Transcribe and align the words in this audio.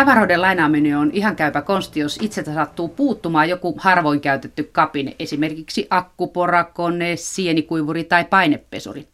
tavaroiden 0.00 0.42
lainaaminen 0.42 0.96
on 0.96 1.10
ihan 1.12 1.36
käypä 1.36 1.62
konsti, 1.62 2.00
jos 2.00 2.18
itseltä 2.22 2.54
sattuu 2.54 2.88
puuttumaan 2.88 3.48
joku 3.48 3.74
harvoin 3.78 4.20
käytetty 4.20 4.62
kapine, 4.72 5.16
esimerkiksi 5.18 5.86
akkuporakone, 5.90 7.16
sienikuivuri 7.16 8.04
tai 8.04 8.24
painepesuri. 8.24 9.08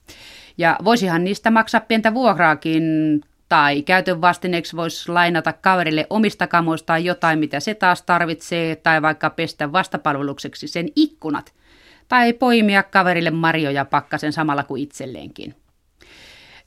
Ja 0.59 0.77
voisihan 0.85 1.25
niistä 1.25 1.51
maksaa 1.51 1.81
pientä 1.81 2.15
vuokraakin, 2.15 2.85
tai 3.49 3.83
käytön 3.83 4.21
vastineeksi 4.21 4.77
voisi 4.77 5.13
lainata 5.13 5.53
kaverille 5.53 6.07
omista 6.11 6.47
kamoistaan 6.47 7.05
jotain, 7.05 7.39
mitä 7.39 7.61
se 7.61 7.75
taas 7.75 8.03
tarvitsee, 8.03 8.77
tai 8.77 9.03
vaikka 9.03 9.31
pestä 9.31 9.73
vastapalvelukseksi 9.73 10.69
sen 10.69 10.89
ikkunat, 10.97 11.53
tai 12.09 12.33
poimia 12.33 12.83
kaverille 12.83 13.31
marjoja 13.31 13.85
pakkasen 13.85 14.33
samalla 14.33 14.63
kuin 14.63 14.83
itselleenkin. 14.83 15.55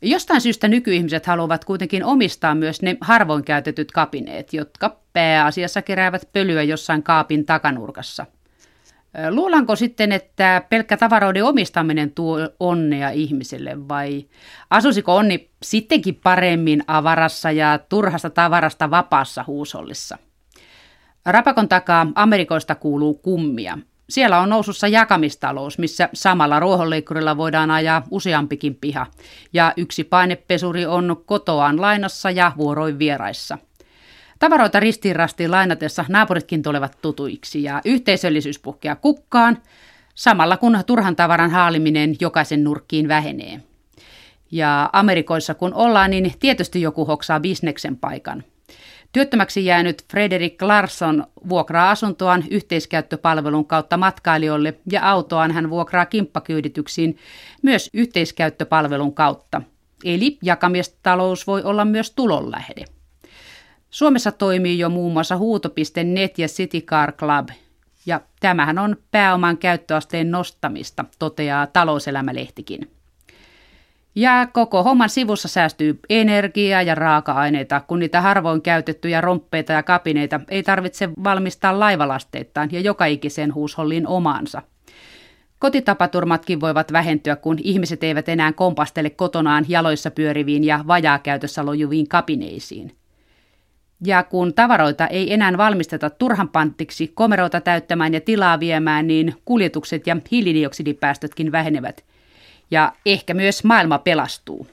Jostain 0.01 0.41
syystä 0.41 0.67
nykyihmiset 0.67 1.25
haluavat 1.25 1.65
kuitenkin 1.65 2.05
omistaa 2.05 2.55
myös 2.55 2.81
ne 2.81 2.97
harvoin 3.01 3.43
käytetyt 3.43 3.91
kapineet, 3.91 4.53
jotka 4.53 4.99
pääasiassa 5.13 5.81
keräävät 5.81 6.29
pölyä 6.33 6.63
jossain 6.63 7.03
kaapin 7.03 7.45
takanurkassa. 7.45 8.25
Luulanko 9.29 9.75
sitten, 9.75 10.11
että 10.11 10.63
pelkkä 10.69 10.97
tavaroiden 10.97 11.45
omistaminen 11.45 12.11
tuo 12.11 12.49
onnea 12.59 13.09
ihmiselle 13.09 13.87
vai 13.87 14.25
asuisiko 14.69 15.15
onni 15.15 15.49
sittenkin 15.63 16.15
paremmin 16.15 16.83
avarassa 16.87 17.51
ja 17.51 17.79
turhasta 17.89 18.29
tavarasta 18.29 18.91
vapaassa 18.91 19.43
huusollissa? 19.47 20.17
Rapakon 21.25 21.69
takaa 21.69 22.07
Amerikoista 22.15 22.75
kuuluu 22.75 23.13
kummia. 23.13 23.77
Siellä 24.09 24.39
on 24.39 24.49
nousussa 24.49 24.87
jakamistalous, 24.87 25.77
missä 25.77 26.09
samalla 26.13 26.59
ruohonleikkurilla 26.59 27.37
voidaan 27.37 27.71
ajaa 27.71 28.03
useampikin 28.11 28.75
piha. 28.75 29.07
Ja 29.53 29.73
yksi 29.77 30.03
painepesuri 30.03 30.85
on 30.85 31.23
kotoaan 31.25 31.81
lainassa 31.81 32.31
ja 32.31 32.51
vuoroin 32.57 32.99
vieraissa. 32.99 33.57
Tavaroita 34.39 34.79
ristiin 34.79 35.15
rastiin 35.15 35.51
lainatessa 35.51 36.05
naapuritkin 36.09 36.61
tulevat 36.63 36.97
tutuiksi 37.01 37.63
ja 37.63 37.81
yhteisöllisyys 37.85 38.59
puhkeaa 38.59 38.95
kukkaan, 38.95 39.57
samalla 40.15 40.57
kun 40.57 40.79
turhan 40.87 41.15
tavaran 41.15 41.51
haaliminen 41.51 42.15
jokaisen 42.21 42.63
nurkkiin 42.63 43.07
vähenee. 43.07 43.61
Ja 44.51 44.89
Amerikoissa 44.93 45.53
kun 45.53 45.73
ollaan, 45.73 46.11
niin 46.11 46.33
tietysti 46.39 46.81
joku 46.81 47.05
hoksaa 47.05 47.39
bisneksen 47.39 47.97
paikan– 47.97 48.43
Työttömäksi 49.11 49.65
jäänyt 49.65 50.05
Frederick 50.11 50.61
Larsson 50.61 51.27
vuokraa 51.49 51.91
asuntoaan 51.91 52.43
yhteiskäyttöpalvelun 52.49 53.65
kautta 53.65 53.97
matkailijoille 53.97 54.73
ja 54.91 55.09
autoaan 55.09 55.51
hän 55.51 55.69
vuokraa 55.69 56.05
kimppakyydityksiin 56.05 57.17
myös 57.61 57.89
yhteiskäyttöpalvelun 57.93 59.13
kautta. 59.13 59.61
Eli 60.03 60.37
jakamiestalous 60.43 61.47
voi 61.47 61.63
olla 61.63 61.85
myös 61.85 62.11
tulonlähde. 62.11 62.85
Suomessa 63.89 64.31
toimii 64.31 64.79
jo 64.79 64.89
muun 64.89 65.13
muassa 65.13 65.37
huuto.net 65.37 66.39
ja 66.39 66.47
City 66.47 66.81
Car 66.81 67.11
Club, 67.11 67.49
ja 68.05 68.21
tämähän 68.39 68.77
on 68.77 68.97
pääoman 69.11 69.57
käyttöasteen 69.57 70.31
nostamista, 70.31 71.05
toteaa 71.19 71.67
talouselämälehtikin. 71.67 72.98
Ja 74.19 74.47
koko 74.53 74.83
homman 74.83 75.09
sivussa 75.09 75.47
säästyy 75.47 75.99
energiaa 76.09 76.81
ja 76.81 76.95
raaka-aineita, 76.95 77.81
kun 77.87 77.99
niitä 77.99 78.21
harvoin 78.21 78.61
käytettyjä 78.61 79.21
romppeita 79.21 79.73
ja 79.73 79.83
kapineita 79.83 80.39
ei 80.47 80.63
tarvitse 80.63 81.09
valmistaa 81.23 81.79
laivalasteittain 81.79 82.69
ja 82.71 82.79
joka 82.79 83.05
ikisen 83.05 83.53
huushollin 83.53 84.07
omaansa. 84.07 84.61
Kotitapaturmatkin 85.59 86.61
voivat 86.61 86.93
vähentyä, 86.93 87.35
kun 87.35 87.57
ihmiset 87.63 88.03
eivät 88.03 88.29
enää 88.29 88.53
kompastele 88.53 89.09
kotonaan 89.09 89.65
jaloissa 89.67 90.11
pyöriviin 90.11 90.63
ja 90.63 90.83
vajaa 90.87 91.19
käytössä 91.19 91.65
lojuviin 91.65 92.07
kapineisiin. 92.07 92.95
Ja 94.05 94.23
kun 94.23 94.53
tavaroita 94.53 95.07
ei 95.07 95.33
enää 95.33 95.57
valmisteta 95.57 96.09
turhan 96.09 96.49
pantiksi 96.49 97.07
komeroita 97.07 97.61
täyttämään 97.61 98.13
ja 98.13 98.21
tilaa 98.21 98.59
viemään, 98.59 99.07
niin 99.07 99.35
kuljetukset 99.45 100.07
ja 100.07 100.17
hiilidioksidipäästötkin 100.31 101.51
vähenevät– 101.51 102.03
ja 102.71 102.93
ehkä 103.05 103.33
myös 103.33 103.63
maailma 103.63 103.97
pelastuu. 103.97 104.67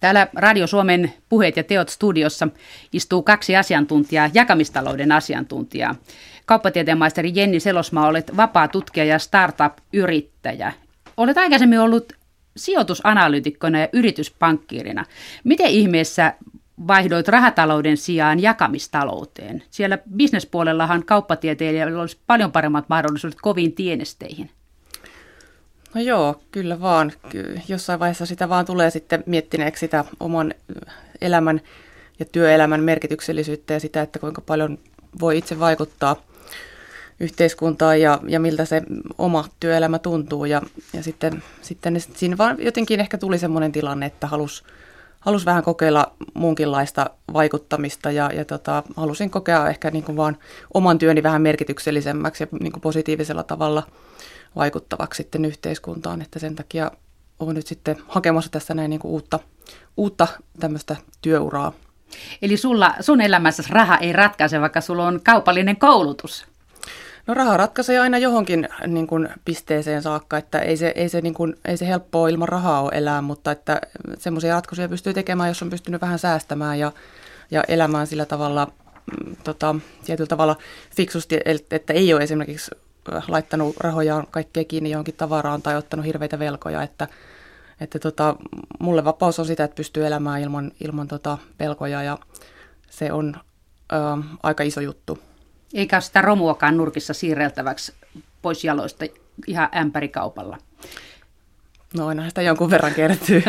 Täällä 0.00 0.28
Radio 0.34 0.66
Suomen 0.66 1.14
puheet 1.28 1.56
ja 1.56 1.64
teot 1.64 1.88
studiossa 1.88 2.48
istuu 2.92 3.22
kaksi 3.22 3.56
asiantuntijaa, 3.56 4.30
jakamistalouden 4.34 5.12
asiantuntijaa. 5.12 5.94
Kauppatieteen 6.46 6.98
maisteri 6.98 7.32
Jenni 7.34 7.60
Selosmaa, 7.60 8.08
olet 8.08 8.36
vapaa 8.36 8.68
tutkija 8.68 9.04
ja 9.04 9.18
startup-yrittäjä. 9.18 10.72
Olet 11.16 11.38
aikaisemmin 11.38 11.80
ollut 11.80 12.12
sijoitusanalyytikkona 12.56 13.78
ja 13.78 13.88
yrityspankkiirina. 13.92 15.04
Miten 15.44 15.66
ihmeessä 15.66 16.34
vaihdoit 16.86 17.28
rahatalouden 17.28 17.96
sijaan 17.96 18.42
jakamistalouteen? 18.42 19.62
Siellä 19.70 19.98
bisnespuolellahan 20.16 21.04
kauppatieteilijöillä 21.04 22.00
olisi 22.00 22.18
paljon 22.26 22.52
paremmat 22.52 22.88
mahdollisuudet 22.88 23.38
koviin 23.42 23.72
tienesteihin. 23.72 24.50
No 25.94 26.00
joo, 26.00 26.40
kyllä 26.50 26.80
vaan. 26.80 27.12
Jossain 27.68 28.00
vaiheessa 28.00 28.26
sitä 28.26 28.48
vaan 28.48 28.66
tulee 28.66 28.90
sitten 28.90 29.24
miettineeksi 29.26 29.80
sitä 29.80 30.04
oman 30.20 30.54
elämän 31.20 31.60
ja 32.18 32.24
työelämän 32.24 32.82
merkityksellisyyttä 32.82 33.74
ja 33.74 33.80
sitä, 33.80 34.02
että 34.02 34.18
kuinka 34.18 34.40
paljon 34.40 34.78
voi 35.20 35.38
itse 35.38 35.58
vaikuttaa 35.58 36.16
yhteiskuntaan 37.20 38.00
ja, 38.00 38.20
ja 38.28 38.40
miltä 38.40 38.64
se 38.64 38.82
oma 39.18 39.44
työelämä 39.60 39.98
tuntuu. 39.98 40.44
Ja, 40.44 40.62
ja 40.92 41.02
sitten, 41.02 41.42
sitten 41.62 42.00
siinä 42.00 42.38
vaan 42.38 42.56
jotenkin 42.58 43.00
ehkä 43.00 43.18
tuli 43.18 43.38
semmoinen 43.38 43.72
tilanne, 43.72 44.06
että 44.06 44.26
halusi 44.26 44.62
halus 45.20 45.46
vähän 45.46 45.62
kokeilla 45.62 46.12
muunkinlaista 46.34 47.10
vaikuttamista 47.32 48.10
ja, 48.10 48.30
ja 48.34 48.44
tota, 48.44 48.82
halusin 48.96 49.30
kokea 49.30 49.68
ehkä 49.68 49.90
niin 49.90 50.04
kuin 50.04 50.16
vaan 50.16 50.36
oman 50.74 50.98
työni 50.98 51.22
vähän 51.22 51.42
merkityksellisemmäksi 51.42 52.42
ja 52.42 52.46
niin 52.60 52.72
kuin 52.72 52.80
positiivisella 52.80 53.42
tavalla– 53.42 53.82
vaikuttavaksi 54.56 55.22
sitten 55.22 55.44
yhteiskuntaan, 55.44 56.22
että 56.22 56.38
sen 56.38 56.56
takia 56.56 56.90
olen 57.40 57.54
nyt 57.54 57.66
sitten 57.66 57.96
hakemassa 58.08 58.50
tässä 58.50 58.74
näin 58.74 58.90
niin 58.90 59.00
kuin 59.00 59.12
uutta, 59.12 59.38
uutta 59.96 60.26
tämmöistä 60.60 60.96
työuraa. 61.22 61.72
Eli 62.42 62.56
sulla, 62.56 62.94
sun 63.00 63.20
elämässä 63.20 63.62
raha 63.68 63.96
ei 63.96 64.12
ratkaise, 64.12 64.60
vaikka 64.60 64.80
sulla 64.80 65.06
on 65.06 65.20
kaupallinen 65.24 65.76
koulutus. 65.76 66.46
No 67.26 67.34
raha 67.34 67.56
ratkaisee 67.56 67.98
aina 67.98 68.18
johonkin 68.18 68.68
niin 68.86 69.06
kuin 69.06 69.28
pisteeseen 69.44 70.02
saakka, 70.02 70.38
että 70.38 70.58
ei 70.58 70.76
se, 70.76 70.92
ei, 70.96 71.08
se, 71.08 71.20
niin 71.20 71.34
kuin, 71.34 71.54
ei 71.64 71.76
se 71.76 71.86
helppoa 71.86 72.28
ilman 72.28 72.48
rahaa 72.48 72.82
ole 72.82 72.90
elää, 72.94 73.22
mutta 73.22 73.50
että 73.50 73.80
semmoisia 74.18 74.54
ratkaisuja 74.54 74.88
pystyy 74.88 75.14
tekemään, 75.14 75.48
jos 75.48 75.62
on 75.62 75.70
pystynyt 75.70 76.00
vähän 76.00 76.18
säästämään 76.18 76.78
ja, 76.78 76.92
ja 77.50 77.64
elämään 77.68 78.06
sillä 78.06 78.26
tavalla 78.26 78.66
mm, 78.66 79.36
tota, 79.44 79.74
tietyllä 80.04 80.28
tavalla 80.28 80.56
fiksusti, 80.96 81.40
että 81.70 81.92
ei 81.92 82.14
ole 82.14 82.22
esimerkiksi 82.22 82.70
laittanut 83.28 83.76
rahojaan 83.76 84.26
kaikkea 84.30 84.64
kiinni 84.64 84.90
johonkin 84.90 85.14
tavaraan 85.16 85.62
tai 85.62 85.76
ottanut 85.76 86.06
hirveitä 86.06 86.38
velkoja, 86.38 86.82
että, 86.82 87.08
että 87.80 87.98
tota, 87.98 88.36
mulle 88.78 89.04
vapaus 89.04 89.38
on 89.38 89.46
sitä, 89.46 89.64
että 89.64 89.74
pystyy 89.74 90.06
elämään 90.06 90.40
ilman, 90.40 90.72
ilman 90.84 91.08
tota 91.08 91.38
pelkoja 91.58 92.02
ja 92.02 92.18
se 92.90 93.12
on 93.12 93.36
ö, 93.92 93.96
aika 94.42 94.62
iso 94.62 94.80
juttu. 94.80 95.18
Eikä 95.74 96.00
sitä 96.00 96.22
romuakaan 96.22 96.76
nurkissa 96.76 97.14
siirreltäväksi 97.14 97.92
pois 98.42 98.64
jaloista 98.64 99.04
ihan 99.46 99.68
ämpärikaupalla. 99.76 100.58
No 101.96 102.06
aina 102.06 102.28
sitä 102.28 102.42
jonkun 102.42 102.70
verran 102.70 102.94
kertyy. 102.94 103.42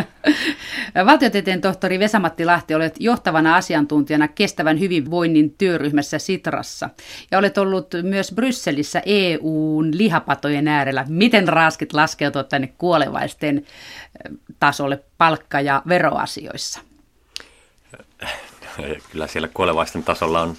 Valtiotieteen 1.05 1.61
tohtori 1.61 1.99
Vesamatti 1.99 2.45
Lahti, 2.45 2.75
olet 2.75 2.95
johtavana 2.99 3.55
asiantuntijana 3.55 4.27
kestävän 4.27 4.79
hyvinvoinnin 4.79 5.55
työryhmässä 5.57 6.19
Sitrassa. 6.19 6.89
Ja 7.31 7.37
olet 7.37 7.57
ollut 7.57 7.87
myös 8.03 8.31
Brysselissä 8.31 9.01
EUn 9.05 9.97
lihapatojen 9.97 10.67
äärellä. 10.67 11.05
Miten 11.09 11.47
raskit 11.47 11.93
laskeutua 11.93 12.43
tänne 12.43 12.73
kuolevaisten 12.77 13.65
tasolle 14.59 15.03
palkka- 15.17 15.61
ja 15.61 15.81
veroasioissa? 15.87 16.81
Kyllä 19.11 19.27
siellä 19.27 19.49
kuolevaisten 19.53 20.03
tasolla 20.03 20.41
on 20.41 20.55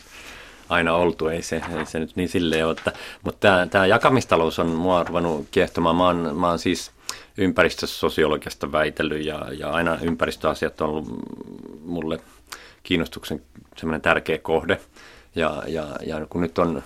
aina 0.69 0.95
oltu, 0.95 1.29
ei 1.29 1.43
se, 1.43 1.57
ei 1.79 1.87
se 1.87 1.99
nyt 1.99 2.17
niin 2.17 2.29
silleen 2.29 2.67
ole. 2.67 2.73
Että, 2.79 2.93
mutta 3.23 3.41
tämä, 3.41 3.67
tämä 3.67 3.87
jakamistalous 3.87 4.59
on 4.59 4.67
mua 4.67 5.05
ruvennut 5.05 5.49
kiehtomaan. 5.51 5.97
Mä 5.97 6.07
oon, 6.07 6.37
mä 6.37 6.49
oon 6.49 6.59
siis– 6.59 6.91
ympäristösosiologiasta 7.39 8.73
väitellyt 8.73 9.25
ja, 9.25 9.47
ja 9.59 9.71
aina 9.71 9.99
ympäristöasiat 10.03 10.81
on 10.81 10.89
ollut 10.89 11.09
mulle 11.85 12.21
kiinnostuksen 12.83 13.43
semmoinen 13.77 14.01
tärkeä 14.01 14.39
kohde. 14.39 14.81
Ja, 15.35 15.63
ja, 15.67 15.87
ja 16.07 16.27
kun 16.27 16.41
nyt 16.41 16.59
on 16.59 16.83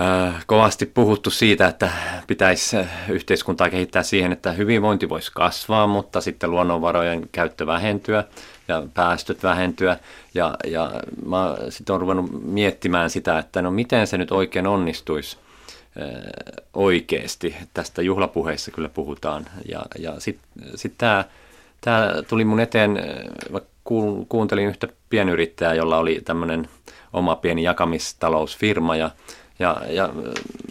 äh, 0.00 0.44
kovasti 0.46 0.86
puhuttu 0.86 1.30
siitä, 1.30 1.66
että 1.66 1.90
pitäisi 2.26 2.76
yhteiskuntaa 3.08 3.70
kehittää 3.70 4.02
siihen, 4.02 4.32
että 4.32 4.52
hyvinvointi 4.52 5.08
voisi 5.08 5.32
kasvaa, 5.34 5.86
mutta 5.86 6.20
sitten 6.20 6.50
luonnonvarojen 6.50 7.28
käyttö 7.32 7.66
vähentyä 7.66 8.24
ja 8.68 8.82
päästöt 8.94 9.42
vähentyä. 9.42 9.98
Ja, 10.34 10.56
ja 10.66 10.90
mä 11.26 11.56
sitten 11.68 11.92
olen 11.92 12.00
ruvennut 12.00 12.44
miettimään 12.44 13.10
sitä, 13.10 13.38
että 13.38 13.62
no 13.62 13.70
miten 13.70 14.06
se 14.06 14.18
nyt 14.18 14.32
oikein 14.32 14.66
onnistuisi 14.66 15.36
oikeasti. 16.74 17.56
Tästä 17.74 18.02
juhlapuheissa 18.02 18.70
kyllä 18.70 18.88
puhutaan. 18.88 19.46
Ja, 19.68 19.82
ja 19.98 20.20
sitten 20.20 20.48
sit 20.74 20.94
tämä 20.98 21.24
tää 21.80 22.22
tuli 22.22 22.44
mun 22.44 22.60
eteen 22.60 22.98
kuuntelin 24.28 24.68
yhtä 24.68 24.88
pienyrittäjää, 25.08 25.74
jolla 25.74 25.98
oli 25.98 26.20
tämmöinen 26.24 26.68
oma 27.12 27.36
pieni 27.36 27.62
jakamistalousfirma 27.62 28.96
ja 28.96 29.10
ja, 29.58 29.82
ja 29.88 30.10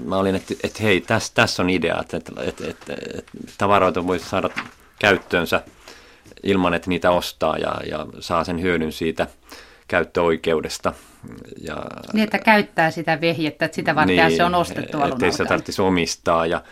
mä 0.04 0.18
olin, 0.18 0.36
että, 0.36 0.54
että 0.64 0.84
hei, 0.84 1.02
tässä 1.02 1.32
täs 1.36 1.60
on 1.60 1.70
idea, 1.70 1.98
että, 2.02 2.18
että, 2.18 2.32
että, 2.44 2.68
että, 2.68 2.94
että 3.18 3.32
tavaroita 3.58 4.08
voisi 4.08 4.30
saada 4.30 4.50
käyttöönsä 5.00 5.62
ilman, 6.44 6.74
että 6.74 6.90
niitä 6.90 7.12
ostaa 7.12 7.58
ja, 7.58 7.76
ja 7.90 8.06
saa 8.20 8.44
sen 8.44 8.62
hyödyn 8.62 8.92
siitä 8.92 9.28
käyttöoikeudesta. 9.88 10.94
Ja, 11.62 11.76
niin, 12.14 12.24
että 12.24 12.40
käyttää 12.40 12.92
sitä 12.92 13.22
vehjettä, 13.22 13.66
että 13.66 13.76
sitä 13.76 13.96
varten 13.96 14.16
niin, 14.16 14.38
se 14.38 14.44
on 14.44 14.56
ostettu 14.56 14.98
alun 14.98 15.14
Ettei 15.14 15.32
se 15.32 15.46
tarvitsisi 15.46 15.82
omistaa. 15.82 16.46
Ja, 16.46 16.64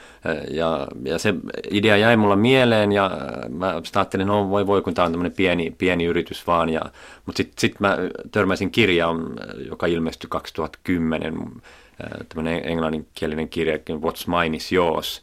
ja, 0.51 0.87
ja 1.03 1.19
se 1.19 1.33
idea 1.71 1.97
jäi 1.97 2.17
mulla 2.17 2.35
mieleen 2.35 2.91
ja 2.91 3.11
mä 3.49 3.81
ajattelin, 3.95 4.27
no 4.27 4.49
voi 4.49 4.67
voi, 4.67 4.81
kun 4.81 4.93
tämä 4.93 5.05
on 5.05 5.11
tämmöinen 5.11 5.31
pieni, 5.31 5.75
pieni 5.77 6.03
yritys 6.03 6.47
vaan. 6.47 6.69
Ja, 6.69 6.81
mutta 7.25 7.37
sitten 7.37 7.55
sit 7.57 7.79
mä 7.79 7.97
törmäsin 8.31 8.71
kirjaan, 8.71 9.33
joka 9.69 9.85
ilmestyi 9.85 10.29
2010, 10.29 11.33
tämmöinen 12.29 12.67
englanninkielinen 12.67 13.49
kirja, 13.49 13.77
What's 13.77 14.41
Mine 14.41 14.57
is 14.57 14.71
Yours, 14.71 15.21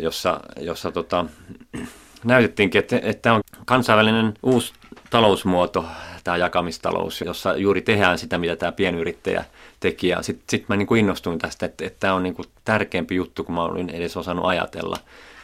jossa, 0.00 0.40
jossa 0.60 0.90
tota, 0.90 1.26
näytettiinkin, 2.24 2.78
että, 2.78 2.96
että 2.96 3.22
tämä 3.22 3.34
on 3.34 3.40
kansainvälinen 3.64 4.34
uusi 4.42 4.72
talousmuoto, 5.10 5.84
tämä 6.24 6.36
jakamistalous, 6.36 7.20
jossa 7.20 7.56
juuri 7.56 7.82
tehdään 7.82 8.18
sitä, 8.18 8.38
mitä 8.38 8.56
tämä 8.56 8.72
pienyrittäjä 8.72 9.44
teki. 9.80 10.08
Ja 10.08 10.22
sitten 10.22 10.44
sit 10.48 10.68
mä 10.68 10.76
niin 10.76 10.86
kuin 10.86 11.00
innostuin 11.00 11.38
tästä, 11.38 11.66
että, 11.66 11.86
että 11.86 12.00
tämä 12.00 12.14
on 12.14 12.22
niin 12.22 12.34
kuin 12.34 12.48
tärkeämpi 12.64 13.14
juttu, 13.14 13.44
kuin 13.44 13.54
mä 13.54 13.62
olin 13.62 13.90
edes 13.90 14.16
osannut 14.16 14.46
ajatella. 14.46 14.96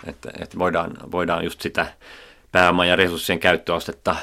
Että, 0.06 0.30
että 0.40 0.58
voidaan, 0.58 0.96
voidaan 1.12 1.44
just 1.44 1.60
sitä 1.60 1.86
pääoman 2.52 2.88
ja 2.88 2.96
resurssien 2.96 3.38
käyttöastetta 3.38 4.16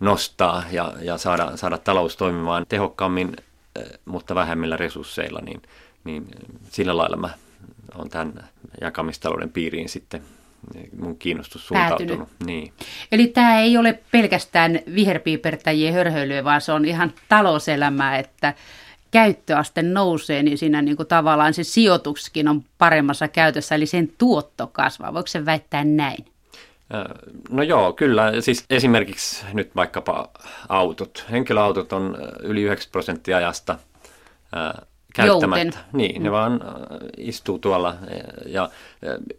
nostaa 0.00 0.62
ja, 0.70 0.92
ja 1.00 1.18
saada, 1.18 1.56
saada 1.56 1.78
talous 1.78 2.16
toimimaan 2.16 2.66
tehokkaammin, 2.68 3.36
eh, 3.76 3.84
mutta 4.04 4.34
vähemmillä 4.34 4.76
resursseilla, 4.76 5.40
niin, 5.40 5.62
niin 6.04 6.26
sillä 6.70 6.96
lailla 6.96 7.16
mä 7.16 7.30
olen 7.94 8.10
tämän 8.10 8.48
jakamistalouden 8.80 9.50
piiriin 9.50 9.88
sitten 9.88 10.22
mun 10.98 11.18
kiinnostus 11.18 11.66
suuntautunut. 11.66 12.28
Niin. 12.44 12.72
Eli 13.12 13.26
tämä 13.26 13.58
ei 13.58 13.76
ole 13.76 14.00
pelkästään 14.10 14.80
viherpiipertäjien 14.94 15.94
hörhöilyä, 15.94 16.44
vaan 16.44 16.60
se 16.60 16.72
on 16.72 16.84
ihan 16.84 17.12
talouselämää, 17.28 18.18
että 18.18 18.54
käyttöaste 19.10 19.82
nousee, 19.82 20.42
niin 20.42 20.58
siinä 20.58 20.82
niin 20.82 20.96
kuin 20.96 21.08
tavallaan 21.08 21.54
se 21.54 21.64
sijoituskin 21.64 22.48
on 22.48 22.64
paremmassa 22.78 23.28
käytössä, 23.28 23.74
eli 23.74 23.86
sen 23.86 24.12
tuotto 24.18 24.66
kasvaa. 24.66 25.14
Voiko 25.14 25.26
se 25.26 25.46
väittää 25.46 25.84
näin? 25.84 26.24
No 27.50 27.62
joo, 27.62 27.92
kyllä. 27.92 28.40
Siis 28.40 28.64
esimerkiksi 28.70 29.44
nyt 29.52 29.76
vaikkapa 29.76 30.28
autot. 30.68 31.24
Henkilöautot 31.30 31.92
on 31.92 32.16
yli 32.42 32.62
90 32.62 32.92
prosenttia 32.92 33.36
ajasta 33.36 33.78
käyttämättä. 35.14 35.64
Jouten. 35.64 35.82
Niin, 35.92 36.22
ne 36.22 36.28
mm. 36.28 36.32
vaan 36.32 36.52
äh, 36.62 36.68
istuu 37.16 37.58
tuolla 37.58 37.96
ja 38.46 38.70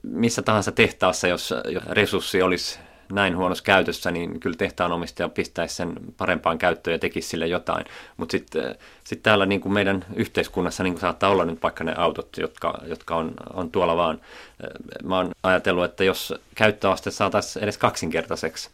missä 0.03 0.41
tahansa 0.41 0.71
tehtaassa, 0.71 1.27
jos 1.27 1.53
resurssi 1.89 2.41
olisi 2.41 2.79
näin 3.11 3.37
huonossa 3.37 3.63
käytössä, 3.63 4.11
niin 4.11 4.39
kyllä 4.39 4.57
tehtaan 4.57 4.91
omistaja 4.91 5.29
pistäisi 5.29 5.75
sen 5.75 5.93
parempaan 6.17 6.57
käyttöön 6.57 6.93
ja 6.93 6.99
tekisi 6.99 7.27
sille 7.27 7.47
jotain. 7.47 7.85
Mutta 8.17 8.31
sitten 8.31 8.65
äh, 8.65 8.75
sit 9.03 9.23
täällä 9.23 9.45
niin 9.45 9.61
kuin 9.61 9.73
meidän 9.73 10.05
yhteiskunnassa 10.15 10.83
niin 10.83 10.93
kuin 10.93 11.01
saattaa 11.01 11.29
olla 11.29 11.45
nyt 11.45 11.63
vaikka 11.63 11.83
ne 11.83 11.93
autot, 11.97 12.37
jotka, 12.37 12.79
jotka 12.85 13.15
on, 13.15 13.33
on 13.53 13.71
tuolla 13.71 13.97
vaan. 13.97 14.21
Äh, 14.63 15.03
mä 15.03 15.17
oon 15.17 15.31
ajatellut, 15.43 15.85
että 15.85 16.03
jos 16.03 16.33
käyttöaste 16.55 17.11
saataisiin 17.11 17.63
edes 17.63 17.77
kaksinkertaiseksi, 17.77 18.69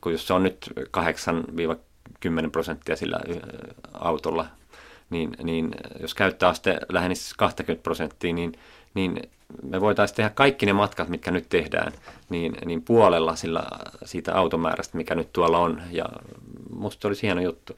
kun 0.00 0.12
jos 0.12 0.26
se 0.26 0.32
on 0.32 0.42
nyt 0.42 0.70
8-10 0.80 2.50
prosenttia 2.52 2.96
sillä 2.96 3.20
autolla 3.94 4.46
niin, 5.10 5.36
niin 5.42 5.70
jos 6.00 6.14
käyttöaste 6.14 6.78
lähenisi 6.88 7.34
20 7.38 7.82
prosenttia, 7.82 8.32
niin, 8.32 8.52
niin 8.94 9.22
me 9.62 9.80
voitaisiin 9.80 10.16
tehdä 10.16 10.30
kaikki 10.30 10.66
ne 10.66 10.72
matkat, 10.72 11.08
mitkä 11.08 11.30
nyt 11.30 11.48
tehdään, 11.48 11.92
niin, 12.30 12.56
niin 12.64 12.82
puolella 12.82 13.36
sillä, 13.36 13.62
siitä 14.04 14.34
automäärästä, 14.34 14.96
mikä 14.96 15.14
nyt 15.14 15.32
tuolla 15.32 15.58
on. 15.58 15.82
Ja 15.90 16.04
musta 16.70 17.08
olisi 17.08 17.22
hieno 17.22 17.40
juttu. 17.40 17.76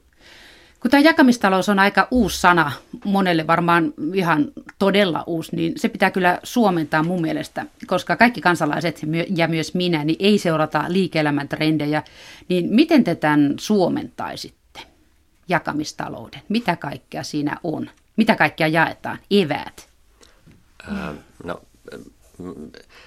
Kun 0.79 0.91
tämä 0.91 1.01
jakamistalous 1.01 1.69
on 1.69 1.79
aika 1.79 2.07
uusi 2.11 2.41
sana, 2.41 2.71
monelle 3.05 3.47
varmaan 3.47 3.93
ihan 4.13 4.51
todella 4.79 5.23
uusi, 5.27 5.55
niin 5.55 5.73
se 5.75 5.89
pitää 5.89 6.11
kyllä 6.11 6.39
suomentaa 6.43 7.03
mun 7.03 7.21
mielestä, 7.21 7.65
koska 7.87 8.15
kaikki 8.15 8.41
kansalaiset 8.41 9.01
ja 9.35 9.47
myös 9.47 9.73
minä, 9.73 10.03
niin 10.03 10.17
ei 10.19 10.37
seurata 10.37 10.85
liike-elämän 10.87 11.47
trendejä. 11.47 12.03
Niin 12.49 12.69
miten 12.69 13.03
te 13.03 13.15
tämän 13.15 13.53
suomentaisit? 13.59 14.58
Jakamistalouden? 15.49 16.41
Mitä 16.49 16.75
kaikkea 16.75 17.23
siinä 17.23 17.57
on? 17.63 17.89
Mitä 18.15 18.35
kaikkea 18.35 18.67
jaetaan? 18.67 19.19
Eväät. 19.31 19.89
Äh, 20.91 21.15
no, 21.43 21.61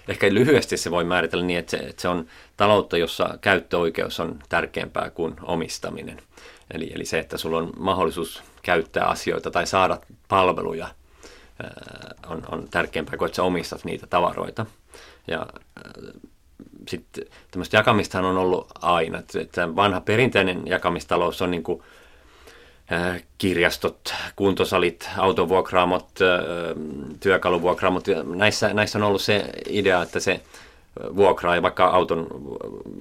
ehkä 0.08 0.34
lyhyesti 0.34 0.76
se 0.76 0.90
voi 0.90 1.04
määritellä 1.04 1.44
niin, 1.44 1.58
että 1.58 1.70
se, 1.70 1.76
että 1.76 2.02
se 2.02 2.08
on 2.08 2.26
taloutta, 2.56 2.96
jossa 2.96 3.38
käyttöoikeus 3.40 4.20
on 4.20 4.38
tärkeämpää 4.48 5.10
kuin 5.10 5.34
omistaminen. 5.42 6.22
Eli, 6.70 6.92
eli 6.94 7.04
se, 7.04 7.18
että 7.18 7.38
sulla 7.38 7.58
on 7.58 7.72
mahdollisuus 7.78 8.42
käyttää 8.62 9.06
asioita 9.06 9.50
tai 9.50 9.66
saada 9.66 10.00
palveluja, 10.28 10.88
on, 12.26 12.42
on 12.50 12.68
tärkeämpää 12.70 13.16
kuin 13.16 13.26
että 13.26 13.36
sä 13.36 13.42
omistat 13.42 13.84
niitä 13.84 14.06
tavaroita. 14.06 14.66
Ja 15.28 15.46
sitten 16.88 17.24
tämmöistä 17.50 17.76
jakamistahan 17.76 18.24
on 18.24 18.36
ollut 18.38 18.66
aina. 18.80 19.22
Että 19.40 19.76
vanha 19.76 20.00
perinteinen 20.00 20.62
jakamistalous 20.66 21.42
on 21.42 21.50
niin 21.50 21.62
kuin 21.62 21.82
kirjastot, 23.38 24.14
kuntosalit, 24.36 25.08
autovuokraamot, 25.16 26.08
äh, 26.22 26.40
työkaluvuokraamot. 27.20 28.04
Näissä, 28.34 28.74
näissä 28.74 28.98
on 28.98 29.02
ollut 29.02 29.22
se 29.22 29.44
idea, 29.68 30.02
että 30.02 30.20
se 30.20 30.40
vuokraaja, 31.16 31.62
vaikka 31.62 31.84
auton 31.84 32.26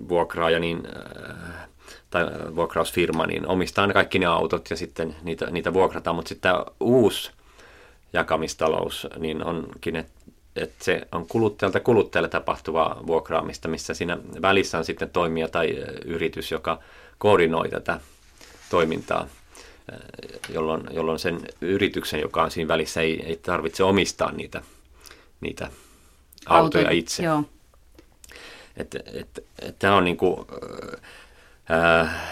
vuokraaja 0.10 0.60
niin, 0.60 0.84
äh, 0.86 1.68
tai 2.10 2.26
vuokrausfirma, 2.56 3.26
niin 3.26 3.48
omistaa 3.48 3.88
ne 3.88 3.94
kaikki 3.94 4.20
ne 4.20 4.26
autot 4.26 4.70
ja 4.70 4.76
sitten 4.76 5.16
niitä, 5.24 5.52
niitä 5.52 5.74
vuokrataan. 5.74 6.16
Mutta 6.16 6.30
sitten 6.30 6.52
tämä 6.52 6.66
uusi 6.80 7.32
jakamistalous 8.14 9.08
niin 9.18 9.44
onkin, 9.44 9.96
että 9.96 10.22
että 10.56 10.86
se 10.86 11.08
on 11.12 11.28
kuluttajalta 11.28 11.80
kuluttajalle 11.80 12.30
tapahtuvaa 12.30 13.04
vuokraamista, 13.08 13.68
missä 13.68 13.94
siinä 13.94 14.18
välissä 14.42 14.78
on 14.78 14.86
sitten 14.86 15.10
toimija 15.10 15.48
tai 15.48 15.70
yritys, 16.06 16.52
joka 16.52 16.80
koordinoi 17.18 17.70
tätä 17.70 18.00
toimintaa 18.70 19.28
jolloin, 20.54 20.84
jolloin 20.92 21.20
sen 21.20 21.40
yrityksen, 21.62 22.22
joka 22.22 22.44
on 22.44 22.52
siinä 22.52 22.68
välissä, 22.68 23.02
ei, 23.02 23.24
ei 23.26 23.36
tarvitse 23.36 23.84
omistaa 23.84 24.32
niitä, 24.32 24.62
niitä 25.42 25.72
autoja 26.46 26.86
Auto, 26.86 26.98
itse. 26.98 27.24
Joo. 27.24 27.44
Et, 28.78 28.96
et, 28.96 29.46
et, 29.62 29.80
tämä 29.80 29.96
on 29.96 30.04
niin 30.04 30.18
kuin, 30.18 30.48
ää, 31.70 32.28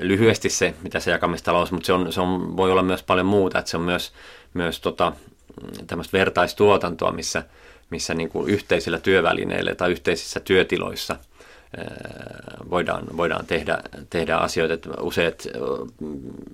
lyhyesti 0.00 0.48
se, 0.48 0.74
mitä 0.82 1.00
se 1.00 1.10
jakamistalous, 1.10 1.72
mutta 1.72 1.86
se, 1.86 1.92
on, 1.92 2.12
se 2.12 2.20
on, 2.20 2.56
voi 2.56 2.72
olla 2.72 2.82
myös 2.82 3.02
paljon 3.02 3.26
muuta, 3.26 3.58
että 3.58 3.70
se 3.70 3.76
on 3.76 3.82
myös, 3.82 4.12
myös 4.54 4.80
tota, 4.80 5.12
tämmöistä 5.86 6.18
vertaistuotantoa, 6.18 7.12
missä, 7.12 7.42
missä 7.90 8.14
niin 8.14 8.28
kuin 8.28 8.50
yhteisillä 8.50 8.98
työvälineillä 8.98 9.74
tai 9.74 9.90
yhteisissä 9.90 10.40
työtiloissa– 10.40 11.16
voidaan, 12.70 13.04
voidaan 13.16 13.46
tehdä, 13.46 13.78
tehdä 14.10 14.36
asioita, 14.36 14.74
että 14.74 14.90
useat 15.00 15.46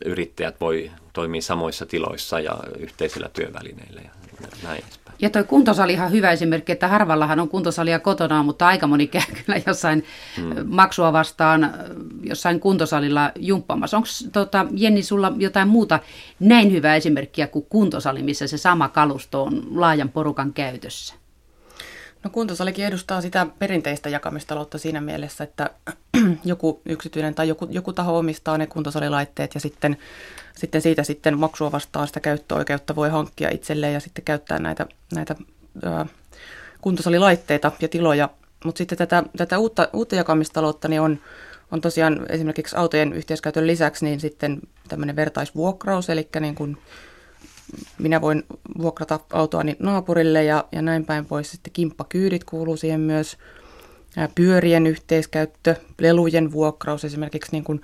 yrittäjät 0.04 0.60
voi 0.60 0.90
toimia 1.12 1.42
samoissa 1.42 1.86
tiloissa 1.86 2.40
ja 2.40 2.56
yhteisillä 2.78 3.28
työvälineillä 3.32 4.00
ja 4.04 4.10
näin 4.62 4.84
edespäin. 4.84 5.16
Ja 5.22 5.30
tuo 5.30 5.44
kuntosali 5.44 5.92
ihan 5.92 6.12
hyvä 6.12 6.30
esimerkki, 6.30 6.72
että 6.72 6.88
harvallahan 6.88 7.40
on 7.40 7.48
kuntosalia 7.48 7.98
kotona, 7.98 8.42
mutta 8.42 8.66
aika 8.66 8.86
moni 8.86 9.06
käy 9.06 9.22
kyllä 9.46 9.60
jossain 9.66 10.04
hmm. 10.36 10.54
maksua 10.66 11.12
vastaan 11.12 11.74
jossain 12.22 12.60
kuntosalilla 12.60 13.32
jumppamassa. 13.38 13.96
Onko 13.96 14.08
tota, 14.32 14.66
Jenni 14.76 15.02
sulla 15.02 15.32
jotain 15.36 15.68
muuta 15.68 15.98
näin 16.40 16.72
hyvää 16.72 16.96
esimerkkiä 16.96 17.46
kuin 17.46 17.66
kuntosali, 17.68 18.22
missä 18.22 18.46
se 18.46 18.58
sama 18.58 18.88
kalusto 18.88 19.42
on 19.44 19.62
laajan 19.74 20.08
porukan 20.08 20.52
käytössä? 20.52 21.21
No 22.24 22.30
kuntosalikin 22.30 22.86
edustaa 22.86 23.20
sitä 23.20 23.46
perinteistä 23.58 24.08
jakamistaloutta 24.08 24.78
siinä 24.78 25.00
mielessä, 25.00 25.44
että 25.44 25.70
joku 26.44 26.80
yksityinen 26.84 27.34
tai 27.34 27.48
joku, 27.48 27.68
joku 27.70 27.92
taho 27.92 28.18
omistaa 28.18 28.58
ne 28.58 28.66
kuntosalilaitteet 28.66 29.54
ja 29.54 29.60
sitten, 29.60 29.96
sitten 30.56 30.82
siitä 30.82 31.02
sitten 31.02 31.38
maksua 31.38 31.72
vastaan 31.72 32.06
sitä 32.06 32.20
käyttöoikeutta 32.20 32.96
voi 32.96 33.10
hankkia 33.10 33.50
itselleen 33.50 33.94
ja 33.94 34.00
sitten 34.00 34.24
käyttää 34.24 34.58
näitä, 34.58 34.86
näitä 35.14 35.36
ää, 35.82 36.06
kuntosalilaitteita 36.80 37.72
ja 37.80 37.88
tiloja. 37.88 38.28
Mutta 38.64 38.78
sitten 38.78 38.98
tätä, 38.98 39.22
tätä 39.36 39.58
uutta, 39.58 39.88
uutta 39.92 40.16
jakamistaloutta 40.16 40.88
niin 40.88 41.00
on, 41.00 41.18
on 41.70 41.80
tosiaan 41.80 42.26
esimerkiksi 42.28 42.76
autojen 42.76 43.12
yhteiskäytön 43.12 43.66
lisäksi 43.66 44.04
niin 44.04 44.20
sitten 44.20 44.60
tämmöinen 44.88 45.16
vertaisvuokraus, 45.16 46.10
eli 46.10 46.28
niin 46.40 46.54
kuin 46.54 46.78
minä 47.98 48.20
voin 48.20 48.44
vuokrata 48.78 49.20
autoani 49.32 49.76
naapurille 49.78 50.44
ja, 50.44 50.64
ja 50.72 50.82
näin 50.82 51.06
päin 51.06 51.24
pois. 51.24 51.50
Sitten 51.50 51.72
kimppakyydit 51.72 52.44
kuuluu 52.44 52.76
siihen 52.76 53.00
myös. 53.00 53.36
pyörien 54.34 54.86
yhteiskäyttö, 54.86 55.76
lelujen 55.98 56.52
vuokraus 56.52 57.04
esimerkiksi 57.04 57.52
niin 57.52 57.64
kuin 57.64 57.80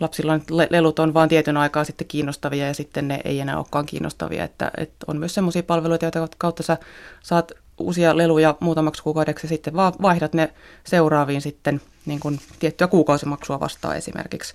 lapsilla 0.00 0.40
lelut 0.70 0.98
on 0.98 1.14
vain 1.14 1.28
tietyn 1.28 1.56
aikaa 1.56 1.84
sitten 1.84 2.06
kiinnostavia 2.06 2.66
ja 2.66 2.74
sitten 2.74 3.08
ne 3.08 3.20
ei 3.24 3.40
enää 3.40 3.56
olekaan 3.56 3.86
kiinnostavia. 3.86 4.44
Että, 4.44 4.70
että 4.76 5.06
on 5.06 5.18
myös 5.18 5.34
sellaisia 5.34 5.62
palveluita, 5.62 6.04
joita 6.04 6.28
kautta 6.38 6.62
sä 6.62 6.76
saat 7.22 7.52
uusia 7.78 8.16
leluja 8.16 8.56
muutamaksi 8.60 9.02
kuukaudeksi 9.02 9.46
ja 9.46 9.48
sitten 9.48 9.74
vaan 9.74 9.92
vaihdat 10.02 10.32
ne 10.32 10.52
seuraaviin 10.84 11.42
sitten 11.42 11.80
niin 12.06 12.20
kuin 12.20 12.40
tiettyä 12.58 12.86
kuukausimaksua 12.86 13.60
vastaan 13.60 13.96
esimerkiksi. 13.96 14.54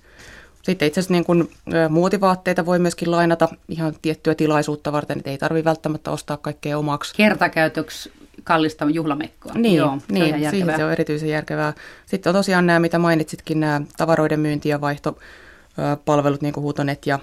Sitten 0.68 0.88
itse 0.88 1.00
asiassa 1.00 1.12
niin 1.12 1.24
kuin, 1.24 1.50
muotivaatteita 1.88 2.66
voi 2.66 2.78
myöskin 2.78 3.10
lainata 3.10 3.48
ihan 3.68 3.94
tiettyä 4.02 4.34
tilaisuutta 4.34 4.92
varten, 4.92 5.18
että 5.18 5.30
ei 5.30 5.38
tarvitse 5.38 5.64
välttämättä 5.64 6.10
ostaa 6.10 6.36
kaikkea 6.36 6.78
omaksi. 6.78 7.14
Kertakäytöksi 7.14 8.12
kallista 8.44 8.84
juhlamekkoa. 8.84 9.52
Niin, 9.54 9.76
Joo, 9.76 9.98
niin 10.08 10.44
se 10.44 10.50
siihen 10.50 10.76
se 10.76 10.84
on 10.84 10.92
erityisen 10.92 11.28
järkevää. 11.28 11.72
Sitten 12.06 12.30
on 12.30 12.34
tosiaan 12.34 12.66
nämä, 12.66 12.78
mitä 12.78 12.98
mainitsitkin, 12.98 13.60
nämä 13.60 13.80
tavaroiden 13.96 14.40
myynti- 14.40 14.68
ja 14.68 14.80
vaihtopalvelut, 14.80 16.42
niin 16.42 16.54
kuin 16.54 16.62
Huutonet 16.62 17.06
ja 17.06 17.18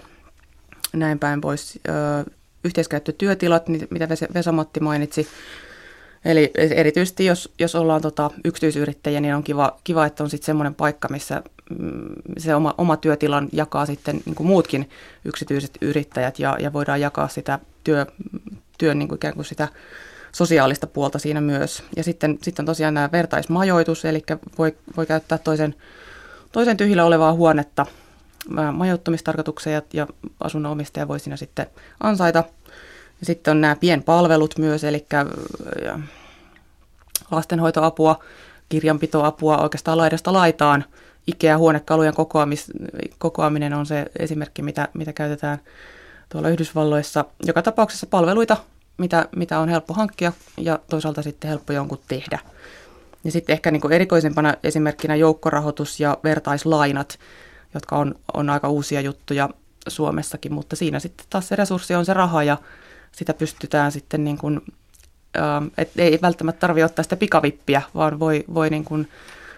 näin 0.94 1.20
päin 1.20 1.42
pois. 1.42 1.80
Yhteiskäyttötyötilat, 2.64 3.64
mitä 3.68 4.10
Vesamatti 4.34 4.80
mainitsi. 4.80 5.28
Eli 6.26 6.52
erityisesti 6.56 7.26
jos, 7.26 7.54
jos 7.60 7.76
ollaan 7.76 8.02
tota 8.02 8.32
yksityisyrittäjä, 8.46 9.22
niin 9.22 9.36
on 9.36 9.44
kiva, 9.44 9.78
kiva 9.84 10.06
että 10.06 10.24
on 10.24 10.30
sitten 10.30 10.46
semmoinen 10.46 10.76
paikka, 10.76 11.08
missä 11.08 11.44
se 12.38 12.56
oma, 12.56 12.76
oma 12.78 12.98
työtilan 12.98 13.50
jakaa 13.52 13.86
sitten 13.86 14.22
niin 14.26 14.36
kuin 14.36 14.48
muutkin 14.48 14.90
yksityiset 15.26 15.78
yrittäjät 15.82 16.40
ja, 16.40 16.58
ja 16.60 16.74
voidaan 16.74 17.02
jakaa 17.02 17.28
sitä 17.28 17.60
työ, 17.84 18.06
työn 18.78 19.00
niin 19.00 19.08
kuin 19.08 19.18
ikään 19.18 19.34
kuin 19.34 19.46
sitä 19.46 19.68
sosiaalista 20.32 20.88
puolta 20.88 21.20
siinä 21.20 21.42
myös. 21.42 21.84
Ja 21.96 22.04
sitten, 22.04 22.38
sitten 22.42 22.66
tosiaan 22.66 22.94
nämä 22.94 23.10
vertaismajoitus, 23.12 24.06
eli 24.06 24.24
voi, 24.58 24.76
voi 24.98 25.06
käyttää 25.06 25.38
toisen, 25.38 25.76
toisen 26.52 26.78
tyhjillä 26.78 27.06
olevaa 27.06 27.34
huonetta 27.34 27.86
majoittumistarkoitukseen 28.72 29.74
ja, 29.74 29.82
ja 29.94 30.08
asunnon 30.40 30.72
omistaja 30.72 31.08
voi 31.08 31.20
siinä 31.20 31.38
sitten 31.38 31.68
ansaita. 32.04 32.44
Ja 33.20 33.26
sitten 33.26 33.52
on 33.52 33.62
nämä 33.62 33.76
pienpalvelut 33.76 34.58
myös, 34.58 34.84
eli 34.84 35.06
lastenhoitoapua, 37.32 38.24
kirjanpitoapua 38.70 39.58
oikeastaan 39.58 39.98
laidasta 39.98 40.34
laitaan. 40.34 40.86
IKEA-huonekalujen 41.28 42.14
kokoamis, 42.14 42.72
kokoaminen 43.18 43.74
on 43.74 43.86
se 43.86 44.06
esimerkki, 44.20 44.62
mitä, 44.62 44.88
mitä 44.94 45.14
käytetään 45.14 45.58
tuolla 46.30 46.50
Yhdysvalloissa. 46.50 47.26
Joka 47.46 47.62
tapauksessa 47.62 48.08
palveluita 48.08 48.58
mitä, 48.98 49.28
mitä 49.36 49.60
on 49.60 49.70
helppo 49.70 49.94
hankkia 49.94 50.34
ja 50.58 50.80
toisaalta 50.90 51.22
sitten 51.22 51.50
helppo 51.50 51.74
jonkun 51.74 52.00
tehdä. 52.08 52.40
Ja 53.24 53.32
sitten 53.32 53.54
ehkä 53.54 53.72
niin 53.72 53.92
erikoisempana 53.92 54.54
esimerkkinä 54.64 55.16
joukkorahoitus 55.16 56.00
ja 56.00 56.18
vertaislainat, 56.24 57.20
jotka 57.74 57.98
on, 57.98 58.16
on 58.34 58.50
aika 58.50 58.70
uusia 58.70 59.02
juttuja 59.02 59.50
Suomessakin, 59.88 60.54
mutta 60.54 60.76
siinä 60.76 61.00
sitten 61.00 61.26
taas 61.30 61.48
se 61.48 61.56
resurssi 61.56 61.96
on 61.96 62.06
se 62.06 62.14
raha 62.14 62.44
ja 62.44 62.58
sitä 63.12 63.34
pystytään 63.34 63.92
sitten, 63.92 64.24
niin 64.24 64.38
kuin, 64.38 64.62
et 65.78 65.92
ei 65.98 66.20
välttämättä 66.22 66.60
tarvitse 66.60 66.86
ottaa 66.86 67.04
sitä 67.04 67.16
pikavippiä, 67.16 67.82
vaan 67.96 68.20
voi, 68.20 68.44
voi 68.54 68.70
niin 68.70 68.86
kuin 68.86 69.08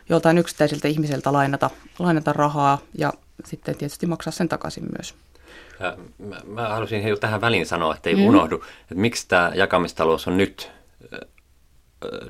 joltain 0.10 0.38
yksittäisiltä 0.38 0.88
ihmiseltä 0.88 1.34
lainata, 1.34 1.70
lainata 2.00 2.34
rahaa 2.34 2.78
ja 2.98 3.14
sitten 3.46 3.78
tietysti 3.78 4.06
maksaa 4.06 4.32
sen 4.32 4.50
takaisin 4.50 4.86
myös. 4.98 5.16
Mä, 6.18 6.42
mä 6.46 6.70
halusin 6.70 7.04
tähän 7.20 7.42
väliin 7.42 7.66
sanoa, 7.66 7.96
että 7.96 8.10
ei 8.10 8.16
mm. 8.16 8.26
unohdu, 8.26 8.56
että 8.82 8.96
miksi 8.96 9.28
tämä 9.28 9.52
jakamistalous 9.56 10.28
on 10.28 10.38
nyt 10.38 10.72
äh, 11.14 11.20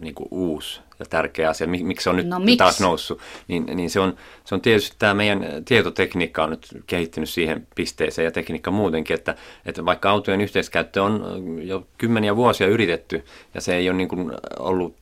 niin 0.01 0.15
kuin 0.15 0.27
uusi 0.31 0.81
ja 0.99 1.05
tärkeä 1.05 1.49
asia, 1.49 1.67
miksi 1.67 2.03
se 2.03 2.09
on 2.09 2.15
nyt 2.15 2.27
no, 2.27 2.39
miksi? 2.39 2.57
taas 2.57 2.79
noussut, 2.79 3.19
niin, 3.47 3.65
niin 3.65 3.89
se, 3.89 3.99
on, 3.99 4.15
se 4.45 4.55
on 4.55 4.61
tietysti 4.61 4.95
tämä 4.99 5.13
meidän 5.13 5.45
tietotekniikka 5.65 6.43
on 6.43 6.49
nyt 6.49 6.67
kehittynyt 6.87 7.29
siihen 7.29 7.67
pisteeseen 7.75 8.25
ja 8.25 8.31
tekniikka 8.31 8.71
muutenkin, 8.71 9.13
että, 9.13 9.35
että 9.65 9.85
vaikka 9.85 10.09
autojen 10.09 10.41
yhteiskäyttö 10.41 11.03
on 11.03 11.23
jo 11.61 11.87
kymmeniä 11.97 12.35
vuosia 12.35 12.67
yritetty 12.67 13.25
ja 13.53 13.61
se 13.61 13.75
ei 13.75 13.89
ole 13.89 13.97
niin 13.97 14.09
kuin 14.09 14.31
ollut 14.59 14.95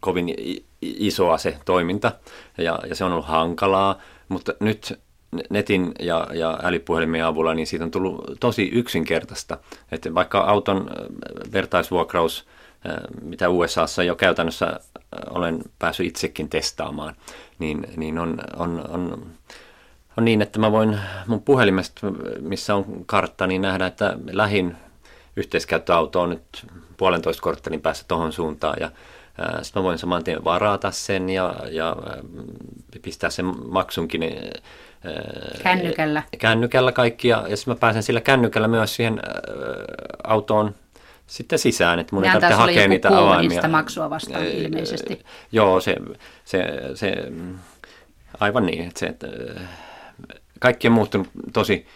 kovin 0.00 0.34
isoa 0.82 1.38
se 1.38 1.56
toiminta 1.64 2.12
ja, 2.58 2.78
ja 2.88 2.94
se 2.94 3.04
on 3.04 3.12
ollut 3.12 3.26
hankalaa, 3.26 3.98
mutta 4.28 4.54
nyt 4.60 4.98
netin 5.50 5.92
ja, 6.00 6.26
ja 6.34 6.58
älypuhelimien 6.62 7.24
avulla, 7.24 7.54
niin 7.54 7.66
siitä 7.66 7.84
on 7.84 7.90
tullut 7.90 8.24
tosi 8.40 8.68
yksinkertaista. 8.72 9.58
Että 9.92 10.14
vaikka 10.14 10.40
auton 10.40 10.90
vertaisvuokraus, 11.52 12.46
mitä 13.22 13.48
USAssa 13.48 14.02
jo 14.02 14.16
käytännössä 14.16 14.80
olen 15.30 15.62
päässyt 15.78 16.06
itsekin 16.06 16.48
testaamaan, 16.48 17.14
niin, 17.58 17.86
niin 17.96 18.18
on, 18.18 18.38
on, 18.56 18.84
on, 18.88 19.26
on 20.16 20.24
niin, 20.24 20.42
että 20.42 20.58
mä 20.58 20.72
voin 20.72 20.98
mun 21.26 21.42
puhelimesta, 21.42 22.06
missä 22.40 22.74
on 22.74 22.84
kartta, 23.06 23.46
niin 23.46 23.62
nähdä, 23.62 23.86
että 23.86 24.16
lähin 24.30 24.76
yhteiskäyttöauto 25.36 26.20
on 26.20 26.30
nyt 26.30 26.66
puolentoista 26.96 27.42
korttelin 27.42 27.80
päässä 27.80 28.04
tuohon 28.08 28.32
suuntaan 28.32 28.76
ja 28.80 28.90
sitten 29.62 29.82
mä 29.82 29.84
voin 29.84 29.98
saman 29.98 30.24
tien 30.24 30.44
varata 30.44 30.90
sen 30.90 31.30
ja, 31.30 31.54
ja 31.70 31.96
pistää 33.02 33.30
sen 33.30 33.46
maksunkin 33.68 34.22
Kännykällä. 35.62 36.22
Kännykällä 36.38 36.92
kaikki 36.92 37.28
ja, 37.28 37.44
ja 37.48 37.56
sitten 37.56 37.74
mä 37.74 37.78
pääsen 37.78 38.02
sillä 38.02 38.20
kännykällä 38.20 38.68
myös 38.68 38.96
siihen 38.96 39.20
autoon 40.24 40.74
sitten 41.30 41.58
sisään, 41.58 41.98
että 41.98 42.14
mun 42.14 42.24
ei 42.24 42.30
tarvitse 42.30 42.54
hakea 42.54 42.88
niitä 42.88 43.18
avaimia. 43.18 43.68
maksua 43.68 44.10
vastaan 44.10 44.44
ilmeisesti. 44.44 45.24
Joo, 45.52 45.80
se, 45.80 45.96
se, 46.44 46.64
se 46.94 47.14
aivan 48.40 48.66
niin, 48.66 48.88
että 48.88 49.00
se, 49.00 49.06
että 49.06 49.26
kaikki 50.58 50.88
on 50.88 50.92
muuttunut 50.92 51.28
tosi 51.52 51.86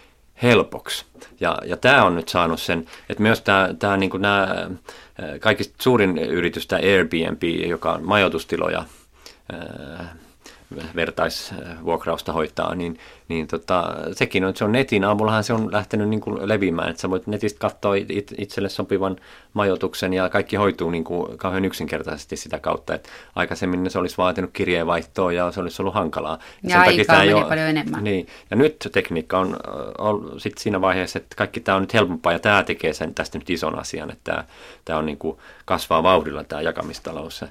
helpoksi. 0.42 1.04
Ja, 1.40 1.58
ja 1.64 1.76
tämä 1.76 2.04
on 2.04 2.16
nyt 2.16 2.28
saanut 2.28 2.60
sen, 2.60 2.86
että 3.08 3.22
myös 3.22 3.40
tämä, 3.40 3.74
tämä 3.78 3.96
niin 3.96 4.10
nämä 4.18 4.70
kaikista 5.40 5.74
suurin 5.82 6.18
yritys, 6.18 6.66
tämä 6.66 6.80
Airbnb, 6.82 7.42
joka 7.68 7.92
on 7.92 8.04
majoitustiloja, 8.04 8.84
vertaisvuokrausta 10.96 12.32
hoitaa, 12.32 12.74
niin, 12.74 12.98
niin 13.28 13.46
tota, 13.46 13.94
sekin 14.12 14.44
on, 14.44 14.56
se 14.56 14.64
on 14.64 14.72
netin 14.72 15.04
avullahan 15.04 15.44
se 15.44 15.52
on 15.52 15.72
lähtenyt 15.72 16.08
niin 16.08 16.20
kuin 16.20 16.48
leviämään, 16.48 16.88
että 16.90 17.02
sä 17.02 17.10
voit 17.10 17.26
netistä 17.26 17.58
katsoa 17.58 17.94
it, 17.94 18.34
itselle 18.38 18.68
sopivan 18.68 19.16
majoituksen 19.52 20.12
ja 20.12 20.28
kaikki 20.28 20.56
hoituu 20.56 20.90
niin 20.90 21.04
kuin 21.04 21.38
kauhean 21.38 21.64
yksinkertaisesti 21.64 22.36
sitä 22.36 22.58
kautta, 22.58 22.94
että 22.94 23.08
aikaisemmin 23.34 23.90
se 23.90 23.98
olisi 23.98 24.18
vaatinut 24.18 24.50
kirjeenvaihtoa 24.52 25.32
ja 25.32 25.52
se 25.52 25.60
olisi 25.60 25.82
ollut 25.82 25.94
hankalaa. 25.94 26.38
Ja, 26.62 26.76
ja 26.76 26.80
aikaa 26.80 27.18
meni 27.18 27.30
jo, 27.30 27.42
paljon 27.42 27.68
enemmän. 27.68 28.04
Niin, 28.04 28.26
ja 28.50 28.56
nyt 28.56 28.88
tekniikka 28.92 29.38
on, 29.38 29.56
on 29.98 30.40
sit 30.40 30.58
siinä 30.58 30.80
vaiheessa, 30.80 31.18
että 31.18 31.36
kaikki 31.36 31.60
tämä 31.60 31.76
on 31.76 31.82
nyt 31.82 31.94
helpompaa 31.94 32.32
ja 32.32 32.38
tämä 32.38 32.62
tekee 32.62 32.92
sen 32.92 33.14
tästä 33.14 33.38
nyt 33.38 33.50
ison 33.50 33.78
asian, 33.78 34.10
että 34.10 34.32
tämä, 34.32 34.44
tämä 34.84 34.98
on 34.98 35.06
niin 35.06 35.18
kuin 35.18 35.38
kasvaa 35.64 36.02
vauhdilla 36.02 36.44
tämä 36.44 36.62
jakamistalous 36.62 37.44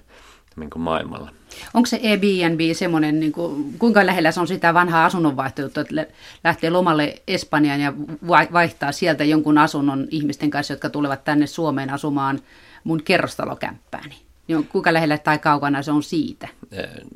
niin 0.55 0.69
kuin 0.69 0.83
maailmalla. 0.83 1.29
Onko 1.73 1.85
se 1.85 1.99
Airbnb 2.03 2.59
semmoinen, 2.73 3.19
niin 3.19 3.31
kuin, 3.31 3.73
kuinka 3.79 4.05
lähellä 4.05 4.31
se 4.31 4.39
on 4.39 4.47
sitä 4.47 4.73
vanhaa 4.73 5.05
asunnonvaihtoehtoa, 5.05 5.81
että 5.81 6.05
lähtee 6.43 6.69
lomalle 6.69 7.21
Espanjaan 7.27 7.81
ja 7.81 7.93
vaihtaa 8.27 8.91
sieltä 8.91 9.23
jonkun 9.23 9.57
asunnon 9.57 10.07
ihmisten 10.11 10.49
kanssa, 10.49 10.73
jotka 10.73 10.89
tulevat 10.89 11.23
tänne 11.23 11.47
Suomeen 11.47 11.89
asumaan 11.89 12.39
mun 12.83 13.03
kerrostalokämppääni? 13.03 14.15
Niin 14.47 14.67
kuinka 14.67 14.93
lähellä 14.93 15.17
tai 15.17 15.39
kaukana 15.39 15.81
se 15.81 15.91
on 15.91 16.03
siitä? 16.03 16.47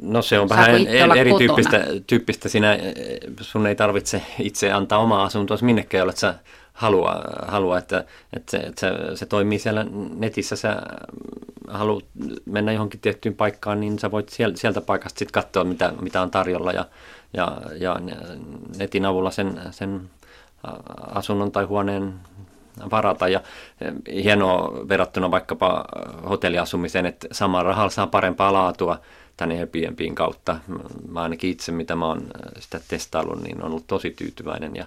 No 0.02 0.22
se 0.22 0.40
on 0.40 0.50
Saako 0.50 0.64
vähän 0.64 1.18
erityyppistä 1.18 1.86
tyyppistä. 2.08 2.50
Sinä, 2.50 2.78
sun 3.42 3.68
ei 3.68 3.76
tarvitse 3.76 4.22
itse 4.40 4.72
antaa 4.72 5.00
omaa 5.00 5.24
asuntoa 5.24 5.58
minnekään, 5.62 6.00
jolle 6.00 6.16
sä 6.16 6.36
halua, 6.78 7.24
halua 7.48 7.78
että, 7.78 8.06
että, 8.34 8.52
se, 8.52 8.58
että 8.58 8.80
se, 8.80 8.92
se 9.16 9.26
toimii 9.26 9.60
siellä 9.60 9.86
netissä, 10.16 10.56
sä 10.56 10.82
haluat 11.68 12.06
mennä 12.46 12.72
johonkin 12.72 13.00
tiettyyn 13.00 13.36
paikkaan, 13.36 13.80
niin 13.80 14.00
sä 14.00 14.12
voit 14.12 14.30
sieltä, 14.30 14.58
sieltä 14.58 14.82
paikasta 14.82 15.20
sitten 15.20 15.44
katsoa, 15.44 15.64
mitä, 15.64 15.94
mitä 16.02 16.22
on 16.22 16.32
tarjolla 16.32 16.72
ja, 16.72 16.86
ja, 17.34 17.58
ja 17.80 17.96
netin 18.78 19.06
avulla 19.06 19.32
sen, 19.32 19.62
sen 19.72 20.10
asunnon 21.16 21.52
tai 21.52 21.64
huoneen 21.64 22.14
varata. 22.92 23.28
Ja 23.28 23.42
hienoa 24.14 24.88
verrattuna 24.90 25.32
vaikkapa 25.32 25.86
hotelliasumiseen, 26.30 27.06
että 27.06 27.28
samalla 27.32 27.70
rahalla 27.70 27.90
saa 27.90 28.08
parempaa 28.08 28.54
laatua 28.54 29.00
tänne 29.38 29.60
Airbnbin 29.60 30.16
kautta. 30.16 30.60
Mä 31.10 31.22
ainakin 31.22 31.50
itse, 31.50 31.72
mitä 31.72 31.96
mä 31.96 32.06
oon 32.06 32.28
sitä 32.60 32.80
testaillut, 32.88 33.44
niin 33.44 33.64
on 33.64 33.70
ollut 33.70 33.88
tosi 33.88 34.12
tyytyväinen 34.12 34.76
ja, 34.76 34.86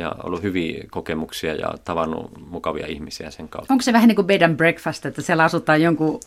ja 0.00 0.12
ollut 0.22 0.42
hyviä 0.42 0.84
kokemuksia 0.90 1.54
ja 1.54 1.74
tavannut 1.84 2.30
mukavia 2.50 2.86
ihmisiä 2.86 3.30
sen 3.30 3.48
kautta. 3.48 3.74
Onko 3.74 3.82
se 3.82 3.92
vähän 3.92 4.08
niin 4.08 4.16
kuin 4.16 4.26
bed 4.26 4.42
and 4.42 4.56
breakfast, 4.56 5.06
että 5.06 5.22
siellä 5.22 5.44
asutaan 5.44 5.82
jonkun 5.82 6.20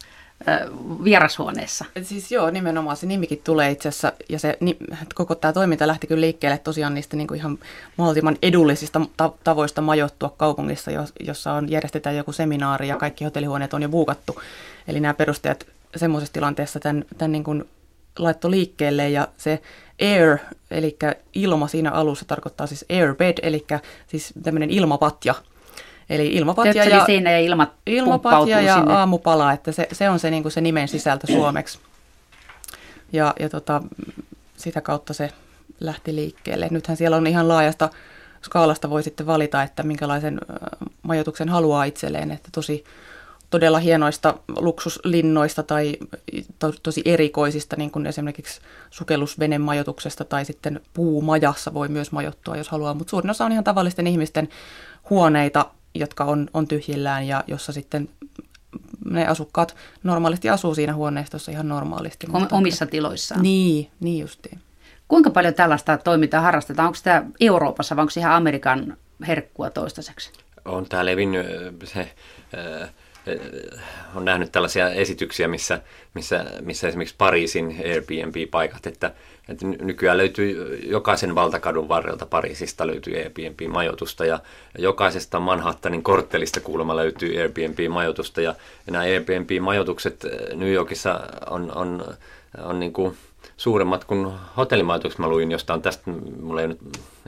äh, 0.48 0.60
vierashuoneessa? 1.04 1.86
Siis 2.02 2.32
joo, 2.32 2.50
nimenomaan 2.50 2.98
se 2.98 3.08
nimikin 3.08 3.42
tulee 3.44 3.72
itse 3.72 3.90
asiassa, 3.90 4.14
ja 4.30 4.40
se 4.40 4.58
koko 5.16 5.36
tämä 5.36 5.54
toiminta 5.54 5.88
lähti 5.88 6.08
kyllä 6.08 6.22
liikkeelle 6.22 6.58
tosiaan 6.58 6.94
niistä 6.94 7.18
niin 7.18 7.28
kuin 7.28 7.38
ihan 7.38 7.60
mahdollisimman 7.98 8.38
edullisista 8.42 9.02
tavoista 9.44 9.82
majoittua 9.82 10.34
kaupungissa, 10.38 10.92
jossa 11.20 11.54
on, 11.54 11.72
järjestetään 11.72 12.18
joku 12.18 12.32
seminaari 12.32 12.88
ja 12.88 12.98
kaikki 12.98 13.24
hotellihuoneet 13.24 13.74
on 13.74 13.82
jo 13.82 13.90
buukattu. 13.90 14.42
Eli 14.88 15.00
nämä 15.00 15.14
perustajat 15.14 15.66
semmoisessa 15.96 16.34
tilanteessa 16.34 16.80
tämän, 16.80 17.06
tämän 17.18 17.32
niin 17.32 17.44
kuin 17.44 17.66
laittoi 18.20 18.52
liikkeelle 18.52 19.10
ja 19.10 19.28
se 19.38 19.62
air, 20.02 20.38
eli 20.72 20.98
ilma 21.34 21.68
siinä 21.68 21.92
alussa 21.92 22.26
tarkoittaa 22.26 22.68
siis 22.68 22.86
airbed, 22.90 23.38
eli 23.42 23.66
siis 24.08 24.34
tämmöinen 24.44 24.70
ilmapatja. 24.70 25.36
Eli 26.10 26.28
ilmapatja 26.28 26.86
ja, 26.86 27.06
siinä 27.06 27.32
ja 27.32 27.40
ilmat 27.40 27.70
ilmapatja 27.86 28.62
ja 28.62 28.76
sinne. 28.76 28.94
aamupala, 28.94 29.54
että 29.54 29.72
se, 29.72 29.88
se 29.92 30.10
on 30.10 30.20
se, 30.20 30.32
niin 30.32 30.44
kuin 30.44 30.52
se 30.52 30.62
nimen 30.62 30.88
sisältö 30.88 31.28
suomeksi. 31.34 31.80
Ja, 33.14 33.34
ja 33.40 33.50
tota, 33.50 33.82
sitä 34.58 34.82
kautta 34.82 35.14
se 35.14 35.30
lähti 35.80 36.16
liikkeelle. 36.16 36.68
Nythän 36.72 36.98
siellä 36.98 37.18
on 37.18 37.28
ihan 37.28 37.48
laajasta 37.48 37.90
skaalasta 38.46 38.90
voi 38.90 39.04
sitten 39.04 39.26
valita, 39.26 39.64
että 39.64 39.84
minkälaisen 39.84 40.40
majoituksen 41.02 41.50
haluaa 41.50 41.84
itselleen, 41.84 42.32
että 42.32 42.50
tosi 42.52 42.84
todella 43.54 43.80
hienoista 43.80 44.38
luksuslinnoista 44.58 45.64
tai 45.64 45.98
to, 46.60 46.74
tosi 46.84 47.02
erikoisista, 47.06 47.76
niin 47.76 47.92
kuin 47.92 48.06
esimerkiksi 48.06 48.62
sukellusvenemajoituksesta 48.90 50.26
tai 50.26 50.46
sitten 50.46 50.82
puumajassa 50.94 51.74
voi 51.74 51.88
myös 51.88 52.12
majoittua, 52.12 52.58
jos 52.58 52.70
haluaa. 52.70 52.94
Mutta 52.94 53.12
suurin 53.12 53.30
osa 53.30 53.46
on 53.46 53.52
ihan 53.52 53.64
tavallisten 53.64 54.08
ihmisten 54.08 54.50
huoneita, 55.10 55.66
jotka 55.96 56.24
on, 56.24 56.50
on 56.54 56.68
tyhjillään 56.68 57.28
ja 57.28 57.44
jossa 57.48 57.72
sitten 57.72 58.10
ne 59.06 59.28
asukkaat 59.28 59.76
normaalisti 60.04 60.50
asuu 60.50 60.76
siinä 60.76 60.94
huoneistossa 60.94 61.52
ihan 61.52 61.70
normaalisti. 61.70 62.28
Mutta 62.28 62.56
omissa 62.56 62.86
tiloissaan. 62.86 63.42
Niin, 63.42 63.92
niin 64.00 64.22
justiin. 64.22 64.60
Kuinka 65.08 65.30
paljon 65.30 65.54
tällaista 65.54 65.98
toimintaa 65.98 66.42
harrastetaan? 66.42 66.88
Onko 66.88 67.00
tämä 67.04 67.26
Euroopassa 67.40 67.96
vai 67.96 68.02
onko 68.02 68.12
se 68.12 68.20
ihan 68.20 68.34
Amerikan 68.34 68.98
herkkua 69.28 69.70
toistaiseksi? 69.70 70.32
On 70.66 70.86
tämä 70.90 71.06
levinnyt 71.06 71.46
se 71.84 72.14
on 74.16 74.26
nähnyt 74.26 74.52
tällaisia 74.52 74.90
esityksiä, 74.90 75.48
missä, 75.48 75.82
missä, 76.14 76.46
missä 76.62 76.88
esimerkiksi 76.88 77.16
Pariisin 77.18 77.76
Airbnb-paikat, 77.86 78.88
että, 78.88 79.12
että 79.50 79.66
nykyään 79.68 80.18
löytyy 80.18 80.80
jokaisen 80.84 81.36
valtakadun 81.36 81.88
varrelta 81.88 82.26
Pariisista 82.26 82.88
löytyy 82.88 83.18
Airbnb-majoitusta 83.18 84.26
ja 84.26 84.40
jokaisesta 84.78 85.40
Manhattanin 85.40 86.04
korttelista 86.04 86.60
kuulemma 86.60 86.96
löytyy 86.96 87.42
Airbnb-majoitusta 87.42 88.42
ja, 88.42 88.56
nämä 88.92 89.04
Airbnb-majoitukset 89.04 90.26
New 90.56 90.72
Yorkissa 90.74 91.20
on, 91.50 91.72
on, 91.76 92.16
on 92.64 92.80
niin 92.80 92.94
kuin 92.94 93.18
suuremmat 93.64 94.04
kuin 94.04 94.32
hotellimajoitukset 94.58 95.20
mä 95.20 95.28
luin 95.28 95.52
jostain 95.52 95.82
tästä, 95.82 96.12
mulla 96.42 96.62
ei 96.62 96.68
nyt, 96.68 96.80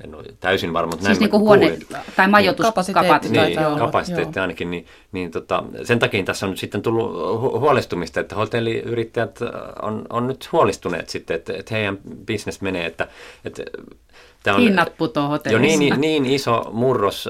en 0.04 0.16
ole 0.16 0.24
täysin 0.40 0.74
varma, 0.74 0.92
mutta 0.92 1.06
siis 1.06 1.20
näin 1.20 1.32
niin 1.32 1.42
huone- 1.42 1.70
kuulin. 1.70 2.06
tai 2.16 2.28
majoituskapasiteetti. 2.28 3.30
Niin, 3.30 3.60
kapasiteetti 3.80 4.40
ainakin, 4.40 4.72
niin, 4.72 4.86
niin 5.12 5.32
tota, 5.32 5.64
sen 5.84 6.00
takia 6.00 6.24
tässä 6.24 6.46
on 6.46 6.50
nyt 6.50 6.60
sitten 6.60 6.82
tullut 6.82 7.12
hu- 7.12 7.60
huolestumista, 7.60 8.20
että 8.20 8.36
hotelliyrittäjät 8.36 9.40
on, 9.82 10.06
on 10.10 10.28
nyt 10.28 10.50
huolestuneet 10.52 11.10
sitten, 11.10 11.36
että, 11.36 11.54
että 11.54 11.76
heidän 11.76 11.98
bisnes 12.26 12.62
menee, 12.62 12.86
että, 12.86 13.08
että 13.46 13.64
tämä 14.44 14.58
on 14.58 14.64
Hinnat 14.64 14.98
putoo 14.98 15.28
hotellissa. 15.28 15.74
Jo 15.74 15.78
niin, 15.80 15.80
niin, 15.80 16.02
niin 16.02 16.26
iso 16.26 16.70
murros, 16.72 17.30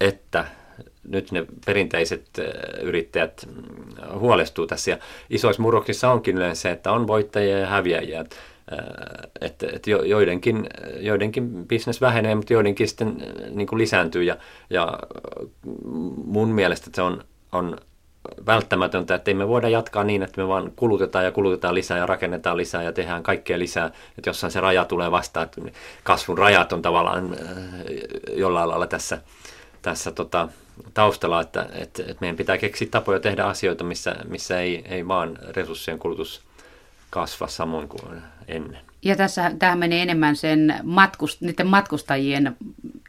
että 0.00 0.44
nyt 1.08 1.32
ne 1.32 1.46
perinteiset 1.66 2.24
yrittäjät 2.82 3.46
mm, 3.46 4.18
huolestuu 4.18 4.66
tässä. 4.66 4.90
Ja 4.90 4.98
isoissa 5.30 5.62
murroksissa 5.62 6.10
onkin 6.10 6.36
yleensä 6.36 6.62
se, 6.62 6.70
että 6.70 6.92
on 6.92 7.06
voittajia 7.06 7.58
ja 7.58 7.66
häviäjiä. 7.66 8.24
Että, 9.40 9.66
että 9.72 9.90
joidenkin, 9.90 10.66
joidenkin 11.00 11.66
bisnes 11.66 12.00
vähenee, 12.00 12.34
mutta 12.34 12.52
joidenkin 12.52 12.88
sitten 12.88 13.16
niin 13.50 13.66
kuin 13.66 13.78
lisääntyy. 13.78 14.22
Ja, 14.22 14.36
ja 14.70 14.98
mun 16.24 16.48
mielestä 16.48 16.90
se 16.94 17.02
on, 17.02 17.24
on 17.52 17.76
välttämätöntä, 18.46 19.14
että 19.14 19.30
ei 19.30 19.34
me 19.34 19.48
voida 19.48 19.68
jatkaa 19.68 20.04
niin, 20.04 20.22
että 20.22 20.40
me 20.40 20.48
vaan 20.48 20.72
kulutetaan 20.76 21.24
ja 21.24 21.32
kulutetaan 21.32 21.74
lisää 21.74 21.98
ja 21.98 22.06
rakennetaan 22.06 22.56
lisää 22.56 22.82
ja 22.82 22.92
tehdään 22.92 23.22
kaikkea 23.22 23.58
lisää. 23.58 23.86
Että 24.18 24.30
jossain 24.30 24.50
se 24.50 24.60
raja 24.60 24.84
tulee 24.84 25.10
vastaan, 25.10 25.44
että 25.44 25.60
kasvun 26.02 26.38
rajat 26.38 26.72
on 26.72 26.82
tavallaan 26.82 27.36
jollain 28.32 28.68
lailla 28.68 28.86
tässä, 28.86 29.18
tässä 29.84 30.12
tota, 30.12 30.48
taustalla, 30.94 31.40
että, 31.40 31.68
että, 31.72 32.02
että 32.02 32.16
meidän 32.20 32.36
pitää 32.36 32.58
keksiä 32.58 32.88
tapoja 32.90 33.20
tehdä 33.20 33.44
asioita, 33.44 33.84
missä, 33.84 34.16
missä 34.28 34.60
ei, 34.60 34.84
ei 34.88 35.08
vaan 35.08 35.38
resurssien 35.50 35.98
kulutus 35.98 36.42
kasva 37.10 37.48
samoin 37.48 37.88
kuin 37.88 38.22
ennen. 38.48 38.80
Ja 39.02 39.16
tässä 39.16 39.52
tämä 39.58 39.76
menee 39.76 40.02
enemmän 40.02 40.36
sen 40.36 40.80
matkust, 40.82 41.40
niiden 41.40 41.66
matkustajien 41.66 42.56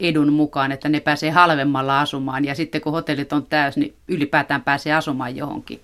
edun 0.00 0.32
mukaan, 0.32 0.72
että 0.72 0.88
ne 0.88 1.00
pääsee 1.00 1.30
halvemmalla 1.30 2.00
asumaan 2.00 2.44
ja 2.44 2.54
sitten 2.54 2.80
kun 2.80 2.92
hotellit 2.92 3.32
on 3.32 3.46
täys, 3.46 3.76
niin 3.76 3.94
ylipäätään 4.08 4.62
pääsee 4.62 4.94
asumaan 4.94 5.36
johonkin. 5.36 5.80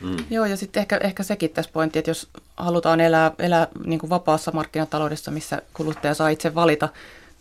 Mm. 0.00 0.16
Joo, 0.30 0.44
ja 0.44 0.56
sitten 0.56 0.80
ehkä, 0.80 1.00
ehkä 1.02 1.22
sekin 1.22 1.50
tässä 1.50 1.70
pointti, 1.72 1.98
että 1.98 2.10
jos 2.10 2.28
halutaan 2.56 3.00
elää, 3.00 3.32
elää 3.38 3.68
niin 3.86 3.98
kuin 3.98 4.10
vapaassa 4.10 4.50
markkinataloudessa, 4.52 5.30
missä 5.30 5.62
kuluttaja 5.74 6.14
saa 6.14 6.28
itse 6.28 6.54
valita, 6.54 6.88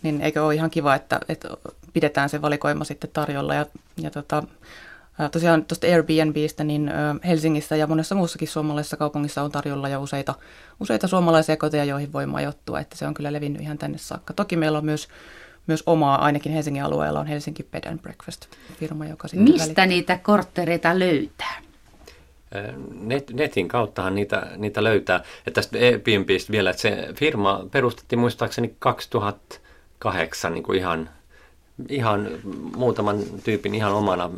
niin 0.06 0.22
eikö 0.22 0.46
ole 0.46 0.56
ihan 0.56 0.70
kiva, 0.70 0.96
että, 0.96 1.20
että 1.30 1.50
pidetään 1.94 2.30
se 2.30 2.42
valikoima 2.42 2.84
sitten 2.84 3.10
tarjolla. 3.14 3.54
Ja, 3.56 3.66
ja 3.98 4.12
tota, 4.12 4.44
tosiaan 5.32 5.66
tuosta 5.66 5.88
Airbnbistä, 5.88 6.64
niin 6.64 6.92
Helsingissä 7.26 7.76
ja 7.76 7.88
monessa 7.88 8.16
muussakin 8.16 8.48
suomalaisessa 8.48 8.98
kaupungissa 8.98 9.42
on 9.42 9.52
tarjolla 9.52 9.90
jo 9.90 10.02
useita, 10.02 10.34
useita 10.80 11.08
suomalaisia 11.08 11.58
koteja, 11.58 11.84
joihin 11.86 12.14
voi 12.14 12.26
majoittua, 12.26 12.80
että 12.80 12.98
se 12.98 13.08
on 13.08 13.14
kyllä 13.14 13.34
levinnyt 13.34 13.62
ihan 13.62 13.78
tänne 13.78 13.98
saakka. 13.98 14.34
Toki 14.34 14.56
meillä 14.56 14.78
on 14.78 14.86
myös 14.86 15.08
myös 15.68 15.84
omaa, 15.86 16.26
ainakin 16.26 16.52
Helsingin 16.52 16.84
alueella 16.84 17.20
on 17.20 17.28
Helsinki 17.28 17.64
Bed 17.64 17.84
and 17.90 18.00
Breakfast 18.00 18.46
firma, 18.80 19.06
joka 19.06 19.28
sitten 19.28 19.44
Mistä 19.44 19.64
välittää. 19.64 19.86
niitä 19.86 20.18
korttereita 20.18 21.00
löytää? 21.00 21.62
Net, 23.02 23.32
netin 23.34 23.68
kauttahan 23.68 24.16
niitä, 24.16 24.48
niitä 24.58 24.84
löytää. 24.84 25.24
Ja 25.46 25.52
tästä 25.52 25.78
Airbnbistä 25.78 26.52
vielä, 26.52 26.70
että 26.70 26.82
se 26.82 27.08
firma 27.16 27.66
perustettiin 27.72 28.20
muistaakseni 28.20 28.76
2008 30.06 30.54
niin 30.54 30.64
kuin 30.64 30.80
ihan 30.80 31.10
ihan 31.90 32.30
muutaman 32.76 33.24
tyypin 33.44 33.76
ihan 33.76 33.94
omana 33.94 34.30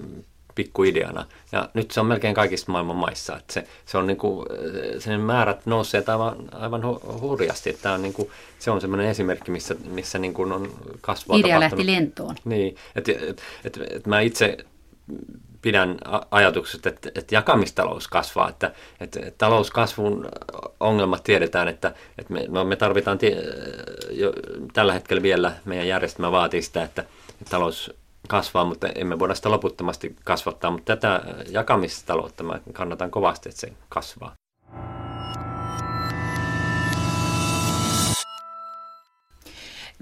pikkuideana. 0.55 1.25
Ja 1.51 1.69
nyt 1.73 1.91
se 1.91 1.99
on 1.99 2.05
melkein 2.05 2.35
kaikista 2.35 2.71
maailman 2.71 2.95
maissa. 2.95 3.37
Että 3.37 3.53
se, 3.53 3.67
se 3.85 3.97
on 3.97 4.07
niin 4.07 4.17
kuin, 4.17 4.47
sen 4.99 5.19
määrät 5.19 5.65
nousseet 5.65 6.09
aivan, 6.09 6.35
aivan 6.51 6.81
hurjasti. 7.21 7.69
Että 7.69 7.93
on 7.93 8.01
niin 8.01 8.13
kuin, 8.13 8.29
se 8.59 8.71
on 8.71 8.81
semmoinen 8.81 9.07
esimerkki, 9.07 9.51
missä, 9.51 9.75
missä 9.89 10.19
niin 10.19 10.33
kuin 10.33 10.51
on 10.51 10.71
kasvua 11.01 11.37
Idea 11.37 11.59
lähti 11.59 11.85
lentoon. 11.85 12.35
Niin, 12.45 12.75
että 12.95 13.11
et, 13.11 13.41
et, 13.63 13.79
et 13.91 14.07
mä 14.07 14.19
itse 14.19 14.57
pidän 15.67 15.97
ajatuksesta, 16.31 16.89
että, 16.89 17.09
että 17.15 17.35
jakamistalous 17.35 18.07
kasvaa, 18.07 18.49
että, 18.49 18.71
että, 18.99 19.19
talouskasvun 19.37 20.29
ongelmat 20.79 21.23
tiedetään, 21.23 21.67
että, 21.67 21.93
että 22.17 22.33
me, 22.33 22.45
no 22.47 22.63
me 22.63 22.75
tarvitaan 22.75 23.17
tie, 23.17 23.35
jo, 24.11 24.33
tällä 24.73 24.93
hetkellä 24.93 25.23
vielä, 25.23 25.51
meidän 25.65 25.87
järjestelmä 25.87 26.31
vaatii 26.31 26.61
sitä, 26.61 26.83
että, 26.83 27.01
että 27.01 27.49
talous 27.49 27.93
kasvaa, 28.27 28.65
mutta 28.65 28.87
emme 28.95 29.19
voida 29.19 29.35
sitä 29.35 29.51
loputtomasti 29.51 30.15
kasvattaa, 30.23 30.71
mutta 30.71 30.95
tätä 30.95 31.21
jakamistaloutta 31.49 32.43
mä 32.43 32.59
kannatan 32.73 33.11
kovasti, 33.11 33.49
että 33.49 33.61
se 33.61 33.73
kasvaa. 33.89 34.33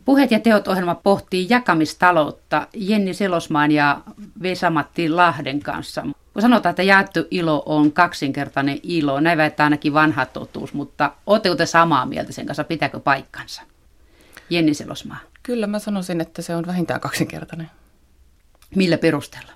Puheet 0.05 0.31
ja 0.31 0.39
teot 0.39 0.67
ohjelma 0.67 0.95
pohtii 0.95 1.47
jakamistaloutta 1.49 2.67
Jenni 2.73 3.13
Selosmaan 3.13 3.71
ja 3.71 4.01
Vesamatti 4.41 5.09
Lahden 5.09 5.59
kanssa. 5.59 6.01
Kun 6.33 6.41
sanotaan, 6.41 6.71
että 6.71 6.83
jaettu 6.83 7.19
ilo 7.31 7.63
on 7.65 7.91
kaksinkertainen 7.91 8.79
ilo, 8.83 9.19
näin 9.19 9.37
väittää 9.37 9.63
ainakin 9.63 9.93
vanha 9.93 10.25
totuus, 10.25 10.73
mutta 10.73 11.11
oletteko 11.27 11.55
te 11.55 11.65
samaa 11.65 12.05
mieltä 12.05 12.33
sen 12.33 12.45
kanssa, 12.45 12.63
pitääkö 12.63 12.99
paikkansa? 12.99 13.61
Jenni 14.49 14.73
Selosmaa. 14.73 15.17
Kyllä 15.43 15.67
mä 15.67 15.79
sanoisin, 15.79 16.21
että 16.21 16.41
se 16.41 16.55
on 16.55 16.67
vähintään 16.67 16.99
kaksinkertainen. 16.99 17.71
Millä 18.75 18.97
perusteella? 18.97 19.51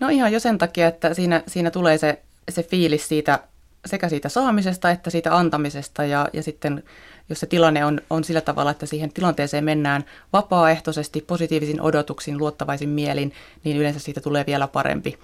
No 0.00 0.08
ihan 0.08 0.32
jo 0.32 0.40
sen 0.40 0.58
takia, 0.58 0.86
että 0.86 1.14
siinä, 1.14 1.42
siinä 1.46 1.70
tulee 1.70 1.98
se, 1.98 2.22
se 2.48 2.62
fiilis 2.62 3.08
siitä, 3.08 3.38
sekä 3.86 4.08
siitä 4.08 4.28
saamisesta 4.28 4.90
että 4.90 5.10
siitä 5.10 5.36
antamisesta 5.36 6.04
ja, 6.04 6.28
ja 6.32 6.42
sitten 6.42 6.82
jos 7.28 7.40
se 7.40 7.46
tilanne 7.46 7.84
on, 7.84 8.00
on 8.10 8.24
sillä 8.24 8.40
tavalla, 8.40 8.70
että 8.70 8.86
siihen 8.86 9.12
tilanteeseen 9.12 9.64
mennään 9.64 10.04
vapaaehtoisesti, 10.32 11.20
positiivisin 11.20 11.80
odotuksin, 11.80 12.38
luottavaisin 12.38 12.88
mielin, 12.88 13.32
niin 13.64 13.76
yleensä 13.76 14.00
siitä 14.00 14.20
tulee 14.20 14.44
vielä 14.46 14.68
parempi. 14.68 15.18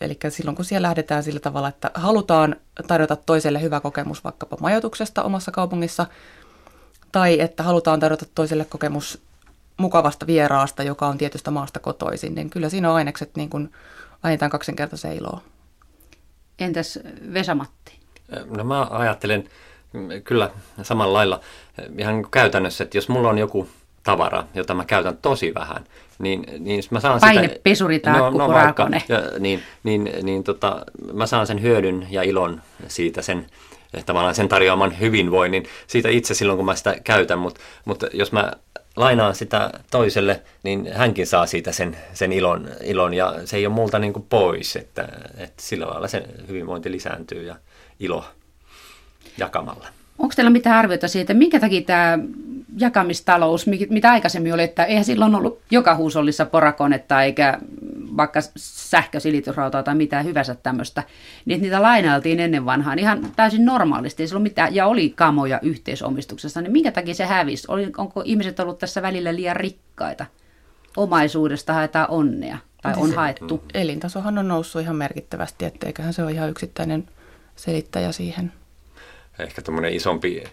Eli 0.00 0.18
silloin 0.28 0.56
kun 0.56 0.64
siellä 0.64 0.86
lähdetään 0.86 1.22
sillä 1.22 1.40
tavalla, 1.40 1.68
että 1.68 1.90
halutaan 1.94 2.56
tarjota 2.86 3.16
toiselle 3.16 3.62
hyvä 3.62 3.80
kokemus 3.80 4.24
vaikkapa 4.24 4.56
majoituksesta 4.60 5.22
omassa 5.22 5.52
kaupungissa, 5.52 6.06
tai 7.12 7.40
että 7.40 7.62
halutaan 7.62 8.00
tarjota 8.00 8.26
toiselle 8.34 8.64
kokemus 8.64 9.22
mukavasta 9.76 10.26
vieraasta, 10.26 10.82
joka 10.82 11.06
on 11.06 11.18
tietystä 11.18 11.50
maasta 11.50 11.80
kotoisin, 11.80 12.34
niin 12.34 12.50
kyllä 12.50 12.68
siinä 12.68 12.90
on 12.90 12.96
ainekset 12.96 13.30
niin 13.36 13.50
kuin 13.50 13.72
vähintään 14.22 14.50
kaksinkertaisen 14.50 15.16
iloa. 15.16 15.40
Entäs 16.60 16.98
Vesamatti? 17.32 17.92
No 18.56 18.64
mä 18.64 18.86
ajattelen 18.90 19.48
kyllä 20.24 20.50
samalla 20.82 21.12
lailla. 21.12 21.40
Ihan 21.98 22.26
käytännössä, 22.30 22.84
että 22.84 22.96
jos 22.96 23.08
mulla 23.08 23.28
on 23.28 23.38
joku 23.38 23.68
tavara, 24.02 24.44
jota 24.54 24.74
mä 24.74 24.84
käytän 24.84 25.16
tosi 25.16 25.54
vähän, 25.54 25.84
niin, 26.18 26.44
niin 26.58 26.82
mä 26.90 27.00
saan 27.00 27.20
Painepesuri 27.20 27.94
sitä, 27.94 28.12
no, 28.12 28.30
no 28.30 28.48
vaikka, 28.48 28.88
ja, 29.08 29.22
niin, 29.38 29.62
niin, 29.82 30.10
niin 30.22 30.44
tota, 30.44 30.86
mä 31.12 31.26
saan 31.26 31.46
sen 31.46 31.62
hyödyn 31.62 32.06
ja 32.10 32.22
ilon 32.22 32.62
siitä 32.88 33.22
sen 33.22 33.46
ja 33.92 34.02
tavallaan 34.06 34.34
sen 34.34 34.48
tarjoaman 34.48 35.00
hyvinvoinnin 35.00 35.66
siitä 35.86 36.08
itse 36.08 36.34
silloin, 36.34 36.56
kun 36.56 36.66
mä 36.66 36.74
sitä 36.74 36.96
käytän, 37.04 37.38
mutta, 37.38 37.60
mutta 37.84 38.06
jos 38.12 38.32
mä 38.32 38.52
lainaan 39.00 39.34
sitä 39.34 39.70
toiselle, 39.90 40.42
niin 40.62 40.92
hänkin 40.94 41.26
saa 41.26 41.46
siitä 41.46 41.72
sen, 41.72 41.96
sen 42.14 42.32
ilon, 42.32 42.68
ilon 42.84 43.14
ja 43.14 43.34
se 43.44 43.56
ei 43.56 43.66
ole 43.66 43.74
multa 43.74 43.98
niin 43.98 44.12
kuin 44.12 44.26
pois, 44.28 44.76
että, 44.76 45.08
että 45.36 45.62
sillä 45.62 45.86
lailla 45.86 46.08
se 46.08 46.22
hyvinvointi 46.48 46.90
lisääntyy 46.90 47.42
ja 47.42 47.56
ilo 48.00 48.24
jakamalla. 49.38 49.88
Onko 50.18 50.32
teillä 50.36 50.50
mitään 50.50 50.76
arviota 50.76 51.08
siitä, 51.08 51.34
minkä 51.34 51.60
takia 51.60 51.82
tämä 51.82 52.18
jakamistalous, 52.78 53.66
mitä 53.90 54.10
aikaisemmin 54.10 54.54
oli, 54.54 54.62
että 54.62 54.84
eihän 54.84 55.04
silloin 55.04 55.34
ollut 55.34 55.60
joka 55.70 55.94
huusollissa 55.94 56.46
porakonetta 56.46 57.22
eikä 57.22 57.58
vaikka 58.16 58.40
sähkösilitysrautaa 58.56 59.82
tai 59.82 59.94
mitään 59.94 60.24
hyvänsä 60.24 60.54
tämmöistä, 60.54 61.02
niin 61.44 61.62
niitä 61.62 61.82
lainailtiin 61.82 62.40
ennen 62.40 62.64
vanhaan 62.64 62.98
ihan 62.98 63.32
täysin 63.36 63.64
normaalisti, 63.64 64.22
ei 64.22 64.38
mitään, 64.38 64.74
ja 64.74 64.86
oli 64.86 65.10
kamoja 65.10 65.60
yhteisomistuksessa, 65.62 66.60
niin 66.60 66.72
minkä 66.72 66.92
takia 66.92 67.14
se 67.14 67.26
hävisi? 67.26 67.66
Oli, 67.68 67.92
onko 67.98 68.22
ihmiset 68.24 68.60
ollut 68.60 68.78
tässä 68.78 69.02
välillä 69.02 69.34
liian 69.34 69.56
rikkaita? 69.56 70.26
Omaisuudesta 70.96 71.72
haetaan 71.72 72.10
onnea, 72.10 72.58
tai 72.82 72.94
on 72.96 73.14
haettu. 73.14 73.64
Elintasohan 73.74 74.38
on 74.38 74.48
noussut 74.48 74.82
ihan 74.82 74.96
merkittävästi, 74.96 75.64
etteiköhän 75.64 76.12
se 76.12 76.22
ole 76.22 76.32
ihan 76.32 76.50
yksittäinen 76.50 77.08
selittäjä 77.56 78.12
siihen. 78.12 78.52
Ehkä 79.38 79.62
tuommoinen 79.62 79.92
isompi 79.92 80.44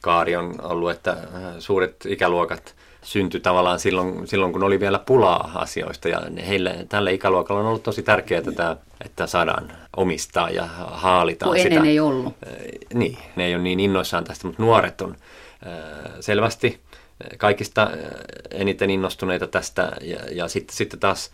kaari 0.00 0.36
on 0.36 0.54
ollut, 0.62 0.90
että 0.90 1.10
äh, 1.10 1.18
suuret 1.58 1.96
ikäluokat 2.08 2.74
syntyi 3.02 3.40
tavallaan 3.40 3.78
silloin, 3.78 4.26
silloin, 4.26 4.52
kun 4.52 4.62
oli 4.62 4.80
vielä 4.80 4.98
pulaa 4.98 5.50
asioista. 5.54 6.08
Ja 6.08 6.22
heille, 6.48 6.86
tälle 6.88 7.12
ikäluokalle 7.12 7.60
on 7.60 7.68
ollut 7.68 7.82
tosi 7.82 8.02
tärkeää, 8.02 8.42
että, 8.48 8.76
että 9.04 9.26
saadaan 9.26 9.72
omistaa 9.96 10.50
ja 10.50 10.66
haalita 10.78 11.46
kun 11.46 11.56
sitä. 11.56 11.68
ennen 11.68 11.84
ei 11.84 12.00
ollut. 12.00 12.26
Äh, 12.46 12.52
niin, 12.94 13.18
ne 13.36 13.46
ei 13.46 13.54
ole 13.54 13.62
niin 13.62 13.80
innoissaan 13.80 14.24
tästä, 14.24 14.46
mutta 14.46 14.62
nuoret 14.62 15.00
on 15.00 15.16
äh, 15.66 16.12
selvästi 16.20 16.80
kaikista 17.36 17.90
eniten 18.50 18.90
innostuneita 18.90 19.46
tästä 19.46 19.92
ja, 20.00 20.18
ja 20.32 20.48
sitten, 20.48 20.76
sitten 20.76 21.00
taas 21.00 21.30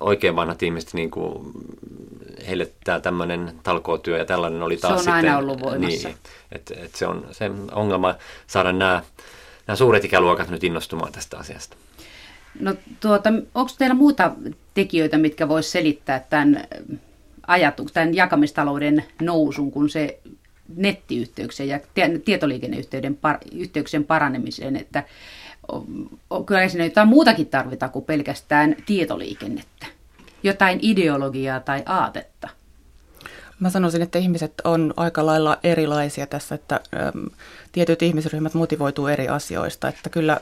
oikein 0.00 0.36
vanhat 0.36 0.62
ihmiset, 0.62 0.94
niin 0.94 1.10
kuin 1.10 1.52
heille 2.48 2.72
tämä 2.84 3.00
tämmöinen 3.00 3.52
talkootyö 3.62 4.18
ja 4.18 4.24
tällainen 4.24 4.62
oli 4.62 4.76
taas 4.76 4.92
Se 4.92 4.94
on 4.94 4.98
sitten, 4.98 5.14
aina 5.14 5.38
ollut 5.38 5.60
voimassa. 5.62 6.08
Niin, 6.08 6.18
että 6.52 6.74
et 6.78 6.94
se 6.94 7.06
on 7.06 7.26
se 7.30 7.50
ongelma 7.72 8.14
saada 8.46 8.72
nämä, 8.72 9.02
nämä 9.66 9.76
suuret 9.76 10.04
ikäluokat 10.04 10.48
nyt 10.48 10.64
innostumaan 10.64 11.12
tästä 11.12 11.38
asiasta. 11.38 11.76
No 12.60 12.74
tuota, 13.00 13.30
onko 13.54 13.72
teillä 13.78 13.94
muuta 13.94 14.32
tekijöitä, 14.74 15.18
mitkä 15.18 15.48
voisi 15.48 15.70
selittää 15.70 16.26
tämän 16.30 16.64
ajatuksen, 17.46 17.94
tämän 17.94 18.14
jakamistalouden 18.14 19.04
nousun, 19.22 19.70
kun 19.70 19.90
se 19.90 20.20
nettiyhteyksien 20.76 21.68
ja 21.68 21.80
tietoliikenneyhteyden 22.24 23.14
par, 23.16 23.38
yhteyksien 23.52 24.04
paranemiseen, 24.04 24.76
että 24.76 25.04
kyllä 26.46 26.68
siinä 26.68 26.84
jotain 26.84 27.08
muutakin 27.08 27.46
tarvitaan 27.46 27.92
kuin 27.92 28.04
pelkästään 28.04 28.76
tietoliikennettä. 28.86 29.86
Jotain 30.42 30.78
ideologiaa 30.82 31.60
tai 31.60 31.82
aatetta. 31.86 32.48
Mä 33.60 33.70
sanoisin, 33.70 34.02
että 34.02 34.18
ihmiset 34.18 34.52
on 34.64 34.94
aika 34.96 35.26
lailla 35.26 35.58
erilaisia 35.62 36.26
tässä, 36.26 36.54
että 36.54 36.80
äm, 36.94 37.26
tietyt 37.72 38.02
ihmisryhmät 38.02 38.54
motivoituu 38.54 39.06
eri 39.06 39.28
asioista. 39.28 39.88
Että 39.88 40.10
kyllä, 40.10 40.40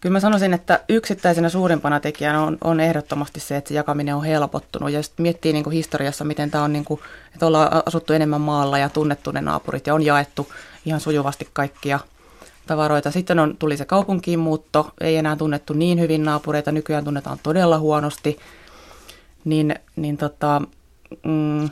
kyllä 0.00 0.12
mä 0.12 0.20
sanoisin, 0.20 0.54
että 0.54 0.80
yksittäisenä 0.88 1.48
suurimpana 1.48 2.00
tekijänä 2.00 2.42
on, 2.42 2.58
on 2.64 2.80
ehdottomasti 2.80 3.40
se, 3.40 3.56
että 3.56 3.68
se 3.68 3.74
jakaminen 3.74 4.14
on 4.14 4.24
helpottunut. 4.24 4.90
Ja 4.90 5.02
sitten 5.02 5.22
miettii 5.22 5.52
niin 5.52 5.64
kuin 5.64 5.74
historiassa, 5.74 6.24
miten 6.24 6.50
tämä 6.50 6.64
on, 6.64 6.72
niin 6.72 6.84
kuin, 6.84 7.00
että 7.34 7.46
ollaan 7.46 7.82
asuttu 7.86 8.12
enemmän 8.12 8.40
maalla 8.40 8.78
ja 8.78 8.88
tunnettu 8.88 9.30
ne 9.30 9.40
naapurit 9.40 9.86
ja 9.86 9.94
on 9.94 10.04
jaettu 10.04 10.52
ihan 10.84 11.00
sujuvasti 11.00 11.48
kaikkia 11.52 12.00
tavaroita. 12.66 13.10
Sitten 13.10 13.38
on, 13.38 13.56
tuli 13.58 13.76
se 13.76 13.84
kaupunkiin 13.84 14.38
muutto, 14.38 14.92
ei 15.00 15.16
enää 15.16 15.36
tunnettu 15.36 15.72
niin 15.72 16.00
hyvin 16.00 16.24
naapureita, 16.24 16.72
nykyään 16.72 17.04
tunnetaan 17.04 17.38
todella 17.42 17.78
huonosti. 17.78 18.38
Niin, 19.44 19.74
niin 19.96 20.16
tota, 20.16 20.62
mm, 21.24 21.68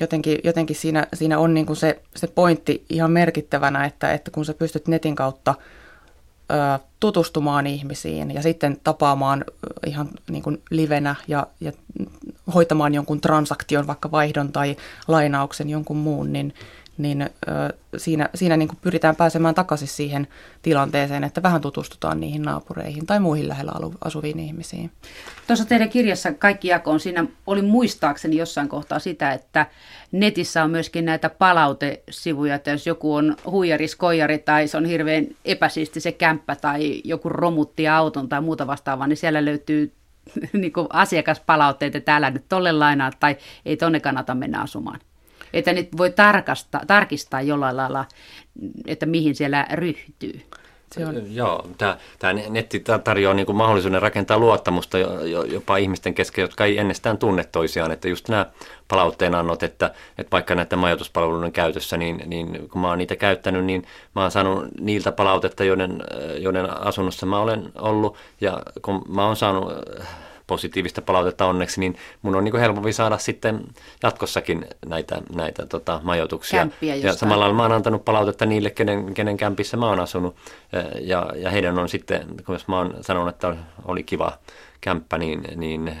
jotenkin, 0.00 0.38
jotenkin 0.44 0.76
siinä, 0.76 1.06
siinä 1.14 1.38
on 1.38 1.54
niin 1.54 1.66
kuin 1.66 1.76
se, 1.76 2.02
se 2.16 2.26
pointti 2.26 2.84
ihan 2.90 3.10
merkittävänä, 3.10 3.84
että, 3.84 4.12
että 4.12 4.30
kun 4.30 4.44
sä 4.44 4.54
pystyt 4.54 4.88
netin 4.88 5.14
kautta 5.14 5.54
ö, 6.50 6.78
tutustumaan 7.00 7.66
ihmisiin 7.66 8.30
ja 8.30 8.42
sitten 8.42 8.76
tapaamaan 8.84 9.44
ihan 9.86 10.08
niin 10.30 10.42
kuin 10.42 10.62
livenä 10.70 11.14
ja, 11.28 11.46
ja 11.60 11.72
hoitamaan 12.54 12.94
jonkun 12.94 13.20
transaktion, 13.20 13.86
vaikka 13.86 14.10
vaihdon 14.10 14.52
tai 14.52 14.76
lainauksen 15.08 15.70
jonkun 15.70 15.96
muun, 15.96 16.32
niin, 16.32 16.54
niin 16.98 17.30
siinä, 17.96 18.28
siinä 18.34 18.56
niin 18.56 18.68
kuin 18.68 18.78
pyritään 18.82 19.16
pääsemään 19.16 19.54
takaisin 19.54 19.88
siihen 19.88 20.28
tilanteeseen, 20.62 21.24
että 21.24 21.42
vähän 21.42 21.60
tutustutaan 21.60 22.20
niihin 22.20 22.42
naapureihin 22.42 23.06
tai 23.06 23.20
muihin 23.20 23.48
lähellä 23.48 23.72
asuviin 24.04 24.40
ihmisiin. 24.40 24.90
Tuossa 25.46 25.64
teidän 25.64 25.88
kirjassa 25.88 26.32
Kaikki 26.32 26.68
jakoon, 26.68 27.00
siinä 27.00 27.26
oli 27.46 27.62
muistaakseni 27.62 28.36
jossain 28.36 28.68
kohtaa 28.68 28.98
sitä, 28.98 29.32
että 29.32 29.66
netissä 30.12 30.64
on 30.64 30.70
myöskin 30.70 31.04
näitä 31.04 31.30
palautesivuja, 31.30 32.54
että 32.54 32.70
jos 32.70 32.86
joku 32.86 33.14
on 33.14 33.36
huijari, 33.50 33.88
skojari 33.88 34.38
tai 34.38 34.68
se 34.68 34.76
on 34.76 34.84
hirveän 34.84 35.26
epäsiisti 35.44 36.00
se 36.00 36.12
kämppä 36.12 36.56
tai 36.56 37.00
joku 37.04 37.28
romutti 37.28 37.88
auton 37.88 38.28
tai 38.28 38.40
muuta 38.40 38.66
vastaavaa, 38.66 39.06
niin 39.06 39.16
siellä 39.16 39.44
löytyy 39.44 39.92
niin 40.52 40.72
asiakaspalautteita, 40.90 41.98
että 41.98 42.16
älä 42.16 42.30
nyt 42.30 42.44
tolle 42.48 42.72
lainaa 42.72 43.10
tai 43.20 43.36
ei 43.66 43.76
tonne 43.76 44.00
kannata 44.00 44.34
mennä 44.34 44.60
asumaan 44.60 45.00
että 45.52 45.72
nyt 45.72 45.88
voi 45.96 46.10
tarkastaa, 46.10 46.80
tarkistaa 46.86 47.42
jollain 47.42 47.76
lailla, 47.76 48.04
että 48.86 49.06
mihin 49.06 49.34
siellä 49.34 49.66
ryhtyy. 49.72 50.42
Se 50.92 51.06
on. 51.06 51.34
Joo, 51.34 51.66
tämä, 51.78 51.96
tämä 52.18 52.32
netti 52.32 52.84
tarjoaa 53.04 53.34
niin 53.34 53.46
kuin 53.46 53.56
mahdollisuuden 53.56 54.02
rakentaa 54.02 54.38
luottamusta 54.38 54.98
jopa 55.50 55.76
ihmisten 55.76 56.14
kesken, 56.14 56.42
jotka 56.42 56.64
ei 56.64 56.78
ennestään 56.78 57.18
tunne 57.18 57.44
toisiaan. 57.44 57.90
Että 57.90 58.08
just 58.08 58.28
nämä 58.28 58.46
annot, 59.38 59.62
että, 59.62 59.94
että 60.18 60.30
vaikka 60.30 60.54
näiden 60.54 60.78
majoituspalveluiden 60.78 61.52
käytössä, 61.52 61.96
niin, 61.96 62.22
niin 62.26 62.68
kun 62.68 62.80
mä 62.80 62.88
oon 62.88 62.98
niitä 62.98 63.16
käyttänyt, 63.16 63.64
niin 63.64 63.86
mä 64.14 64.22
oon 64.22 64.30
saanut 64.30 64.66
niiltä 64.80 65.12
palautetta, 65.12 65.64
joiden, 65.64 66.02
joiden 66.38 66.80
asunnossa 66.80 67.26
mä 67.26 67.38
olen 67.38 67.72
ollut. 67.74 68.16
Ja 68.40 68.62
kun 68.82 69.04
mä 69.08 69.26
oon 69.26 69.36
saanut 69.36 69.72
positiivista 70.48 71.02
palautetta 71.02 71.46
onneksi, 71.46 71.80
niin 71.80 71.96
mun 72.22 72.34
on 72.34 72.44
niin 72.44 72.52
kuin 72.52 72.60
helpompi 72.60 72.92
saada 72.92 73.18
sitten 73.18 73.64
jatkossakin 74.02 74.66
näitä, 74.86 75.22
näitä 75.34 75.66
tota, 75.66 76.00
majoituksia. 76.02 76.66
ja 76.80 77.12
samalla 77.12 77.52
mä 77.52 77.62
oon 77.62 77.72
antanut 77.72 78.04
palautetta 78.04 78.46
niille, 78.46 78.70
kenen, 78.70 79.14
kenen 79.14 79.36
kämpissä 79.36 79.76
mä 79.76 79.88
oon 79.88 80.00
asunut. 80.00 80.36
Ja, 81.00 81.32
ja 81.36 81.50
heidän 81.50 81.78
on 81.78 81.88
sitten, 81.88 82.26
kun 82.46 82.58
mä 82.66 82.78
oon 82.78 82.94
sanonut, 83.00 83.34
että 83.34 83.56
oli 83.84 84.02
kiva 84.02 84.38
kämppä 84.80 85.18
niin, 85.18 85.42
niin, 85.56 85.96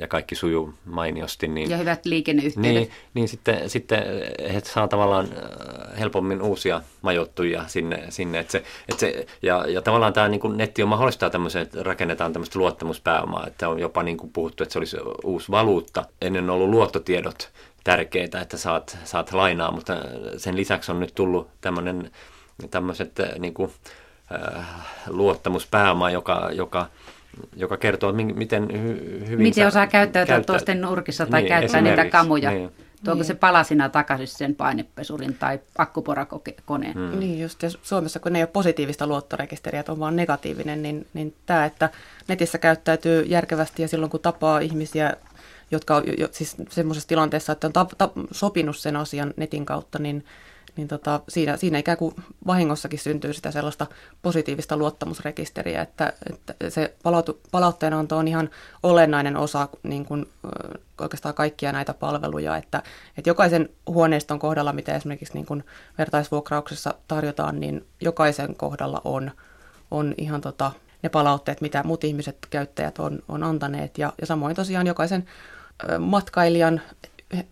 ja 0.00 0.06
kaikki 0.06 0.34
sujuu 0.34 0.74
mainiosti. 0.84 1.48
Niin, 1.48 1.70
ja 1.70 1.76
hyvät 1.76 2.06
liikenneyhteydet. 2.06 2.72
Niin, 2.72 2.90
niin 3.14 3.28
sitten, 3.28 3.70
sitten 3.70 4.04
he 4.52 4.60
saa 4.64 4.88
tavallaan 4.88 5.28
äh, 5.32 5.98
helpommin 5.98 6.42
uusia 6.42 6.82
majoittujia 7.02 7.64
sinne. 7.66 8.04
sinne 8.08 8.38
että 8.38 8.52
se, 8.52 8.62
että 8.88 9.00
se, 9.00 9.26
ja, 9.42 9.64
ja 9.68 9.82
tavallaan 9.82 10.12
tämä 10.12 10.28
niin 10.28 10.40
kuin 10.40 10.56
netti 10.56 10.82
on 10.82 10.88
mahdollistaa 10.88 11.30
tämmöisen, 11.30 11.62
että 11.62 11.82
rakennetaan 11.82 12.32
tämmöistä 12.32 12.58
luottamuspääomaa, 12.58 13.46
että 13.46 13.68
on 13.68 13.78
jopa 13.78 14.02
niin 14.02 14.16
kuin 14.16 14.32
puhuttu, 14.32 14.62
että 14.62 14.72
se 14.72 14.78
olisi 14.78 14.96
uusi 15.24 15.50
valuutta. 15.50 16.04
Ennen 16.20 16.50
on 16.50 16.56
ollut 16.56 16.70
luottotiedot 16.70 17.50
tärkeitä, 17.84 18.40
että 18.40 18.56
saat, 18.56 18.98
saat 19.04 19.32
lainaa, 19.32 19.72
mutta 19.72 19.96
sen 20.36 20.56
lisäksi 20.56 20.92
on 20.92 21.00
nyt 21.00 21.14
tullut 21.14 21.48
tämmöinen, 21.60 22.10
tämmöiset 22.70 23.12
niin 23.38 23.54
kuin, 23.54 23.72
äh, 24.34 24.66
luottamuspääoma, 25.06 26.10
joka, 26.10 26.50
joka 26.52 26.86
joka 27.56 27.76
kertoo, 27.76 28.12
miten 28.12 28.68
hy- 28.70 29.26
hyvin 29.28 29.42
Miten 29.42 29.66
osaa 29.66 29.86
käyttäytyä 29.86 30.34
käyttä... 30.34 30.52
toisten 30.52 30.80
nurkissa 30.80 31.26
tai 31.26 31.40
niin, 31.40 31.48
käyttää 31.48 31.80
niitä 31.80 32.04
kamuja. 32.04 32.50
Niin. 32.50 32.70
Tuoko 33.04 33.18
niin. 33.18 33.24
se 33.24 33.34
palasina 33.34 33.88
takaisin 33.88 34.26
sen 34.26 34.54
painepesurin 34.54 35.34
tai 35.34 35.60
akkuporakoneen? 35.78 36.94
Hmm. 36.94 37.18
Niin 37.18 37.40
just, 37.40 37.62
ja 37.62 37.70
Suomessa 37.82 38.20
kun 38.20 38.32
ne 38.32 38.38
ei 38.38 38.42
ole 38.42 38.50
positiivista 38.52 39.06
luottorekisteriä, 39.06 39.80
että 39.80 39.92
on 39.92 39.98
vaan 39.98 40.16
negatiivinen, 40.16 40.82
niin, 40.82 41.06
niin 41.14 41.34
tämä, 41.46 41.64
että 41.64 41.90
netissä 42.28 42.58
käyttäytyy 42.58 43.22
järkevästi 43.22 43.82
ja 43.82 43.88
silloin 43.88 44.10
kun 44.10 44.20
tapaa 44.20 44.58
ihmisiä, 44.58 45.16
jotka 45.70 45.96
on 45.96 46.02
jo, 46.18 46.28
siis 46.32 46.56
semmoisessa 46.68 47.08
tilanteessa, 47.08 47.52
että 47.52 47.66
on 47.66 47.72
tap, 47.72 47.90
tap, 47.98 48.12
sopinut 48.30 48.76
sen 48.76 48.96
asian 48.96 49.34
netin 49.36 49.66
kautta, 49.66 49.98
niin 49.98 50.24
niin 50.76 50.88
tota, 50.88 51.20
siinä, 51.28 51.56
siinä 51.56 51.78
ikään 51.78 51.98
kuin 51.98 52.14
vahingossakin 52.46 52.98
syntyy 52.98 53.32
sitä 53.32 53.50
sellaista 53.50 53.86
positiivista 54.22 54.76
luottamusrekisteriä, 54.76 55.82
että, 55.82 56.12
että 56.30 56.54
se 56.70 56.94
palautu, 57.02 57.40
palautteenanto 57.50 58.16
on 58.16 58.28
ihan 58.28 58.50
olennainen 58.82 59.36
osa 59.36 59.68
niin 59.82 60.04
kuin, 60.04 60.26
oikeastaan 61.00 61.34
kaikkia 61.34 61.72
näitä 61.72 61.94
palveluja, 61.94 62.56
että, 62.56 62.82
että 63.18 63.30
jokaisen 63.30 63.68
huoneiston 63.86 64.38
kohdalla, 64.38 64.72
mitä 64.72 64.96
esimerkiksi 64.96 65.34
niin 65.34 65.46
kuin 65.46 65.64
vertaisvuokrauksessa 65.98 66.94
tarjotaan, 67.08 67.60
niin 67.60 67.86
jokaisen 68.00 68.56
kohdalla 68.56 69.00
on, 69.04 69.30
on 69.90 70.14
ihan 70.18 70.40
tota, 70.40 70.72
ne 71.02 71.08
palautteet, 71.08 71.60
mitä 71.60 71.82
muut 71.82 72.04
ihmiset, 72.04 72.36
käyttäjät 72.50 72.98
on, 72.98 73.18
on 73.28 73.42
antaneet, 73.42 73.98
ja, 73.98 74.12
ja 74.20 74.26
samoin 74.26 74.56
tosiaan 74.56 74.86
jokaisen 74.86 75.24
matkailijan, 75.98 76.80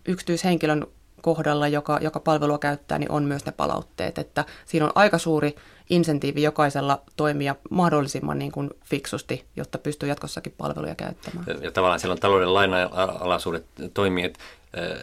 yksityishenkilön 0.05 0.87
kohdalla, 1.21 1.67
joka, 1.67 1.99
joka 2.01 2.19
palvelua 2.19 2.57
käyttää, 2.57 2.99
niin 2.99 3.11
on 3.11 3.23
myös 3.23 3.45
ne 3.45 3.51
palautteet. 3.51 4.17
Että 4.17 4.45
siinä 4.65 4.85
on 4.85 4.91
aika 4.95 5.17
suuri 5.17 5.55
insentiivi 5.89 6.41
jokaisella 6.41 7.01
toimia 7.15 7.55
mahdollisimman 7.69 8.39
niin 8.39 8.51
kuin 8.51 8.69
fiksusti, 8.85 9.45
jotta 9.55 9.77
pystyy 9.77 10.09
jatkossakin 10.09 10.53
palveluja 10.57 10.95
käyttämään. 10.95 11.45
Ja 11.61 11.71
tavallaan 11.71 11.99
siellä 11.99 12.13
on 12.13 12.19
talouden 12.19 12.53
lainalaisuudet 12.53 13.65
toimii, 13.93 14.25
että, 14.25 14.39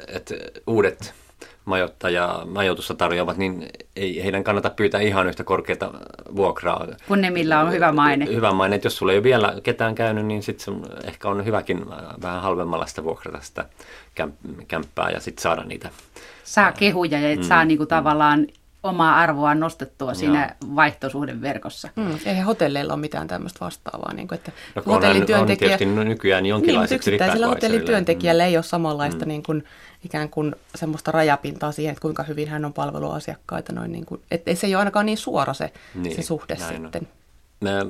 että 0.08 0.34
uudet 0.66 1.14
majoittaja, 1.64 2.42
majoitusta 2.46 2.94
tarjoavat, 2.94 3.36
niin 3.36 3.68
ei 3.96 4.24
heidän 4.24 4.44
kannata 4.44 4.70
pyytää 4.70 5.00
ihan 5.00 5.26
yhtä 5.26 5.44
korkeata 5.44 5.90
vuokraa. 6.36 6.86
Kun 7.08 7.20
ne 7.20 7.30
millä 7.30 7.60
on 7.60 7.72
hyvä 7.72 7.92
maine. 7.92 8.26
Hyvä 8.26 8.52
maine, 8.52 8.76
että 8.76 8.86
jos 8.86 8.96
sulla 8.96 9.12
ei 9.12 9.18
ole 9.18 9.24
vielä 9.24 9.54
ketään 9.62 9.94
käynyt, 9.94 10.26
niin 10.26 10.42
sitten 10.42 10.74
ehkä 11.04 11.28
on 11.28 11.44
hyväkin 11.44 11.86
vähän 12.22 12.42
halvemmalla 12.42 12.86
sitä 12.86 13.04
vuokrata 13.04 13.40
sitä 13.40 13.68
kämppää 14.68 15.10
ja 15.10 15.20
sitten 15.20 15.42
saada 15.42 15.64
niitä. 15.64 15.90
Saa 16.44 16.72
kehuja 16.72 17.20
ja 17.20 17.30
et 17.30 17.38
mm. 17.38 17.44
saa 17.44 17.64
niinku 17.64 17.86
tavallaan 17.86 18.46
omaa 18.88 19.16
arvoa 19.16 19.54
nostettua 19.54 20.08
Joo. 20.08 20.14
siinä 20.14 20.54
vaihtosuhdeverkossa. 20.76 21.88
Mm, 21.96 22.18
eihän 22.26 22.46
hotelleilla 22.46 22.92
ole 22.92 23.00
mitään 23.00 23.28
tämmöistä 23.28 23.60
vastaavaa. 23.60 24.14
Niin 24.14 24.28
kuin, 24.28 24.36
että 24.36 24.52
no, 24.74 24.82
hotellin 24.86 25.26
työntekijä... 25.26 25.78
on 26.00 26.08
nykyään 26.08 26.46
jonkinlaiset 26.46 26.90
niin, 26.90 26.96
yksittäisellä 26.96 27.46
hotellin 27.46 27.84
työntekijällä 27.84 28.42
mm. 28.42 28.46
ei 28.46 28.56
ole 28.56 28.64
samanlaista 28.64 29.24
mm. 29.24 29.28
niin 29.28 29.42
kuin, 29.42 29.64
ikään 30.04 30.28
kuin 30.28 30.54
semmoista 30.74 31.12
rajapintaa 31.12 31.72
siihen, 31.72 31.92
että 31.92 32.02
kuinka 32.02 32.22
hyvin 32.22 32.48
hän 32.48 32.64
on 32.64 32.72
palveluasiakkaita. 32.72 33.72
Noin 33.72 33.92
niin 33.92 34.06
kuin, 34.06 34.20
että 34.30 34.54
se 34.54 34.66
ei 34.66 34.74
ole 34.74 34.80
ainakaan 34.80 35.06
niin 35.06 35.18
suora 35.18 35.54
se, 35.54 35.72
niin, 35.94 36.16
se 36.16 36.22
suhde 36.22 36.56
sitten. 36.56 37.02
On. 37.02 37.08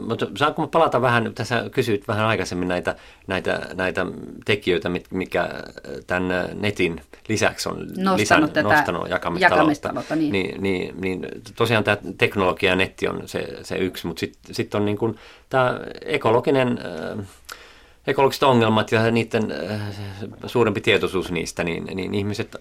Mutta 0.07 0.27
saanko 0.37 0.67
palata 0.67 1.01
vähän, 1.01 1.35
tässä 1.35 1.65
kysyit 1.71 2.09
vähän 2.09 2.27
aikaisemmin 2.27 2.69
näitä, 2.69 2.97
näitä, 3.27 3.61
näitä 3.75 4.07
tekijöitä, 4.45 4.91
mikä 5.11 5.49
tämän 6.07 6.49
netin 6.55 7.01
lisäksi 7.29 7.69
on 7.69 7.79
nostanut, 7.79 8.19
lisän, 8.19 8.51
tätä 8.51 8.63
nostanut 8.63 9.09
jakamistaloutta. 9.11 9.57
jakamistaloutta 9.57 10.17
niin. 10.17 10.33
Niin, 10.33 10.63
niin, 10.63 11.01
niin, 11.01 11.29
tosiaan 11.57 11.85
tämä 11.85 11.97
teknologia 12.19 12.71
ja 12.71 12.77
netti 12.77 13.09
on 13.09 13.23
se, 13.29 13.59
se 13.63 13.77
yksi, 13.77 14.07
mutta 14.07 14.21
sitten 14.21 14.55
sit 14.55 14.75
on 14.75 14.85
niin 14.85 14.99
kuin 14.99 15.17
tämä 15.49 15.81
ekologinen, 16.05 16.81
äh, 17.19 17.27
ekologiset 18.07 18.43
ongelmat 18.43 18.93
ja 18.93 19.11
niiden 19.11 19.53
äh, 19.71 19.81
suurempi 20.47 20.81
tietoisuus 20.81 21.31
niistä, 21.31 21.65
niin, 21.65 21.85
niin 21.95 22.15
ihmiset 22.15 22.57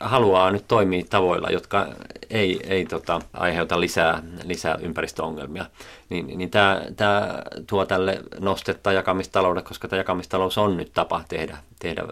haluaa 0.00 0.50
nyt 0.50 0.68
toimia 0.68 1.04
tavoilla, 1.10 1.50
jotka 1.50 1.86
ei, 2.30 2.60
ei 2.68 2.84
tota, 2.84 3.20
aiheuta 3.32 3.80
lisää, 3.80 4.22
lisää 4.44 4.78
ympäristöongelmia, 4.82 5.66
niin, 6.08 6.38
niin 6.38 6.50
tämä, 6.50 6.82
tämä 6.96 7.42
tuo 7.66 7.86
tälle 7.86 8.22
nostetta 8.40 8.92
jakamistaloudelle, 8.92 9.68
koska 9.68 9.88
tämä 9.88 10.00
jakamistalous 10.00 10.58
on 10.58 10.76
nyt 10.76 10.92
tapa 10.92 11.24
tehdä, 11.28 11.56
tehdä 11.78 12.02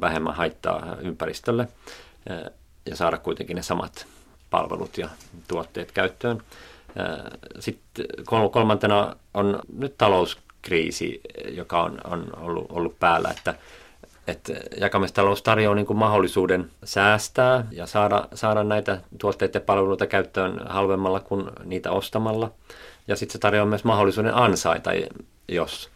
vähemmän 0.00 0.34
haittaa 0.34 0.96
ympäristölle 1.00 1.68
ja 2.86 2.96
saada 2.96 3.18
kuitenkin 3.18 3.56
ne 3.56 3.62
samat 3.62 4.06
palvelut 4.50 4.98
ja 4.98 5.08
tuotteet 5.48 5.92
käyttöön. 5.92 6.42
Sitten 7.60 8.06
kolmantena 8.52 9.16
on 9.34 9.60
nyt 9.78 9.98
talouskriisi, 9.98 11.20
joka 11.48 11.82
on, 11.82 12.00
on 12.04 12.30
ollut, 12.36 12.66
ollut 12.68 12.98
päällä, 12.98 13.30
että 13.30 13.54
että 14.26 14.52
jakamistalous 14.80 15.42
tarjoaa 15.42 15.74
niin 15.74 15.86
kuin 15.86 15.96
mahdollisuuden 15.96 16.70
säästää 16.84 17.66
ja 17.70 17.86
saada, 17.86 18.28
saada 18.34 18.64
näitä 18.64 19.00
tuotteita 19.18 19.56
ja 19.56 19.60
palveluita 19.60 20.06
käyttöön 20.06 20.60
halvemmalla 20.68 21.20
kuin 21.20 21.44
niitä 21.64 21.90
ostamalla. 21.90 22.50
Ja 23.08 23.16
sitten 23.16 23.32
se 23.32 23.38
tarjoaa 23.38 23.66
myös 23.66 23.84
mahdollisuuden 23.84 24.34
ansaita, 24.34 24.90
jos 25.48 25.90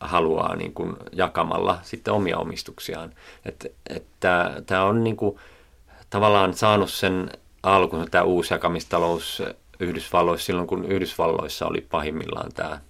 haluaa 0.00 0.56
niin 0.56 0.74
kuin 0.74 0.96
jakamalla 1.12 1.78
sitten 1.82 2.14
omia 2.14 2.38
omistuksiaan. 2.38 3.12
Että 3.46 3.68
et 3.90 4.04
tämä 4.66 4.84
on 4.84 5.04
niin 5.04 5.16
kuin 5.16 5.38
tavallaan 6.10 6.54
saanut 6.54 6.90
sen 6.90 7.30
alkunsa 7.62 8.10
tämä 8.10 8.24
uusi 8.24 8.54
jakamistalous 8.54 9.42
Yhdysvalloissa 9.80 10.46
silloin, 10.46 10.66
kun 10.66 10.84
Yhdysvalloissa 10.84 11.66
oli 11.66 11.80
pahimmillaan 11.90 12.52
tämä 12.52 12.80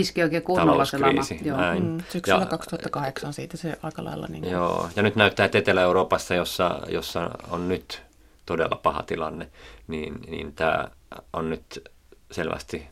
iski 0.00 0.22
oikein 0.22 0.42
kunnolla 0.42 0.84
se 0.84 0.98
lama. 0.98 1.22
Joo. 1.44 1.58
Mm, 1.80 1.98
syksyllä 2.08 2.40
ja, 2.40 2.46
2008 2.46 3.32
siitä 3.32 3.56
se 3.56 3.78
aika 3.82 4.04
lailla. 4.04 4.26
Niin 4.26 4.50
joo, 4.50 4.88
ja 4.96 5.02
nyt 5.02 5.16
näyttää, 5.16 5.46
että 5.46 5.58
Etelä-Euroopassa, 5.58 6.34
jossa, 6.34 6.80
jossa 6.88 7.30
on 7.50 7.68
nyt 7.68 8.02
todella 8.46 8.80
paha 8.82 9.02
tilanne, 9.02 9.48
niin, 9.88 10.14
niin 10.28 10.52
tämä 10.52 10.88
on 11.32 11.50
nyt 11.50 11.90
selvästi 12.30 12.86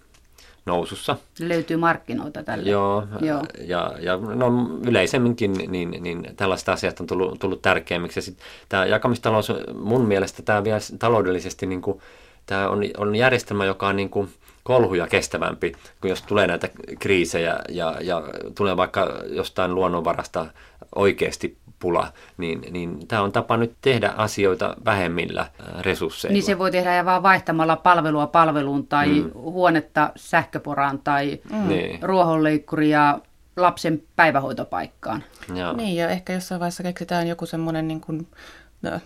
nousussa. 0.67 1.17
Löytyy 1.41 1.77
markkinoita 1.77 2.43
tälle. 2.43 2.71
Joo, 2.71 3.07
Joo. 3.21 3.43
Ja, 3.59 3.93
ja 4.01 4.17
no, 4.17 4.53
yleisemminkin 4.87 5.53
niin, 5.53 5.91
niin 6.01 6.27
tällaiset 6.37 6.69
asiat 6.69 7.01
on 7.01 7.07
tullut, 7.07 7.39
tullut 7.39 7.63
tärkeämmiksi. 7.63 8.19
Ja 8.19 8.23
sit 8.23 8.39
tämä 8.69 8.87
jakamistalous, 8.87 9.53
mun 9.75 10.07
mielestä 10.07 10.43
tämä 10.43 10.65
vielä 10.65 10.79
taloudellisesti, 10.99 11.67
niin 11.67 11.83
kuin, 11.83 12.01
tämä 12.47 12.69
on, 12.69 12.83
on 12.97 13.17
järjestelmä, 13.17 13.65
joka 13.65 13.89
on 13.89 13.97
niin 13.97 14.11
kuin, 14.11 14.29
kolhuja 14.65 15.07
kestävämpi, 15.07 15.73
kun 16.01 16.11
jos 16.11 16.23
tulee 16.23 16.47
näitä 16.47 16.69
kriisejä 16.99 17.59
ja, 17.69 17.97
ja 18.01 18.23
tulee 18.57 18.77
vaikka 18.77 19.09
jostain 19.27 19.75
luonnonvarasta 19.75 20.47
oikeasti 20.95 21.57
pula, 21.79 22.13
niin, 22.37 22.61
niin 22.71 23.09
tämä 23.09 23.23
on 23.23 23.33
tapa 23.33 23.57
nyt 23.57 23.75
tehdä 23.81 24.13
asioita 24.17 24.77
vähemmillä 24.85 25.41
äh, 25.41 25.49
resursseilla. 25.81 26.33
Niin 26.33 26.43
se 26.43 26.59
voi 26.59 26.71
tehdä 26.71 27.05
vaan 27.05 27.23
vaihtamalla 27.23 27.77
palvelua 27.77 28.27
palveluun 28.27 28.87
tai 28.87 29.09
mm. 29.09 29.31
huonetta 29.35 30.11
sähköporaan 30.17 30.99
tai 30.99 31.41
mm. 31.53 31.69
Niin. 31.69 32.03
ruohonleikkuria 32.03 33.19
lapsen 33.57 34.03
päivähoitopaikkaan. 34.17 35.25
Joo. 35.55 35.73
Niin 35.73 35.97
ja 35.97 36.09
ehkä 36.09 36.33
jossain 36.33 36.61
vaiheessa 36.61 36.83
keksitään 36.83 37.29
joku 37.29 37.47
semmoinen 37.47 37.89
niin 37.89 38.01
kuin 38.01 38.27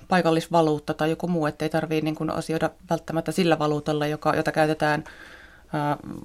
paikallisvaluutta 0.08 0.94
tai 0.94 1.10
joku 1.10 1.28
muu, 1.28 1.46
ettei 1.46 1.68
tarvitse 1.68 2.04
niin 2.04 2.30
asioida 2.30 2.70
välttämättä 2.90 3.32
sillä 3.32 3.58
valuutalla, 3.58 4.06
joka, 4.06 4.36
jota 4.36 4.52
käytetään 4.52 5.04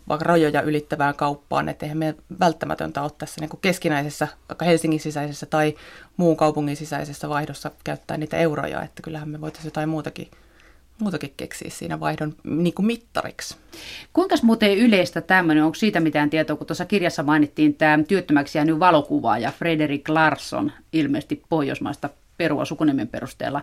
vaikka 0.09 0.25
rajoja 0.25 0.61
ylittävään 0.61 1.15
kauppaan, 1.15 1.69
että 1.69 1.85
eihän 1.85 1.97
me 1.97 2.15
välttämätöntä 2.39 3.01
ole 3.01 3.11
tässä 3.17 3.41
niin 3.41 3.49
keskinäisessä, 3.61 4.27
vaikka 4.49 4.65
Helsingin 4.65 4.99
sisäisessä 4.99 5.45
tai 5.45 5.75
muun 6.17 6.37
kaupungin 6.37 6.75
sisäisessä 6.75 7.29
vaihdossa 7.29 7.71
käyttää 7.83 8.17
niitä 8.17 8.37
euroja, 8.37 8.81
että 8.81 9.01
kyllähän 9.01 9.29
me 9.29 9.41
voitaisiin 9.41 9.67
jotain 9.67 9.89
muutakin, 9.89 10.31
muutakin 10.99 11.33
keksiä 11.37 11.69
siinä 11.69 11.99
vaihdon 11.99 12.35
niin 12.43 12.73
kuin 12.73 12.85
mittariksi. 12.85 13.55
Kuinka 14.13 14.35
muuten 14.43 14.77
yleistä 14.77 15.21
tämmöinen, 15.21 15.63
onko 15.63 15.75
siitä 15.75 15.99
mitään 15.99 16.29
tietoa, 16.29 16.55
kun 16.55 16.67
tuossa 16.67 16.85
kirjassa 16.85 17.23
mainittiin 17.23 17.73
tämä 17.73 18.03
työttömäksi 18.07 18.57
jäänyt 18.57 18.79
valokuvaaja 18.79 19.51
Frederik 19.51 20.09
Larsson, 20.09 20.71
ilmeisesti 20.93 21.43
Pohjoismaista 21.49 22.09
perua 22.37 22.65
sukunimen 22.65 23.07
perusteella, 23.07 23.61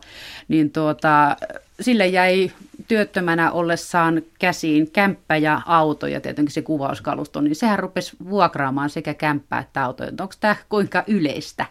niin 0.49 0.71
tuota, 0.71 1.37
sille 1.81 2.07
jäi 2.07 2.51
työttömänä 2.89 3.53
ollessaan 3.53 4.23
käsiin 4.39 4.91
kämppä 4.91 5.37
ja 5.37 5.63
auto 5.67 6.07
ja 6.07 6.21
tietenkin 6.21 6.53
se 6.53 6.63
kuvauskalusto, 6.63 7.41
niin 7.41 7.57
sehän 7.57 7.79
rupesi 7.79 8.17
vuokraamaan 8.31 8.91
sekä 8.91 9.15
kämppää 9.15 9.61
että 9.61 9.85
autoja. 9.85 10.11
Onko 10.21 10.35
tämä 10.41 10.57
kuinka 10.69 11.05
yleistä? 11.07 11.67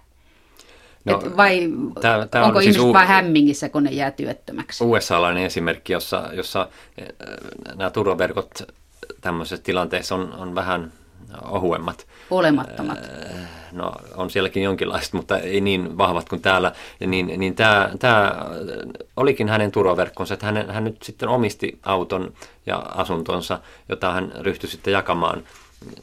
No, 1.06 1.22
Et 1.26 1.38
vai 1.38 1.70
tää, 2.02 2.28
tää 2.28 2.44
onko 2.44 2.62
siis 2.62 2.76
ihmiset 2.76 2.90
u- 2.90 2.94
vain 2.94 3.08
hämmingissä, 3.08 3.70
kun 3.70 3.84
ne 3.84 3.92
jää 3.92 4.12
työttömäksi? 4.12 4.84
USA-lainen 4.84 5.46
esimerkki, 5.46 5.94
jossa, 5.94 6.30
jossa 6.34 6.70
eh, 6.98 7.08
nämä 7.76 7.90
turvaverkot 7.90 8.50
tämmöisessä 9.22 9.64
tilanteessa 9.64 10.16
on, 10.16 10.34
on 10.34 10.56
vähän 10.56 10.92
ohuemmat. 11.44 12.08
Olemattomat. 12.32 13.00
No 13.72 13.92
on 14.16 14.30
sielläkin 14.30 14.64
jonkinlaiset, 14.64 15.14
mutta 15.14 15.38
ei 15.38 15.62
niin 15.62 15.98
vahvat 15.98 16.30
kuin 16.30 16.42
täällä. 16.42 16.72
Niin, 17.08 17.34
niin 17.38 17.56
tämä, 17.56 17.90
tämä 18.00 18.46
olikin 19.18 19.50
hänen 19.50 19.72
turvaverkkonsa, 19.72 20.34
että 20.34 20.46
hän, 20.46 20.70
hän 20.70 20.84
nyt 20.84 21.04
sitten 21.04 21.30
omisti 21.30 21.80
auton 21.84 22.34
ja 22.66 22.78
asuntonsa, 22.78 23.60
jota 23.90 24.12
hän 24.12 24.32
ryhtyi 24.40 24.70
sitten 24.70 24.92
jakamaan 24.94 25.44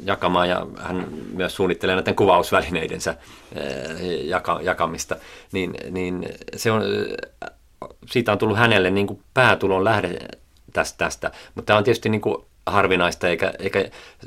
jakamaan 0.05 0.49
ja 0.49 0.67
hän 0.79 1.07
myös 1.33 1.57
suunnittelee 1.57 1.97
näiden 1.97 2.15
kuvausvälineidensä 2.15 3.17
jaka, 4.23 4.61
jakamista, 4.63 5.17
niin, 5.53 5.75
niin 5.91 6.29
se 6.57 6.73
on, 6.73 6.83
siitä 8.11 8.33
on 8.33 8.39
tullut 8.39 8.59
hänelle 8.59 8.91
niin 8.91 9.07
kuin 9.07 9.23
päätulon 9.35 9.85
lähde 9.85 10.19
tästä, 10.73 10.99
tästä. 10.99 11.31
mutta 11.55 11.67
tämä 11.67 11.79
on 11.79 11.85
tietysti 11.85 12.09
niin 12.09 12.21
kuin 12.21 12.45
harvinaista, 12.67 13.29
eikä, 13.29 13.53
eikä 13.59 13.85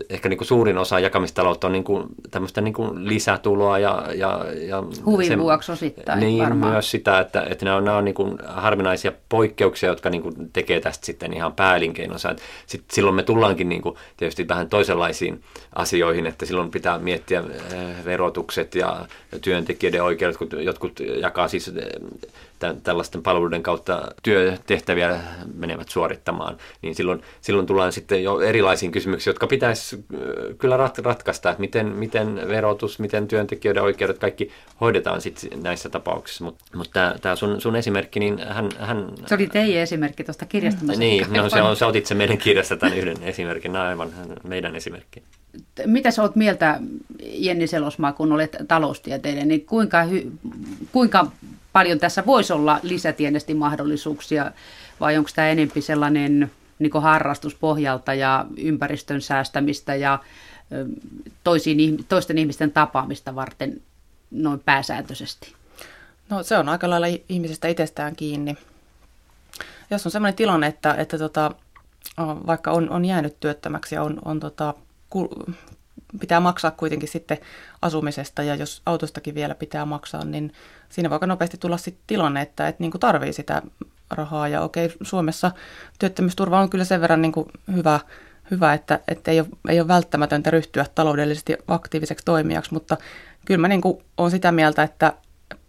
ehkä 0.10 0.30
niin 0.30 0.38
kuin 0.38 0.48
suurin 0.48 0.78
osa 0.78 1.00
jakamistaloutta 1.00 1.68
on 1.68 1.74
niin 1.74 1.84
kuin 1.84 2.06
tämmöistä 2.32 2.62
niin 2.62 2.74
kuin 2.74 3.08
lisätuloa. 3.08 3.80
Ja, 3.80 4.06
ja, 4.16 4.46
ja 4.68 4.84
Huvin 5.06 5.40
vuoksi 5.40 5.72
osittain 5.72 6.20
Niin, 6.20 6.44
varmaan. 6.44 6.72
myös 6.72 6.92
sitä, 6.92 7.20
että, 7.20 7.46
että 7.50 7.66
nämä 7.66 7.78
on, 7.78 7.86
nämä 7.86 7.98
on 7.98 8.06
niin 8.06 8.16
kuin 8.16 8.38
harvinaisia 8.46 9.12
poikkeuksia, 9.30 9.90
jotka 9.90 10.10
niin 10.10 10.22
kuin 10.22 10.36
tekee 10.54 10.80
tästä 10.80 11.06
sitten 11.06 11.34
ihan 11.34 11.54
pääelinkeinonsa. 11.54 12.36
Sitten 12.66 12.96
silloin 12.96 13.16
me 13.16 13.24
tullaankin 13.24 13.70
niin 13.70 13.82
kuin 13.82 13.96
tietysti 14.18 14.48
vähän 14.48 14.70
toisenlaisiin 14.70 15.44
asioihin, 15.76 16.26
että 16.28 16.46
silloin 16.46 16.72
pitää 16.72 17.00
miettiä 17.00 17.40
eh, 17.74 18.06
verotukset 18.06 18.76
ja 18.76 19.06
työntekijöiden 19.42 20.04
oikeudet, 20.04 20.38
kun 20.38 20.50
jotkut 20.60 21.00
jakaa 21.00 21.48
siis 21.48 21.68
eh, 21.68 21.74
tällaisten 22.84 23.24
palveluiden 23.24 23.64
kautta 23.64 24.12
työtehtäviä 24.24 25.20
menevät 25.54 25.90
suorittamaan, 25.90 26.58
niin 26.82 26.96
silloin, 26.96 27.22
silloin 27.42 27.68
tullaan 27.68 27.92
sitten 27.92 28.24
jo 28.24 28.40
erilaisiin 28.40 28.92
kysymyksiin, 28.92 29.32
jotka 29.32 29.48
pitäisi 29.48 30.06
kyllä 30.58 30.78
rat, 30.78 30.98
ratkaista, 30.98 31.50
että 31.50 31.62
miten, 31.62 31.88
miten 31.88 32.48
verotus, 32.48 33.00
miten 33.00 33.28
työntekijöiden 33.28 33.84
oikeudet, 33.84 34.18
kaikki 34.20 34.52
hoidetaan 34.82 35.22
sitten 35.22 35.64
näissä 35.64 35.90
tapauksissa. 35.90 36.44
Mutta 36.44 36.66
mut 36.76 36.92
tämä 37.22 37.36
sun, 37.36 37.62
sun 37.62 37.76
esimerkki, 37.76 38.20
niin 38.20 38.40
hän, 38.48 38.70
hän... 38.80 39.12
Se 39.26 39.36
oli 39.36 39.48
teidän 39.48 39.82
esimerkki 39.82 40.24
tuosta 40.24 40.46
kirjasta. 40.46 40.86
Mm. 40.86 41.00
Niin, 41.00 41.26
no, 41.34 41.50
se 41.50 41.62
on, 41.62 41.76
sä 41.76 41.88
otit 41.88 42.06
sen 42.06 42.18
meidän 42.18 42.38
kirjasta 42.38 42.78
tämän 42.78 42.98
yhden 42.98 43.18
esimerkin, 43.24 43.74
no, 43.74 43.82
aivan 43.82 44.10
meidän 44.44 44.76
esimerkki. 44.76 45.24
Mitä 45.86 46.12
sä 46.12 46.22
oot 46.22 46.36
mieltä, 46.36 46.80
Jenni 47.24 47.68
Selosmaa, 47.68 48.14
kun 48.14 48.32
olet 48.32 48.56
taloustieteiden, 48.68 49.48
niin 49.48 49.66
kuinka, 49.66 50.04
hy, 50.04 50.32
kuinka 50.92 51.32
paljon 51.74 52.00
tässä 52.00 52.26
voisi 52.26 52.54
olla 52.54 52.80
lisätienesti 52.84 53.54
mahdollisuuksia, 53.54 54.52
vai 55.00 55.18
onko 55.18 55.30
tämä 55.36 55.50
enempi 55.50 55.82
sellainen 55.82 56.52
niin 56.80 56.92
harrastuspohjalta 57.02 58.14
ja 58.14 58.46
ympäristön 58.58 59.22
säästämistä 59.22 59.96
ja 59.96 60.20
toisiin, 61.44 62.06
toisten 62.10 62.38
ihmisten 62.38 62.72
tapaamista 62.72 63.36
varten 63.36 63.82
noin 64.32 64.60
pääsääntöisesti? 64.60 65.54
No 66.30 66.44
se 66.44 66.58
on 66.58 66.70
aika 66.70 66.90
lailla 66.90 67.08
ihmisestä 67.30 67.68
itsestään 67.68 68.16
kiinni. 68.16 68.58
Jos 69.92 70.06
on 70.06 70.12
sellainen 70.12 70.38
tilanne, 70.38 70.68
että, 70.68 70.94
että 70.94 71.18
tota, 71.18 71.52
vaikka 72.48 72.72
on, 72.72 72.90
on 72.90 73.06
jäänyt 73.06 73.40
työttömäksi 73.40 73.96
ja 73.96 74.04
on, 74.04 74.20
on 74.26 74.40
tota, 74.40 74.74
pitää 76.20 76.40
maksaa 76.40 76.72
kuitenkin 76.72 77.10
sitten 77.10 77.38
asumisesta 77.82 78.44
ja 78.44 78.56
jos 78.56 78.82
autostakin 78.86 79.36
vielä 79.36 79.56
pitää 79.56 79.86
maksaa, 79.86 80.26
niin 80.26 80.54
siinä 80.90 81.10
voi 81.10 81.16
aika 81.16 81.28
nopeasti 81.28 81.58
tulla 81.58 81.78
sitten 81.78 82.04
tilanne, 82.08 82.42
että 82.42 82.68
et 82.68 82.80
niin 82.80 82.92
tarvii 82.92 83.34
sitä 83.34 83.62
rahaa. 84.12 84.48
Ja 84.48 84.62
okei, 84.62 84.94
Suomessa 85.02 85.52
työttömyysturva 86.00 86.60
on 86.60 86.70
kyllä 86.70 86.84
sen 86.84 87.02
verran 87.02 87.22
niin 87.22 87.32
kuin 87.32 87.48
hyvä, 87.76 88.00
hyvä 88.52 88.74
että, 88.74 89.00
että 89.08 89.32
ei, 89.32 89.40
ole, 89.40 89.48
ei 89.70 89.80
ole 89.80 89.88
välttämätöntä 89.88 90.52
ryhtyä 90.52 90.86
taloudellisesti 90.96 91.56
aktiiviseksi 91.68 92.26
toimijaksi, 92.26 92.74
mutta 92.74 92.98
kyllä 93.46 93.62
mä 93.62 93.68
niin 93.68 93.82
kuin 93.82 94.04
olen 94.18 94.32
sitä 94.32 94.52
mieltä, 94.52 94.84
että 94.84 95.14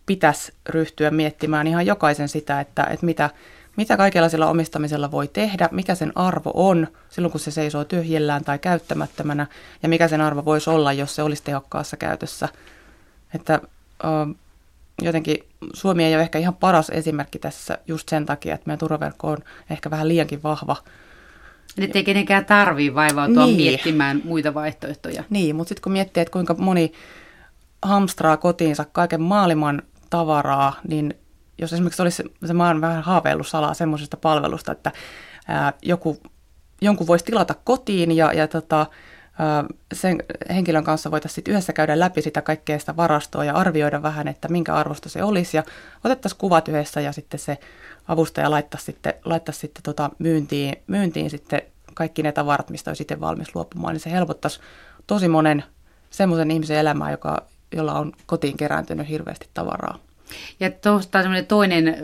pitäisi 0.06 0.52
ryhtyä 0.68 1.10
miettimään 1.10 1.66
ihan 1.66 1.86
jokaisen 1.86 2.28
sitä, 2.28 2.60
että, 2.60 2.84
että 2.84 3.06
mitä, 3.06 3.30
mitä 3.76 3.96
kaikella 3.96 4.28
sillä 4.28 4.46
omistamisella 4.46 5.10
voi 5.10 5.28
tehdä, 5.28 5.68
mikä 5.72 5.94
sen 5.94 6.12
arvo 6.14 6.50
on 6.54 6.88
silloin, 7.08 7.32
kun 7.32 7.40
se 7.40 7.50
seisoo 7.50 7.84
tyhjillään 7.84 8.44
tai 8.44 8.58
käyttämättömänä, 8.58 9.46
ja 9.82 9.88
mikä 9.88 10.08
sen 10.08 10.20
arvo 10.20 10.44
voisi 10.44 10.70
olla, 10.70 10.92
jos 10.92 11.14
se 11.14 11.22
olisi 11.22 11.42
tehokkaassa 11.42 11.96
käytössä. 11.96 12.48
Että 13.34 13.60
ö, 14.04 14.34
jotenkin 15.02 15.36
Suomi 15.72 16.04
ei 16.04 16.14
ole 16.14 16.22
ehkä 16.22 16.38
ihan 16.38 16.54
paras 16.54 16.90
esimerkki 16.90 17.38
tässä 17.38 17.78
just 17.86 18.08
sen 18.08 18.26
takia, 18.26 18.54
että 18.54 18.66
meidän 18.66 18.78
turvaverkko 18.78 19.28
on 19.28 19.38
ehkä 19.70 19.90
vähän 19.90 20.08
liiankin 20.08 20.42
vahva. 20.42 20.76
Nyt 21.76 21.96
ei 21.96 22.04
kenenkään 22.04 22.44
tarvitse 22.44 22.94
vaivautua 22.94 23.46
niin. 23.46 23.56
miettimään 23.56 24.22
muita 24.24 24.54
vaihtoehtoja. 24.54 25.24
Niin, 25.30 25.56
mutta 25.56 25.68
sitten 25.68 25.82
kun 25.82 25.92
miettii, 25.92 26.20
että 26.20 26.32
kuinka 26.32 26.54
moni 26.54 26.92
hamstraa 27.82 28.36
kotiinsa 28.36 28.84
kaiken 28.92 29.20
maailman 29.20 29.82
tavaraa, 30.10 30.80
niin 30.88 31.14
jos 31.60 31.72
esimerkiksi 31.72 32.02
olisi 32.02 32.22
se 32.46 32.52
maan 32.52 32.80
vähän 32.80 33.02
haaveillut 33.02 33.46
salaa 33.46 33.74
semmoisesta 33.74 34.16
palvelusta, 34.16 34.72
että 34.72 34.92
ää, 35.48 35.72
joku, 35.82 36.18
jonkun 36.80 37.06
voisi 37.06 37.24
tilata 37.24 37.54
kotiin 37.64 38.12
ja, 38.12 38.32
ja 38.32 38.48
tota, 38.48 38.86
ää, 39.38 39.64
sen 39.94 40.22
henkilön 40.50 40.84
kanssa 40.84 41.10
voitaisiin 41.10 41.34
sit 41.34 41.48
yhdessä 41.48 41.72
käydä 41.72 41.98
läpi 41.98 42.22
sitä 42.22 42.42
kaikkea 42.42 42.78
sitä 42.78 42.96
varastoa 42.96 43.44
ja 43.44 43.54
arvioida 43.54 44.02
vähän, 44.02 44.28
että 44.28 44.48
minkä 44.48 44.74
arvosta 44.74 45.08
se 45.08 45.22
olisi 45.22 45.56
ja 45.56 45.64
otettaisiin 46.04 46.38
kuvat 46.38 46.68
yhdessä 46.68 47.00
ja 47.00 47.12
sitten 47.12 47.40
se 47.40 47.58
avustaja 48.08 48.50
laittaisi 48.50 48.84
sitten, 48.84 49.14
laittaisi 49.24 49.60
sitten 49.60 49.82
tota 49.82 50.10
myyntiin, 50.18 50.76
myyntiin 50.86 51.30
sitten 51.30 51.62
kaikki 51.94 52.22
ne 52.22 52.32
tavarat, 52.32 52.70
mistä 52.70 52.90
olisi 52.90 53.02
itse 53.02 53.20
valmis 53.20 53.54
luopumaan, 53.54 53.94
niin 53.94 54.00
se 54.00 54.10
helpottaisi 54.10 54.60
tosi 55.06 55.28
monen 55.28 55.64
semmoisen 56.10 56.50
ihmisen 56.50 56.76
elämää, 56.76 57.10
joka, 57.10 57.42
jolla 57.72 57.92
on 57.92 58.12
kotiin 58.26 58.56
kerääntynyt 58.56 59.08
hirveästi 59.08 59.48
tavaraa. 59.54 59.98
Ja 60.60 60.70
tuosta 60.70 61.22
semmoinen 61.22 61.46
toinen 61.46 61.96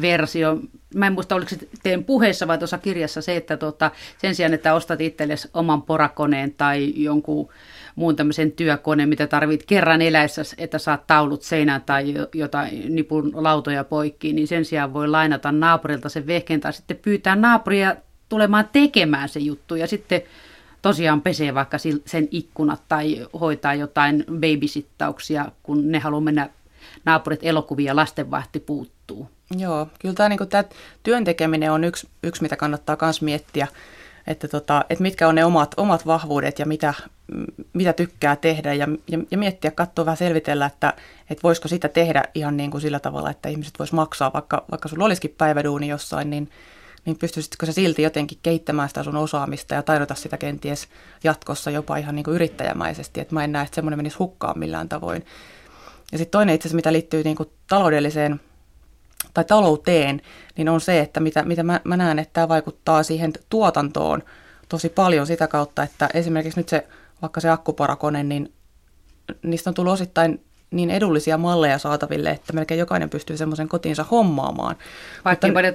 versio, 0.00 0.58
mä 0.94 1.06
en 1.06 1.12
muista 1.12 1.34
oliko 1.34 1.48
se 1.48 1.58
teidän 1.82 2.04
puheessa 2.04 2.46
vai 2.46 2.58
tuossa 2.58 2.78
kirjassa 2.78 3.22
se, 3.22 3.36
että 3.36 3.56
tuota, 3.56 3.90
sen 4.18 4.34
sijaan, 4.34 4.54
että 4.54 4.74
ostat 4.74 5.00
itsellesi 5.00 5.48
oman 5.54 5.82
porakoneen 5.82 6.54
tai 6.54 6.92
jonkun 6.96 7.48
muun 7.96 8.16
tämmöisen 8.16 8.52
työkoneen, 8.52 9.08
mitä 9.08 9.26
tarvit 9.26 9.66
kerran 9.66 10.02
eläessä, 10.02 10.42
että 10.58 10.78
saat 10.78 11.06
taulut 11.06 11.42
seinään 11.42 11.82
tai 11.82 12.14
jotain 12.34 12.94
nipun 12.94 13.30
lautoja 13.34 13.84
poikki, 13.84 14.32
niin 14.32 14.48
sen 14.48 14.64
sijaan 14.64 14.94
voi 14.94 15.08
lainata 15.08 15.52
naapurilta 15.52 16.08
sen 16.08 16.26
vehkeen 16.26 16.60
tai 16.60 16.72
sitten 16.72 16.96
pyytää 17.02 17.36
naapuria 17.36 17.96
tulemaan 18.28 18.68
tekemään 18.72 19.28
se 19.28 19.40
juttu. 19.40 19.74
Ja 19.74 19.86
sitten 19.86 20.22
tosiaan 20.82 21.22
pesee 21.22 21.54
vaikka 21.54 21.76
sen 22.06 22.28
ikkunat 22.30 22.82
tai 22.88 23.26
hoitaa 23.40 23.74
jotain 23.74 24.24
babysittauksia, 24.40 25.46
kun 25.62 25.92
ne 25.92 25.98
haluaa 25.98 26.20
mennä 26.20 26.48
naapurit 27.04 27.40
elokuvia 27.42 27.96
lastenvahti 27.96 28.60
puuttuu. 28.60 29.28
Joo, 29.58 29.88
kyllä 29.98 30.14
tämä, 30.14 30.28
niin 30.28 30.48
tämä 30.48 30.64
työn 31.02 31.24
tekeminen 31.24 31.72
on 31.72 31.84
yksi, 31.84 32.08
yksi 32.22 32.42
mitä 32.42 32.56
kannattaa 32.56 32.96
myös 33.00 33.22
miettiä, 33.22 33.68
että, 34.26 34.48
tota, 34.48 34.84
että 34.90 35.02
mitkä 35.02 35.28
on 35.28 35.34
ne 35.34 35.44
omat, 35.44 35.74
omat 35.76 36.06
vahvuudet 36.06 36.58
ja 36.58 36.66
mitä, 36.66 36.94
mitä 37.72 37.92
tykkää 37.92 38.36
tehdä 38.36 38.74
ja, 38.74 38.88
ja, 39.08 39.18
ja 39.30 39.38
miettiä, 39.38 39.70
katsoa 39.70 40.04
vähän 40.04 40.16
selvitellä, 40.16 40.66
että, 40.66 40.92
että 41.30 41.42
voisiko 41.42 41.68
sitä 41.68 41.88
tehdä 41.88 42.24
ihan 42.34 42.56
niin 42.56 42.70
kuin 42.70 42.80
sillä 42.80 43.00
tavalla, 43.00 43.30
että 43.30 43.48
ihmiset 43.48 43.78
vois 43.78 43.92
maksaa, 43.92 44.32
vaikka, 44.32 44.64
vaikka 44.70 44.88
sulla 44.88 45.04
olisikin 45.04 45.34
päiväduuni 45.38 45.88
jossain, 45.88 46.30
niin, 46.30 46.50
niin 47.04 47.18
pystyisitkö 47.18 47.66
sä 47.66 47.72
silti 47.72 48.02
jotenkin 48.02 48.38
kehittämään 48.42 48.88
sitä 48.88 49.02
sun 49.02 49.16
osaamista 49.16 49.74
ja 49.74 49.82
taidota 49.82 50.14
sitä 50.14 50.36
kenties 50.36 50.88
jatkossa 51.24 51.70
jopa 51.70 51.96
ihan 51.96 52.14
niin 52.14 52.24
kuin 52.24 52.34
yrittäjämäisesti, 52.34 53.20
että 53.20 53.34
mä 53.34 53.44
en 53.44 53.52
näe, 53.52 53.64
että 53.64 53.74
semmoinen 53.74 53.98
menisi 53.98 54.18
hukkaan 54.18 54.58
millään 54.58 54.88
tavoin. 54.88 55.24
Ja 56.14 56.18
sitten 56.18 56.38
toinen 56.38 56.54
itse 56.54 56.68
asiassa, 56.68 56.76
mitä 56.76 56.92
liittyy 56.92 57.22
niin 57.22 57.36
kuin 57.36 57.50
taloudelliseen 57.68 58.40
tai 59.34 59.44
talouteen, 59.44 60.20
niin 60.56 60.68
on 60.68 60.80
se, 60.80 61.00
että 61.00 61.20
mitä, 61.20 61.42
mitä 61.42 61.62
mä, 61.62 61.80
mä 61.84 61.96
näen, 61.96 62.18
että 62.18 62.32
tämä 62.32 62.48
vaikuttaa 62.48 63.02
siihen 63.02 63.32
tuotantoon 63.48 64.22
tosi 64.68 64.88
paljon 64.88 65.26
sitä 65.26 65.48
kautta, 65.48 65.82
että 65.82 66.08
esimerkiksi 66.14 66.60
nyt 66.60 66.68
se, 66.68 66.86
vaikka 67.22 67.40
se 67.40 67.48
akkuparakone, 67.48 68.22
niin 68.22 68.52
niistä 69.42 69.70
on 69.70 69.74
tullut 69.74 69.92
osittain 69.92 70.44
niin 70.70 70.90
edullisia 70.90 71.38
malleja 71.38 71.78
saataville, 71.78 72.30
että 72.30 72.52
melkein 72.52 72.78
jokainen 72.80 73.10
pystyy 73.10 73.36
semmoisen 73.36 73.68
kotiinsa 73.68 74.04
hommaamaan. 74.10 74.76
Vaikka 75.24 75.46
mutta, 75.46 75.58
paljon 75.58 75.74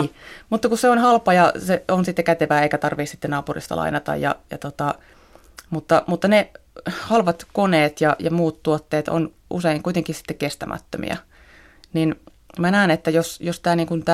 Niin, 0.00 0.14
mutta 0.50 0.68
kun 0.68 0.78
se 0.78 0.88
on 0.88 0.98
halpa 0.98 1.32
ja 1.32 1.52
se 1.58 1.84
on 1.88 2.04
sitten 2.04 2.24
kätevää 2.24 2.62
eikä 2.62 2.78
tarvitse 2.78 3.10
sitten 3.10 3.30
naapurista 3.30 3.76
lainata. 3.76 4.16
Ja, 4.16 4.36
ja 4.50 4.58
tota, 4.58 4.94
mutta, 5.70 6.02
mutta 6.06 6.28
ne 6.28 6.50
halvat 7.00 7.46
koneet 7.52 8.00
ja, 8.00 8.16
ja 8.18 8.30
muut 8.30 8.62
tuotteet 8.62 9.08
on 9.08 9.32
usein 9.50 9.82
kuitenkin 9.82 10.14
sitten 10.14 10.36
kestämättömiä. 10.36 11.16
Niin 11.92 12.20
mä 12.58 12.70
näen, 12.70 12.90
että 12.90 13.10
jos, 13.10 13.40
jos 13.40 13.60
tämä 13.60 13.76
niin 13.76 14.04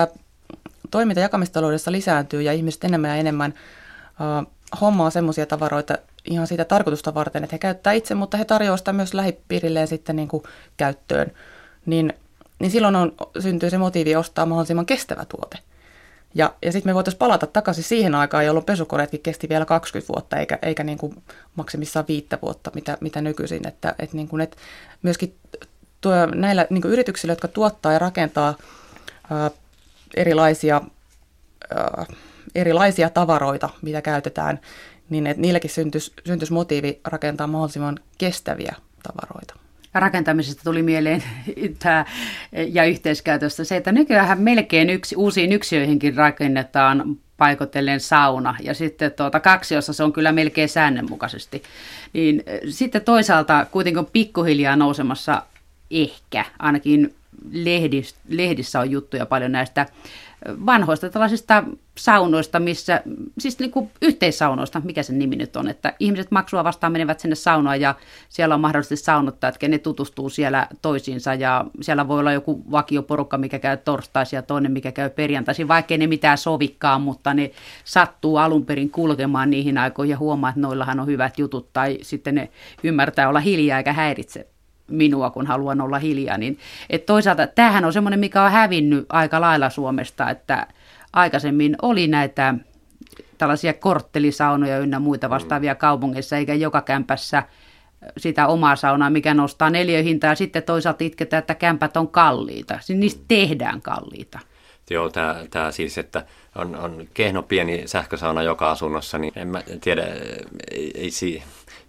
toiminta 0.91 1.21
jakamistaloudessa 1.21 1.93
lisääntyy 1.93 2.43
ja 2.43 2.53
ihmiset 2.53 2.85
enemmän 2.85 3.11
ja 3.11 3.17
enemmän 3.17 3.55
uh, 4.45 4.53
hommaa 4.81 5.11
semmoisia 5.11 5.47
tavaroita 5.47 5.99
ihan 6.25 6.47
siitä 6.47 6.65
tarkoitusta 6.65 7.15
varten, 7.15 7.45
että 7.45 7.55
he 7.55 7.59
käyttää 7.59 7.93
itse, 7.93 8.15
mutta 8.15 8.37
he 8.37 8.45
tarjoavat 8.45 8.81
sitä 8.81 8.93
myös 8.93 9.15
lähipiirilleen 9.15 9.89
sitten 9.89 10.17
niin 10.17 10.29
kuin 10.29 10.43
käyttöön, 10.77 11.33
niin, 11.87 12.13
niin 12.59 12.71
silloin 12.71 12.97
on, 12.97 13.13
syntyy 13.39 13.71
se 13.71 13.79
motiivi 13.79 14.17
ostaa 14.17 14.47
mahdollisimman 14.47 14.87
kestävä 14.87 15.25
tuote. 15.25 15.59
Ja, 16.35 16.55
ja 16.63 16.73
sitten 16.73 16.91
me 16.91 16.95
voitaisiin 16.95 17.19
palata 17.19 17.47
takaisin 17.47 17.85
siihen 17.85 18.15
aikaan, 18.15 18.47
jolloin 18.47 18.67
pesukoneetkin 18.67 19.21
kesti 19.21 19.49
vielä 19.49 19.65
20 19.65 20.13
vuotta, 20.13 20.37
eikä, 20.37 20.59
eikä 20.63 20.85
niin 20.85 20.99
kuin 20.99 21.23
maksimissaan 21.55 22.05
viittä 22.09 22.39
vuotta, 22.43 22.71
mitä, 22.75 22.99
mitä 23.01 23.21
nykyisin. 23.21 23.69
Että, 23.69 23.95
että, 23.99 24.17
niin 24.17 24.29
kuin, 24.29 24.41
että 24.41 24.57
myöskin 25.03 25.35
tuo, 26.01 26.27
näillä 26.27 26.67
niin 26.71 26.83
kuin 26.83 26.93
yrityksillä, 26.93 27.33
jotka 27.33 27.49
tuottaa 27.49 27.93
ja 27.93 27.99
rakentaa 27.99 28.55
ää, 29.31 29.51
erilaisia, 30.17 30.81
ää, 31.75 32.07
erilaisia 32.55 33.11
tavaroita, 33.11 33.69
mitä 33.83 34.03
käytetään, 34.03 34.61
niin 35.11 35.27
että 35.27 35.41
niilläkin 35.41 35.71
syntyisi, 35.71 36.13
syntyisi 36.27 36.53
motiivi 36.53 37.01
rakentaa 37.05 37.47
mahdollisimman 37.47 37.99
kestäviä 38.19 38.75
tavaroita 39.03 39.70
rakentamisesta 39.95 40.63
tuli 40.65 40.83
mieleen 40.83 41.23
tämä, 41.83 42.05
ja 42.53 42.85
yhteiskäytöstä 42.85 43.65
se, 43.65 43.77
että 43.77 43.93
nykyään 43.93 44.41
melkein 44.41 44.91
yksi, 44.91 45.17
uusiin 45.17 45.53
yksiöihinkin 45.53 46.17
rakennetaan 46.17 47.17
paikotellen 47.37 48.01
sauna 48.01 48.55
ja 48.63 48.75
sitten 48.75 49.13
tuota, 49.13 49.41
kaksiossa 49.41 49.93
se 49.93 50.05
on 50.05 50.13
kyllä 50.13 50.33
melkein 50.33 50.69
säännönmukaisesti. 50.69 51.63
Niin, 52.13 52.43
sitten 52.69 53.03
toisaalta 53.03 53.67
kuitenkin 53.71 54.07
pikkuhiljaa 54.07 54.77
nousemassa 54.77 55.43
ehkä, 55.91 56.45
ainakin 56.59 57.15
lehdissä 58.29 58.81
on 58.81 58.91
juttuja 58.91 59.27
paljon 59.27 59.53
näistä 59.53 59.87
vanhoista 60.67 61.11
tällaisista 61.11 61.65
saunoista, 61.99 62.61
missä, 62.61 63.03
siis 63.39 63.59
niin 63.59 63.71
kuin 63.71 63.91
yhteissaunoista, 64.03 64.81
mikä 64.85 65.03
sen 65.03 65.19
nimi 65.19 65.37
nyt 65.37 65.57
on, 65.57 65.69
että 65.69 65.93
ihmiset 65.99 66.31
maksua 66.31 66.65
vastaan 66.65 66.93
menevät 66.93 67.21
sinne 67.21 67.35
saunaan 67.35 67.81
ja 67.81 67.95
siellä 68.29 68.55
on 68.55 68.61
mahdollisesti 68.61 69.05
saunottajat, 69.05 69.59
ne 69.69 69.79
tutustuu 69.79 70.29
siellä 70.29 70.69
toisiinsa 70.83 71.35
ja 71.35 71.65
siellä 71.81 72.09
voi 72.09 72.21
olla 72.21 72.33
joku 72.33 72.65
vakioporukka, 72.71 73.39
mikä 73.39 73.59
käy 73.59 73.77
torstaisin 73.77 74.37
ja 74.37 74.43
toinen, 74.43 74.73
mikä 74.73 74.93
käy 74.93 75.11
perjantaisin, 75.11 75.69
vaikkei 75.69 75.99
ne 75.99 76.07
mitään 76.07 76.39
sovikkaan, 76.39 77.01
mutta 77.01 77.35
ne 77.35 77.51
sattuu 77.85 78.37
alun 78.37 78.67
perin 78.67 78.91
kulkemaan 78.91 79.51
niihin 79.51 79.79
aikoihin 79.79 80.11
ja 80.11 80.19
huomaa, 80.19 80.51
että 80.51 80.61
noillahan 80.61 81.01
on 81.01 81.07
hyvät 81.07 81.39
jutut 81.39 81.73
tai 81.73 81.99
sitten 82.03 82.35
ne 82.35 82.51
ymmärtää 82.83 83.29
olla 83.29 83.41
hiljaa 83.41 83.79
eikä 83.79 83.93
häiritse 83.93 84.47
minua, 84.91 85.31
kun 85.31 85.47
haluan 85.47 85.81
olla 85.81 85.99
hiljaa. 85.99 86.39
Niin, 86.39 86.59
et 86.91 87.07
toisaalta 87.07 87.47
tämähän 87.47 87.85
on 87.85 87.93
semmoinen, 87.93 88.21
mikä 88.21 88.43
on 88.43 88.53
hävinnyt 88.53 89.07
aika 89.09 89.41
lailla 89.41 89.71
Suomesta, 89.71 90.31
että 90.31 90.67
aikaisemmin 91.13 91.77
oli 91.83 92.07
näitä 92.07 92.55
tällaisia 93.39 93.73
korttelisaunoja 93.73 94.79
ynnä 94.79 94.99
muita 94.99 95.29
mm. 95.29 95.31
vastaavia 95.31 95.75
kaupungeissa, 95.75 96.37
eikä 96.37 96.55
joka 96.55 96.81
kämpässä 96.81 97.43
sitä 98.17 98.47
omaa 98.47 98.77
saunaa, 98.77 99.11
mikä 99.11 99.35
nostaa 99.35 99.71
neljöhintaa, 99.71 100.31
ja 100.31 100.35
sitten 100.35 100.63
toisaalta 100.63 101.05
itketään, 101.05 101.39
että 101.39 101.55
kämpät 101.55 101.97
on 101.97 102.09
kalliita. 102.09 102.79
Siis 102.81 102.99
niistä 102.99 103.25
tehdään 103.29 103.83
kalliita. 103.83 104.39
Joo, 104.91 105.11
tämä, 105.11 105.37
tämä 105.51 105.71
siis, 105.71 105.99
että 105.99 106.25
on, 106.55 106.77
on 106.77 107.09
kehno 107.15 107.43
pieni 107.43 107.83
sähkösauna 107.87 108.43
joka 108.43 108.71
asunnossa, 108.71 109.19
niin 109.19 109.33
en 109.37 109.49
mä 109.49 109.63
tiedä, 109.81 110.03
ei, 110.71 110.91
ei, 110.95 111.11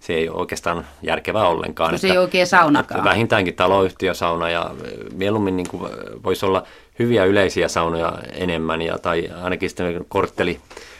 se 0.01 0.13
ei 0.13 0.29
ole 0.29 0.39
oikeastaan 0.39 0.85
järkevää 1.01 1.47
ollenkaan. 1.47 1.91
No 1.91 1.97
se 1.97 2.07
ei 2.07 2.17
oikein 2.17 2.47
saunakaan. 2.47 3.03
Vähintäänkin 3.03 3.55
taloyhtiösauna 3.55 4.49
ja 4.49 4.71
mieluummin 5.13 5.57
niin 5.57 5.67
kuin 5.69 5.91
voisi 6.23 6.45
olla 6.45 6.63
hyviä 6.99 7.25
yleisiä 7.25 7.67
saunoja 7.67 8.13
enemmän 8.33 8.81
ja, 8.81 8.97
tai 8.97 9.29
ainakin 9.43 9.69
sitten 9.69 10.05
kortteli, 10.09 10.59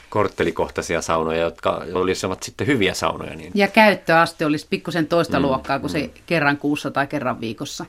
korttelikohtaisia 0.10 1.02
saunoja, 1.02 1.42
jotka 1.42 1.84
olisivat 1.94 2.44
sitten 2.44 2.68
hyviä 2.68 2.94
saunoja. 2.94 3.36
Niin. 3.36 3.52
Ja 3.56 3.68
käyttöaste 3.68 4.46
olisi 4.46 4.68
pikkusen 4.70 5.08
toista 5.08 5.40
mm, 5.40 5.46
luokkaa 5.46 5.80
kuin 5.80 5.92
mm. 5.92 6.00
se 6.00 6.10
kerran 6.26 6.58
kuussa 6.58 6.92
tai 6.92 7.08
kerran 7.08 7.42
viikossa. 7.42 7.86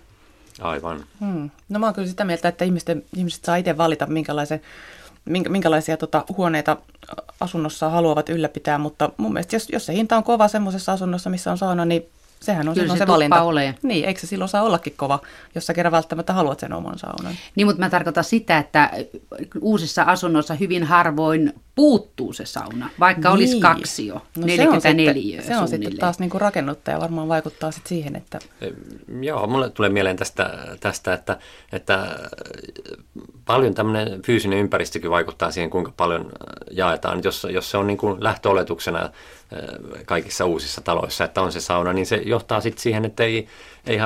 Aivan. 0.61 1.05
Hmm. 1.21 1.51
No 1.69 1.79
mä 1.79 1.87
oon 1.87 1.95
kyllä 1.95 2.09
sitä 2.09 2.25
mieltä, 2.25 2.49
että 2.49 2.65
ihmisten, 2.65 3.05
ihmiset 3.17 3.45
saa 3.45 3.57
itse 3.57 3.77
valita, 3.77 4.07
minkälaisen 4.07 4.61
minkälaisia 5.25 5.97
tota, 5.97 6.25
huoneita 6.37 6.77
asunnossa 7.41 7.91
haluavat 7.91 8.29
ylläpitää, 8.29 8.79
mutta 8.79 9.11
mun 9.17 9.33
mielestä 9.33 9.57
jos, 9.57 9.69
jos 9.73 9.87
se 9.87 9.93
hinta 9.93 10.17
on 10.17 10.25
kova 10.25 10.49
semmoisessa 10.49 10.93
asunnossa, 10.93 11.31
missä 11.31 11.51
on 11.51 11.59
sauna, 11.59 11.85
niin 11.85 12.07
sehän 12.41 12.69
on 12.69 12.75
Kyllä 12.75 12.95
se, 12.95 12.99
se 12.99 13.07
valinta. 13.07 13.43
Ole. 13.43 13.75
Niin, 13.83 14.05
eikö 14.05 14.21
se 14.21 14.27
silloin 14.27 14.49
saa 14.49 14.63
ollakin 14.63 14.95
kova, 14.97 15.19
jos 15.55 15.67
sä 15.67 15.75
kerran 15.75 15.93
välttämättä 15.93 16.33
haluat 16.33 16.61
sen 16.61 16.73
oman 16.73 16.99
saunan? 16.99 17.35
Niin, 17.57 17.67
mutta 17.67 17.81
mä 17.81 17.91
tarkoitan 17.91 18.25
sitä, 18.25 18.59
että 18.59 18.91
uusissa 19.61 20.03
asunnoissa 20.03 20.55
hyvin 20.55 20.85
harvoin 20.85 21.53
puuttuu 21.75 22.33
se 22.33 22.47
sauna, 22.47 22.91
vaikka 23.01 23.29
niin. 23.29 23.35
olisi 23.35 23.61
kaksi 23.61 24.07
jo, 24.07 24.15
no 24.15 24.47
44 24.47 25.43
Se 25.43 25.43
on 25.43 25.45
sitten, 25.45 25.53
se 25.53 25.63
on 25.63 25.69
sitten 25.69 25.99
taas 25.99 26.19
niin 26.19 26.31
kuin 26.31 26.41
rakennuttaja 26.41 27.01
varmaan 27.01 27.29
vaikuttaa 27.29 27.71
sitten 27.71 27.89
siihen, 27.89 28.17
että... 28.17 28.39
Joo, 29.21 29.47
mulle 29.47 29.71
tulee 29.71 29.91
mieleen 29.91 30.17
tästä, 30.17 30.77
tästä 30.81 31.15
että, 31.15 31.39
että 31.73 32.19
paljon 33.45 33.75
tämmöinen 33.75 34.23
fyysinen 34.23 34.59
ympäristökin 34.59 35.11
vaikuttaa 35.11 35.51
siihen, 35.51 35.71
kuinka 35.71 35.93
paljon 35.97 36.33
jaetaan. 36.71 37.21
Jos, 37.25 37.47
jos 37.51 37.71
se 37.71 37.77
on 37.77 37.87
niin 37.87 37.99
kuin 37.99 38.25
lähtöoletuksena 38.25 39.11
kaikissa 40.07 40.45
uusissa 40.45 40.81
taloissa, 40.81 41.25
että 41.25 41.43
on 41.43 41.53
se 41.53 41.61
sauna, 41.61 41.93
niin 41.93 42.07
se 42.07 42.17
johtaa 42.17 42.61
sitten 42.61 42.83
siihen, 42.83 43.05
että 43.05 43.25
ei, 43.25 43.49
ei 43.87 43.99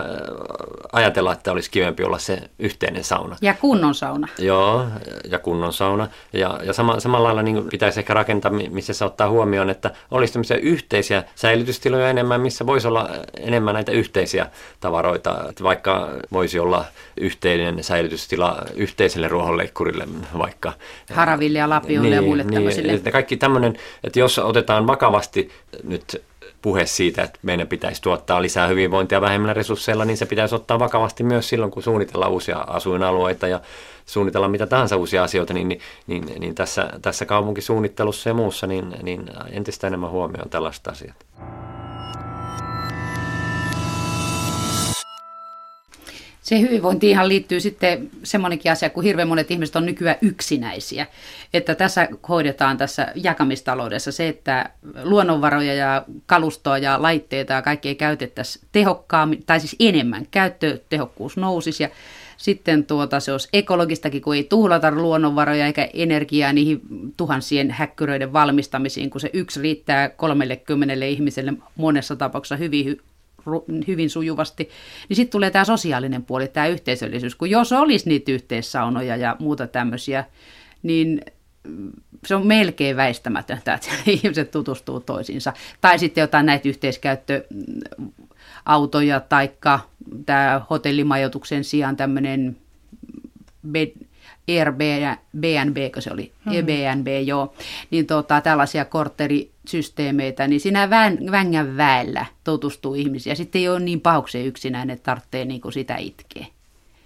ajatella, 0.92 1.32
että 1.32 1.52
olisi 1.52 1.70
kivempi 1.70 2.04
olla 2.04 2.18
se 2.18 2.38
yhteinen 2.58 3.04
sauna. 3.04 3.36
Ja 3.40 3.54
kunnon 3.54 3.94
sauna. 3.94 4.28
Joo, 4.38 4.86
ja 5.30 5.38
kunnon 5.38 5.72
sauna. 5.72 6.08
Ja, 6.32 6.60
ja 6.62 6.72
sama, 6.72 7.00
samalla 7.00 7.26
lailla 7.26 7.42
niin 7.42 7.68
pitäisi 7.70 8.00
ehkä 8.00 8.14
rakentaa, 8.14 8.52
missä 8.70 8.92
se 8.92 9.04
ottaa 9.04 9.28
huomioon, 9.28 9.70
että 9.70 9.90
olisi 10.10 10.32
tämmöisiä 10.32 10.56
yhteisiä 10.56 11.24
säilytystiloja 11.34 12.10
enemmän, 12.10 12.40
missä 12.40 12.66
voisi 12.66 12.88
olla 12.88 13.10
enemmän 13.40 13.74
näitä 13.74 13.92
yhteisiä 13.92 14.46
tavaroita. 14.80 15.48
Että 15.48 15.64
vaikka 15.64 16.08
voisi 16.32 16.58
olla 16.58 16.84
yhteinen 17.16 17.84
säilytystila 17.84 18.62
yhteiselle 18.74 19.28
ruohonleikkurille 19.28 20.08
vaikka. 20.38 20.72
Haraville 21.12 21.58
ja 21.58 21.68
lapioille 21.68 22.08
niin, 22.08 22.16
ja 22.16 22.22
muille 22.22 22.42
niin, 22.42 22.54
tämmöisille. 22.54 23.10
Kaikki 23.12 23.36
tämmöinen, 23.36 23.76
että 24.04 24.18
jos 24.18 24.38
otetaan 24.38 24.86
vakavasti 24.86 25.50
nyt 25.84 26.22
puhe 26.66 26.86
siitä, 26.86 27.22
että 27.22 27.38
meidän 27.42 27.68
pitäisi 27.68 28.02
tuottaa 28.02 28.42
lisää 28.42 28.66
hyvinvointia 28.66 29.20
vähemmillä 29.20 29.54
resursseilla, 29.54 30.04
niin 30.04 30.16
se 30.16 30.26
pitäisi 30.26 30.54
ottaa 30.54 30.78
vakavasti 30.78 31.24
myös 31.24 31.48
silloin, 31.48 31.70
kun 31.70 31.82
suunnitellaan 31.82 32.32
uusia 32.32 32.58
asuinalueita 32.58 33.48
ja 33.48 33.60
suunnitellaan 34.06 34.50
mitä 34.50 34.66
tahansa 34.66 34.96
uusia 34.96 35.24
asioita, 35.24 35.54
niin, 35.54 35.68
niin, 35.68 35.80
niin, 36.06 36.40
niin 36.40 36.54
tässä, 36.54 36.90
tässä 37.02 37.24
kaupunkisuunnittelussa 37.26 38.30
ja 38.30 38.34
muussa 38.34 38.66
niin, 38.66 38.96
niin 39.02 39.30
entistä 39.50 39.86
enemmän 39.86 40.10
huomioon 40.10 40.50
tällaiset 40.50 40.88
asiat. 40.88 41.16
Se 46.46 46.60
hyvinvointiinhan 46.60 47.28
liittyy 47.28 47.60
sitten 47.60 48.10
semmoinenkin 48.22 48.72
asia, 48.72 48.90
kun 48.90 49.04
hirveän 49.04 49.28
monet 49.28 49.50
ihmiset 49.50 49.76
on 49.76 49.86
nykyään 49.86 50.18
yksinäisiä. 50.22 51.06
Että 51.54 51.74
tässä 51.74 52.08
hoidetaan 52.28 52.76
tässä 52.76 53.12
jakamistaloudessa 53.14 54.12
se, 54.12 54.28
että 54.28 54.70
luonnonvaroja 55.02 55.74
ja 55.74 56.04
kalustoa 56.26 56.78
ja 56.78 57.02
laitteita 57.02 57.52
ja 57.52 57.62
kaikkea 57.62 57.94
käytettäisiin 57.94 58.64
tehokkaammin, 58.72 59.42
tai 59.46 59.60
siis 59.60 59.76
enemmän. 59.80 60.26
Käyttötehokkuus 60.30 61.36
nousisi 61.36 61.82
ja 61.82 61.88
sitten 62.36 62.84
tuota, 62.84 63.20
se 63.20 63.32
olisi 63.32 63.48
ekologistakin, 63.52 64.22
kun 64.22 64.34
ei 64.34 64.44
tuhlata 64.44 64.90
luonnonvaroja 64.90 65.66
eikä 65.66 65.88
energiaa 65.94 66.52
niihin 66.52 66.80
tuhansien 67.16 67.70
häkkyröiden 67.70 68.32
valmistamisiin, 68.32 69.10
kun 69.10 69.20
se 69.20 69.30
yksi 69.32 69.62
riittää 69.62 70.08
30 70.08 71.04
ihmiselle 71.04 71.52
monessa 71.76 72.16
tapauksessa 72.16 72.56
hyvin 72.56 73.00
hyvin 73.86 74.10
sujuvasti, 74.10 74.70
niin 75.08 75.16
sitten 75.16 75.32
tulee 75.32 75.50
tämä 75.50 75.64
sosiaalinen 75.64 76.24
puoli, 76.24 76.48
tämä 76.48 76.66
yhteisöllisyys. 76.66 77.34
Kun 77.34 77.50
jos 77.50 77.72
olisi 77.72 78.08
niitä 78.08 78.32
yhteissaunoja 78.32 79.16
ja 79.16 79.36
muuta 79.38 79.66
tämmöisiä, 79.66 80.24
niin 80.82 81.20
se 82.26 82.34
on 82.34 82.46
melkein 82.46 82.96
väistämätöntä, 82.96 83.74
että 83.74 83.88
ihmiset 84.06 84.50
tutustuu 84.50 85.00
toisiinsa. 85.00 85.52
Tai 85.80 85.98
sitten 85.98 86.22
jotain 86.22 86.46
näitä 86.46 86.68
yhteiskäyttöautoja, 86.68 89.20
taikka 89.20 89.80
tämä 90.26 90.60
hotellimajoituksen 90.70 91.64
sijaan 91.64 91.96
tämmöinen 91.96 92.56
bed, 93.70 93.90
Airbnb, 94.48 95.92
kun 95.92 96.02
se 96.02 96.12
oli, 96.12 96.22
mm-hmm. 96.22 96.52
Airbnb, 96.52 97.06
joo, 97.24 97.54
niin 97.90 98.06
tota, 98.06 98.40
tällaisia 98.40 98.84
kortterisysteemeitä, 98.84 100.48
niin 100.48 100.60
siinä 100.60 100.90
vän, 100.90 101.18
vängän 101.30 101.76
väellä 101.76 102.26
tutustuu 102.44 102.94
ihmisiä. 102.94 103.34
Sitten 103.34 103.60
ei 103.60 103.68
ole 103.68 103.80
niin 103.80 104.00
pauksen 104.00 104.46
yksinään, 104.46 104.90
että 104.90 105.04
tarvitsee 105.04 105.44
niin 105.44 105.60
kuin 105.60 105.72
sitä 105.72 105.96
itkeä. 105.96 106.46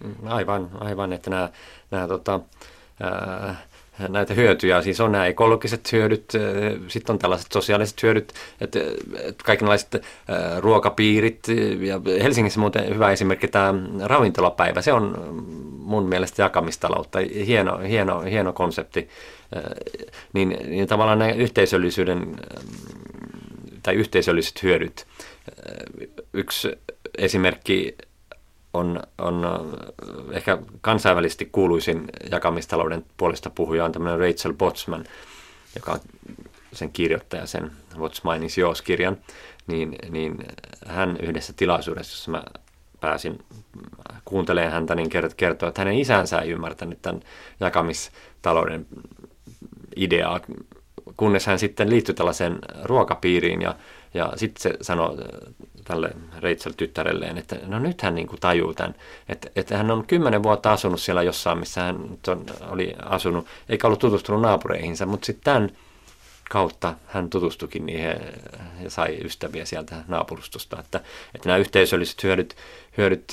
Mm, 0.04 0.14
aivan, 0.26 0.68
aivan, 0.80 1.12
että 1.12 1.30
nämä, 1.30 1.48
nämä 1.90 2.08
tota, 2.08 2.40
ää, 3.00 3.56
näitä 4.08 4.34
hyötyjä. 4.34 4.82
Siis 4.82 5.00
on 5.00 5.12
nämä 5.12 5.26
ekologiset 5.26 5.92
hyödyt, 5.92 6.32
sitten 6.88 7.12
on 7.12 7.18
tällaiset 7.18 7.52
sosiaaliset 7.52 8.02
hyödyt, 8.02 8.32
että 8.60 8.78
kaikenlaiset 9.44 10.02
ruokapiirit. 10.58 11.46
Ja 11.80 12.00
Helsingissä 12.22 12.60
muuten 12.60 12.94
hyvä 12.94 13.10
esimerkki 13.10 13.48
tämä 13.48 13.74
ravintolapäivä. 14.02 14.82
Se 14.82 14.92
on 14.92 15.14
mun 15.90 16.08
mielestä 16.08 16.42
jakamistaloutta. 16.42 17.18
Hieno, 17.46 17.78
hieno, 17.78 18.20
hieno 18.20 18.52
konsepti. 18.52 19.08
Niin, 20.32 20.56
niin 20.66 20.88
tavallaan 20.88 21.18
nämä 21.18 21.32
yhteisöllisyyden 21.32 22.36
tai 23.82 23.94
yhteisölliset 23.94 24.62
hyödyt. 24.62 25.06
Yksi 26.32 26.68
esimerkki 27.18 27.96
on, 28.74 29.02
on 29.18 29.46
ehkä 30.32 30.58
kansainvälisesti 30.80 31.48
kuuluisin 31.52 32.04
jakamistalouden 32.30 33.04
puolesta 33.16 33.50
puhuja 33.50 33.84
on 33.84 33.92
tämmöinen 33.92 34.20
Rachel 34.20 34.52
Botsman, 34.52 35.04
joka 35.74 35.92
on 35.92 36.00
sen 36.72 36.92
kirjoittaja, 36.92 37.46
sen 37.46 37.70
What's 37.94 38.32
Mine 38.32 38.46
is 38.46 38.58
Yours-kirjan, 38.58 39.16
niin, 39.66 39.96
niin 40.10 40.38
hän 40.86 41.16
yhdessä 41.22 41.52
tilaisuudessa, 41.52 42.12
jossa 42.12 42.30
mä 42.30 42.42
pääsin 43.00 43.38
kuuntelemaan 44.24 44.72
häntä, 44.72 44.94
niin 44.94 45.10
kertoi, 45.36 45.68
että 45.68 45.80
hänen 45.80 45.98
isänsä 45.98 46.38
ei 46.38 46.50
ymmärtänyt 46.50 47.02
tämän 47.02 47.20
jakamistalouden 47.60 48.86
ideaa, 49.96 50.40
kunnes 51.16 51.46
hän 51.46 51.58
sitten 51.58 51.90
liittyi 51.90 52.14
tällaiseen 52.14 52.58
ruokapiiriin 52.84 53.62
ja, 53.62 53.74
ja 54.14 54.32
sitten 54.36 54.62
se 54.62 54.78
sanoi 54.80 55.16
tälle 55.84 56.10
Rachel-tyttärelleen, 56.40 57.38
että 57.38 57.56
no 57.66 57.78
nyt 57.78 58.02
hän 58.02 58.14
niin 58.14 58.26
kuin 58.26 58.40
tajuu 58.40 58.74
tämän, 58.74 58.94
että, 59.28 59.50
että 59.56 59.76
hän 59.76 59.90
on 59.90 60.06
kymmenen 60.06 60.42
vuotta 60.42 60.72
asunut 60.72 61.00
siellä 61.00 61.22
jossain, 61.22 61.58
missä 61.58 61.82
hän 61.82 61.96
on, 62.28 62.44
oli 62.70 62.94
asunut, 63.04 63.46
eikä 63.68 63.86
ollut 63.86 64.00
tutustunut 64.00 64.42
naapureihinsa, 64.42 65.06
mutta 65.06 65.26
sitten 65.26 65.44
tämän 65.44 65.70
kautta 66.50 66.94
hän 67.06 67.30
tutustukin 67.30 67.86
niihin 67.86 68.16
ja 68.80 68.90
sai 68.90 69.18
ystäviä 69.24 69.64
sieltä 69.64 70.04
naapurustosta, 70.08 70.80
että, 70.80 71.00
että 71.34 71.48
nämä 71.48 71.58
yhteisölliset 71.58 72.22
hyödyt, 72.22 72.56
hyödyt 72.96 73.32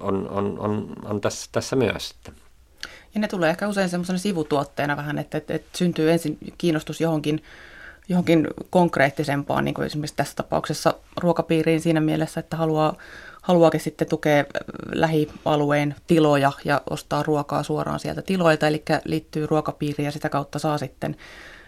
on, 0.00 0.28
on, 0.28 0.58
on, 0.58 0.92
on 1.04 1.20
tässä, 1.20 1.48
tässä 1.52 1.76
myös. 1.76 2.14
Ja 3.14 3.20
ne 3.20 3.28
tulee 3.28 3.50
ehkä 3.50 3.68
usein 3.68 3.88
semmoisena 3.88 4.18
sivutuotteena 4.18 4.96
vähän, 4.96 5.18
että, 5.18 5.38
että, 5.38 5.54
että 5.54 5.78
syntyy 5.78 6.12
ensin 6.12 6.38
kiinnostus 6.58 7.00
johonkin, 7.00 7.42
johonkin 8.08 8.46
konkreettisempaan, 8.70 9.64
niin 9.64 9.74
kuin 9.74 9.86
esimerkiksi 9.86 10.16
tässä 10.16 10.36
tapauksessa 10.36 10.94
ruokapiiriin 11.16 11.80
siinä 11.80 12.00
mielessä, 12.00 12.40
että 12.40 12.56
haluaa, 12.56 12.96
haluaakin 13.42 13.80
sitten 13.80 14.08
tukea 14.08 14.44
lähialueen 14.92 15.94
tiloja 16.06 16.52
ja 16.64 16.82
ostaa 16.90 17.22
ruokaa 17.22 17.62
suoraan 17.62 18.00
sieltä 18.00 18.22
tiloilta, 18.22 18.68
eli 18.68 18.82
liittyy 19.04 19.46
ruokapiiriin 19.46 20.04
ja 20.04 20.12
sitä 20.12 20.28
kautta 20.28 20.58
saa 20.58 20.78
sitten 20.78 21.16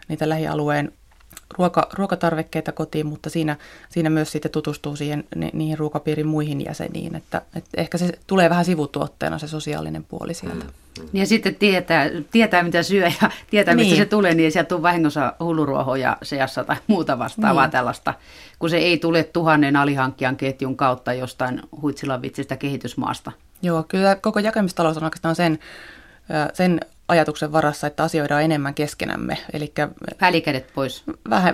niitä 0.08 0.28
lähialueen 0.28 0.92
ruoka, 1.58 1.88
ruokatarvikkeita 1.92 2.72
kotiin, 2.72 3.06
mutta 3.06 3.30
siinä, 3.30 3.56
siinä 3.88 4.10
myös 4.10 4.32
sitten 4.32 4.50
tutustuu 4.50 4.96
siihen, 4.96 5.24
ni, 5.34 5.50
niihin 5.52 5.78
ruokapiirin 5.78 6.26
muihin 6.26 6.64
jäseniin. 6.64 7.14
Että, 7.14 7.42
että 7.54 7.70
ehkä 7.76 7.98
se 7.98 8.18
tulee 8.26 8.50
vähän 8.50 8.64
sivutuotteena 8.64 9.38
se 9.38 9.48
sosiaalinen 9.48 10.04
puoli 10.04 10.34
sieltä. 10.34 10.64
Mm. 10.64 11.08
Ja 11.12 11.26
sitten 11.26 11.54
tietää, 11.54 12.10
tietää, 12.30 12.62
mitä 12.62 12.82
syö 12.82 13.10
ja 13.22 13.30
tietää, 13.50 13.74
mistä 13.74 13.94
niin. 13.94 14.02
se 14.02 14.06
tulee, 14.06 14.34
niin 14.34 14.44
ei 14.44 14.50
sieltä 14.50 14.68
tule 14.68 14.82
vahingossa 14.82 15.32
hulluruohoja 15.40 16.16
seassa 16.22 16.64
tai 16.64 16.76
muuta 16.86 17.18
vastaavaa 17.18 17.64
niin. 17.64 17.72
tällaista, 17.72 18.14
kun 18.58 18.70
se 18.70 18.76
ei 18.76 18.98
tule 18.98 19.24
tuhannen 19.24 19.76
alihankkijan 19.76 20.36
ketjun 20.36 20.76
kautta 20.76 21.12
jostain 21.12 21.62
huitsilan 21.82 22.22
vitsistä 22.22 22.56
kehitysmaasta. 22.56 23.32
Joo, 23.62 23.84
kyllä 23.88 24.16
koko 24.16 24.38
jakamistalous 24.38 24.96
on 24.96 25.04
oikeastaan 25.04 25.36
sen, 25.36 25.58
sen 26.52 26.80
ajatuksen 27.08 27.52
varassa, 27.52 27.86
että 27.86 28.02
asioidaan 28.02 28.42
enemmän 28.42 28.74
keskenämme. 28.74 29.38
Eli 29.52 29.72
Välikädet 30.20 30.72
pois. 30.74 31.04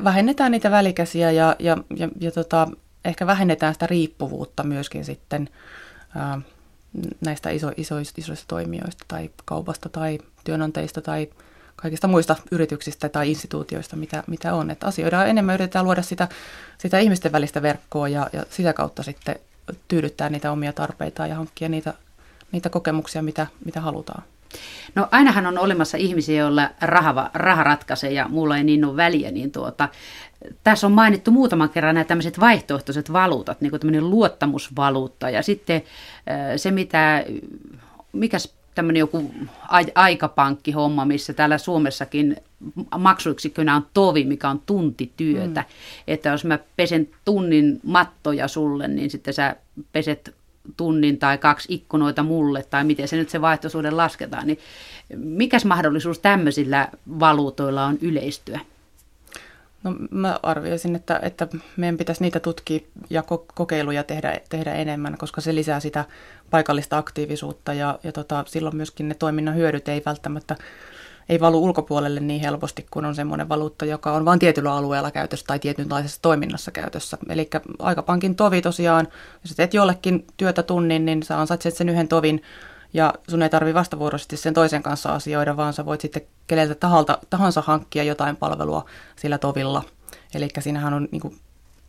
Vähennetään 0.05 0.53
niitä 0.53 0.71
välikäsiä 0.71 1.31
ja, 1.31 1.57
ja, 1.59 1.77
ja, 1.97 2.09
ja 2.21 2.31
tota, 2.31 2.69
ehkä 3.05 3.27
vähennetään 3.27 3.73
sitä 3.73 3.87
riippuvuutta 3.87 4.63
myöskin 4.63 5.05
sitten 5.05 5.49
ää, 6.17 6.41
näistä 7.21 7.51
iso, 7.51 7.73
isoista, 7.77 8.21
isoista 8.21 8.45
toimijoista 8.49 9.05
tai 9.09 9.31
kaupasta 9.45 9.89
tai 9.89 10.19
työnantajista 10.45 11.01
tai 11.01 11.29
kaikista 11.77 12.09
muista 12.09 12.37
yrityksistä 12.51 13.09
tai 13.09 13.31
instituutioista, 13.31 13.97
mitä, 13.97 14.25
mitä 14.27 14.55
on. 14.55 14.71
Että 14.71 14.87
asioidaan 14.87 15.29
enemmän, 15.29 15.55
yritetään 15.55 15.85
luoda 15.85 16.03
sitä, 16.03 16.29
sitä 16.79 16.99
ihmisten 16.99 17.33
välistä 17.33 17.63
verkkoa 17.63 18.09
ja, 18.09 18.31
ja 18.33 18.45
sitä 18.51 18.73
kautta 18.73 19.03
sitten 19.03 19.37
tyydyttää 19.89 20.31
niitä 20.31 20.53
omia 20.53 20.73
tarpeita 20.73 21.27
ja 21.27 21.35
hankkia 21.35 21.69
niitä, 21.69 21.95
niitä 22.53 22.71
kokemuksia, 22.71 23.23
mitä, 23.23 23.47
mitä 23.65 23.81
halutaan. 23.81 24.23
No 24.95 25.09
ainahan 25.11 25.47
on 25.47 25.59
olemassa 25.59 25.97
ihmisiä, 25.97 26.41
joilla 26.41 26.71
raha, 26.81 27.31
raha 27.35 27.65
ratkaisee 27.65 28.13
ja 28.13 28.29
mulla 28.29 28.57
ei 28.57 28.65
niin 28.65 28.85
ole 28.85 28.97
väliä, 28.97 29.31
niin 29.31 29.53
tuota, 29.53 29.89
tässä 30.65 30.87
on 30.87 30.93
mainittu 30.93 31.31
muutaman 31.31 31.71
kerran 31.71 31.95
nämä 31.95 32.05
tämmöiset 32.05 32.41
vaihtoehtoiset 32.41 33.13
valuutat, 33.13 33.61
niin 33.61 33.71
kuin 33.71 33.81
tämmöinen 33.81 34.11
luottamusvaluutta 34.11 35.31
ja 35.31 35.43
sitten 35.43 35.83
se, 36.57 36.71
mitä, 36.71 37.25
mikäs 38.13 38.55
tämmöinen 38.75 39.01
joku 39.01 39.35
aikapankkihomma, 39.95 41.05
missä 41.05 41.33
täällä 41.33 41.59
Suomessakin 41.59 42.37
maksuyksikkönä 42.99 43.77
on 43.77 43.87
tovi, 43.95 44.25
mikä 44.25 44.49
on 44.49 44.63
tuntityötä. 44.67 45.61
Mm. 45.61 45.67
Että 46.09 46.29
jos 46.29 46.45
mä 46.45 46.59
pesen 46.77 47.09
tunnin 47.25 47.81
mattoja 47.83 48.49
sulle, 48.49 48.89
niin 48.89 49.11
sitten 49.11 49.35
sä 49.35 49.57
peset 49.93 50.35
tunnin 50.77 51.19
tai 51.19 51.39
kaksi 51.39 51.75
ikkunoita 51.75 52.23
mulle, 52.23 52.63
tai 52.63 52.85
miten 52.85 53.09
se 53.09 53.17
nyt 53.17 53.31
se 53.31 53.41
vaihtoisuuden 53.41 53.97
lasketaan, 53.97 54.47
niin 54.47 54.59
mikäs 55.17 55.65
mahdollisuus 55.65 56.19
tämmöisillä 56.19 56.89
valuutoilla 57.21 57.85
on 57.85 57.99
yleistyä? 58.01 58.61
No 59.83 59.95
mä 60.11 60.39
arvioisin, 60.43 60.97
että, 60.97 61.21
että 61.23 61.49
meidän 61.77 61.99
pitäisi 61.99 62.23
niitä 62.23 62.41
tutkia 62.41 62.81
ja 63.11 63.25
kokeiluja 63.55 64.05
tehdä, 64.05 64.41
tehdä 64.49 64.75
enemmän, 64.75 65.19
koska 65.19 65.41
se 65.41 65.55
lisää 65.55 65.81
sitä 65.81 66.05
paikallista 66.51 66.99
aktiivisuutta 66.99 67.75
ja, 67.75 67.99
ja 68.03 68.13
tota, 68.13 68.45
silloin 68.47 68.77
myöskin 68.77 69.09
ne 69.09 69.15
toiminnan 69.15 69.55
hyödyt 69.55 69.89
ei 69.89 70.03
välttämättä 70.07 70.57
ei 71.29 71.41
valu 71.41 71.65
ulkopuolelle 71.65 72.21
niin 72.21 72.41
helposti, 72.41 72.87
kun 72.91 73.05
on 73.05 73.15
semmoinen 73.15 73.49
valuutta, 73.49 73.85
joka 73.85 74.13
on 74.13 74.25
vain 74.25 74.39
tietyllä 74.39 74.75
alueella 74.75 75.11
käytössä 75.11 75.47
tai 75.47 75.59
tietynlaisessa 75.59 76.23
toiminnassa 76.23 76.71
käytössä. 76.71 77.19
Eli 77.29 77.51
aikapankin 77.79 78.37
tovi 78.37 78.63
tosiaan, 78.63 79.09
jos 79.45 79.57
teet 79.57 79.75
jollekin 79.75 80.27
työtä 80.37 80.63
tunnin, 80.63 81.05
niin 81.05 81.23
sä 81.23 81.41
ansaitset 81.41 81.77
sen 81.77 81.89
yhden 81.89 82.09
tovin 82.09 82.43
ja 82.95 83.15
sun 83.29 83.43
ei 83.43 83.51
tarvi 83.51 83.75
vastavuoroisesti 83.75 84.37
sen 84.37 84.55
toisen 84.55 84.83
kanssa 84.83 85.15
asioida, 85.15 85.57
vaan 85.57 85.73
sä 85.73 85.85
voit 85.85 86.01
sitten 86.01 86.23
keneltä 86.47 86.75
tahalta, 86.75 87.19
tahansa 87.31 87.63
hankkia 87.67 88.05
jotain 88.05 88.37
palvelua 88.37 88.85
sillä 89.17 89.39
tovilla. 89.39 89.83
Eli 90.35 90.49
siinähän 90.59 90.95
on 90.95 91.09
niin 91.11 91.21
kuin, 91.21 91.37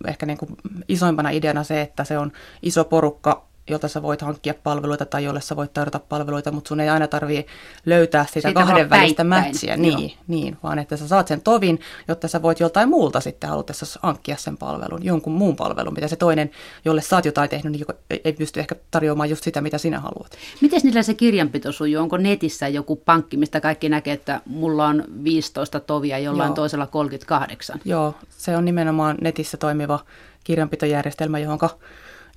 ehkä 0.07 0.25
niin 0.25 0.37
kuin 0.37 0.57
isoimpana 0.87 1.29
ideana 1.29 1.63
se, 1.63 1.81
että 1.81 2.03
se 2.03 2.17
on 2.17 2.31
iso 2.61 2.83
porukka 2.83 3.45
jolta 3.69 3.87
sä 3.87 4.01
voit 4.01 4.21
hankkia 4.21 4.53
palveluita 4.63 5.05
tai 5.05 5.23
jolle 5.23 5.41
sä 5.41 5.55
voit 5.55 5.73
tarjota 5.73 5.99
palveluita, 5.99 6.51
mutta 6.51 6.67
sun 6.67 6.79
ei 6.79 6.89
aina 6.89 7.07
tarvii 7.07 7.45
löytää 7.85 8.25
sitä 8.33 8.53
kahden 8.53 8.89
välistä 8.89 9.23
mätsiä, 9.23 9.77
niin, 9.77 10.13
niin, 10.27 10.57
vaan 10.63 10.79
että 10.79 10.97
sä 10.97 11.07
saat 11.07 11.27
sen 11.27 11.41
tovin, 11.41 11.79
jotta 12.07 12.27
sä 12.27 12.41
voit 12.41 12.59
joltain 12.59 12.89
muulta 12.89 13.19
sitten 13.19 13.49
halutessa 13.49 13.99
hankkia 14.03 14.37
sen 14.37 14.57
palvelun, 14.57 15.05
jonkun 15.05 15.33
muun 15.33 15.55
palvelun, 15.55 15.93
mitä 15.93 16.07
se 16.07 16.15
toinen, 16.15 16.51
jolle 16.85 17.01
sä 17.01 17.15
oot 17.15 17.25
jotain 17.25 17.49
tehnyt, 17.49 17.71
niin 17.71 17.85
ei 18.25 18.33
pysty 18.33 18.59
ehkä 18.59 18.75
tarjoamaan 18.91 19.29
just 19.29 19.43
sitä, 19.43 19.61
mitä 19.61 19.77
sinä 19.77 19.99
haluat. 19.99 20.37
Miten 20.61 20.81
niillä 20.83 21.03
se 21.03 21.13
kirjanpito 21.13 21.71
sujuu? 21.71 22.01
Onko 22.01 22.17
netissä 22.17 22.67
joku 22.67 22.95
pankki, 22.95 23.37
mistä 23.37 23.61
kaikki 23.61 23.89
näkee, 23.89 24.13
että 24.13 24.41
mulla 24.45 24.87
on 24.87 25.03
15 25.23 25.79
tovia, 25.79 26.19
jollain 26.19 26.49
Joo. 26.49 26.55
toisella 26.55 26.87
38? 26.87 27.79
Joo, 27.85 28.15
se 28.29 28.57
on 28.57 28.65
nimenomaan 28.65 29.17
netissä 29.21 29.57
toimiva 29.57 29.99
kirjanpitojärjestelmä, 30.43 31.39
johonka, 31.39 31.69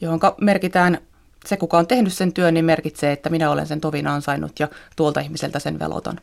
johonka 0.00 0.34
merkitään 0.40 0.98
se, 1.46 1.56
kuka 1.56 1.78
on 1.78 1.86
tehnyt 1.86 2.12
sen 2.12 2.32
työn, 2.32 2.54
niin 2.54 2.64
merkitsee, 2.64 3.12
että 3.12 3.30
minä 3.30 3.50
olen 3.50 3.66
sen 3.66 3.80
tovin 3.80 4.06
ansainnut 4.06 4.60
ja 4.60 4.68
tuolta 4.96 5.20
ihmiseltä 5.20 5.58
sen 5.58 5.78
veloton. 5.78 6.20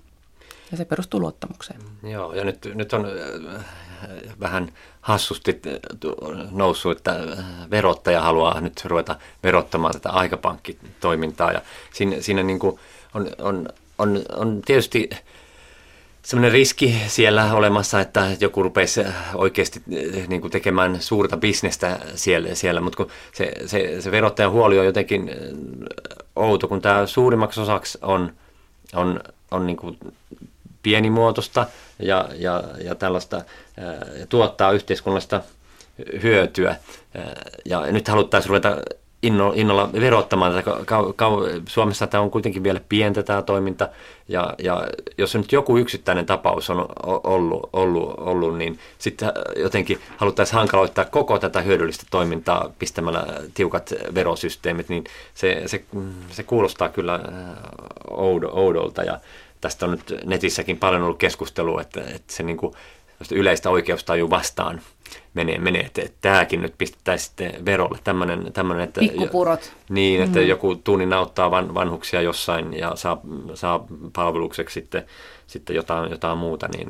Ja 0.71 0.77
se 0.77 0.85
perustuu 0.85 1.19
luottamukseen. 1.19 1.79
Joo, 2.03 2.33
ja 2.33 2.43
nyt, 2.43 2.71
nyt 2.73 2.93
on 2.93 3.05
äh, 3.05 3.65
vähän 4.39 4.71
hassusti 5.01 5.61
noussut, 6.51 6.97
että 6.97 7.19
verottaja 7.71 8.21
haluaa 8.21 8.61
nyt 8.61 8.85
ruveta 8.85 9.15
verottamaan 9.43 9.93
tätä 9.93 10.09
aikapankkitoimintaa. 10.09 11.51
Ja 11.51 11.61
siinä, 11.93 12.21
siinä 12.21 12.43
niin 12.43 12.59
kuin 12.59 12.79
on, 13.13 13.29
on, 13.37 13.69
on, 13.97 14.21
on 14.35 14.61
tietysti 14.65 15.09
semmoinen 16.25 16.51
riski 16.51 16.95
siellä 17.07 17.53
olemassa, 17.53 18.01
että 18.01 18.27
joku 18.39 18.63
rupeisi 18.63 19.01
oikeasti 19.33 19.81
eh, 19.91 20.27
niin 20.27 20.41
kuin 20.41 20.51
tekemään 20.51 21.01
suurta 21.01 21.37
bisnestä 21.37 21.99
siellä, 22.15 22.55
siellä. 22.55 22.81
mutta 22.81 22.97
kun 22.97 23.07
se, 23.33 23.51
se, 23.65 24.01
se 24.01 24.11
verottajan 24.11 24.51
huoli 24.51 24.79
on 24.79 24.85
jotenkin 24.85 25.29
eh, 25.29 25.35
outo, 26.35 26.67
kun 26.67 26.81
tämä 26.81 27.05
suurimmaksi 27.05 27.61
osaksi 27.61 27.97
on, 28.01 28.33
on, 28.93 29.19
on 29.51 29.65
niin 29.65 29.77
kuin 29.77 29.97
pienimuotoista 30.83 31.67
ja, 31.99 32.29
ja, 32.35 32.63
ja 32.83 32.95
tällaista 32.95 33.41
ja 34.19 34.27
tuottaa 34.29 34.71
yhteiskunnallista 34.71 35.41
hyötyä. 36.23 36.75
Ja 37.65 37.91
nyt 37.91 38.07
haluttaisiin 38.07 38.49
ruveta 38.49 38.77
innolla 39.53 39.89
verottamaan 39.93 40.53
tätä. 40.53 40.71
Suomessa 41.67 42.07
tämä 42.07 42.23
on 42.23 42.31
kuitenkin 42.31 42.63
vielä 42.63 42.81
pientä 42.89 43.23
tämä 43.23 43.41
toiminta, 43.41 43.89
ja, 44.27 44.53
ja 44.57 44.87
jos 45.17 45.35
nyt 45.35 45.51
joku 45.51 45.77
yksittäinen 45.77 46.25
tapaus 46.25 46.69
on 46.69 46.85
ollut, 47.23 47.69
ollut, 47.73 48.13
ollut 48.17 48.57
niin 48.57 48.79
sitten 48.97 49.31
jotenkin 49.55 49.99
haluttaisiin 50.17 50.55
hankaloittaa 50.55 51.05
koko 51.05 51.39
tätä 51.39 51.61
hyödyllistä 51.61 52.05
toimintaa 52.11 52.69
pistämällä 52.79 53.25
tiukat 53.53 53.93
verosysteemit, 54.15 54.89
niin 54.89 55.03
se, 55.33 55.63
se, 55.65 55.83
se 56.31 56.43
kuulostaa 56.43 56.89
kyllä 56.89 57.15
äh, 57.15 57.21
oudolta, 58.51 59.03
ja 59.03 59.19
tästä 59.61 59.85
on 59.85 59.91
nyt 59.91 60.13
netissäkin 60.25 60.77
paljon 60.77 61.03
ollut 61.03 61.19
keskustelua, 61.19 61.81
että, 61.81 62.01
että 62.01 62.33
se 62.33 62.43
niin 62.43 62.57
kuin 62.57 62.73
yleistä 63.31 63.69
oikeustajua 63.69 64.29
vastaan– 64.29 64.81
menee, 65.33 65.57
menee 65.57 65.81
että, 65.81 66.01
että 66.01 66.17
tämäkin 66.21 66.61
nyt 66.61 66.73
pistettäisiin 66.77 67.27
sitten 67.27 67.65
verolle. 67.65 67.99
Tämmöinen, 68.03 68.53
tämmöinen 68.53 68.83
että, 68.83 68.99
Pikkupurot. 68.99 69.73
Niin, 69.89 70.21
että 70.21 70.39
mm. 70.39 70.45
joku 70.45 70.75
tunnin 70.75 71.13
auttaa 71.13 71.51
van, 71.51 71.73
vanhuksia 71.73 72.21
jossain 72.21 72.73
ja 72.73 72.95
saa, 72.95 73.21
saa 73.53 73.85
palvelukseksi 74.13 74.73
sitten, 74.73 75.05
sitten 75.47 75.75
jotain, 75.75 76.11
jotain 76.11 76.37
muuta 76.37 76.67
niin 76.67 76.89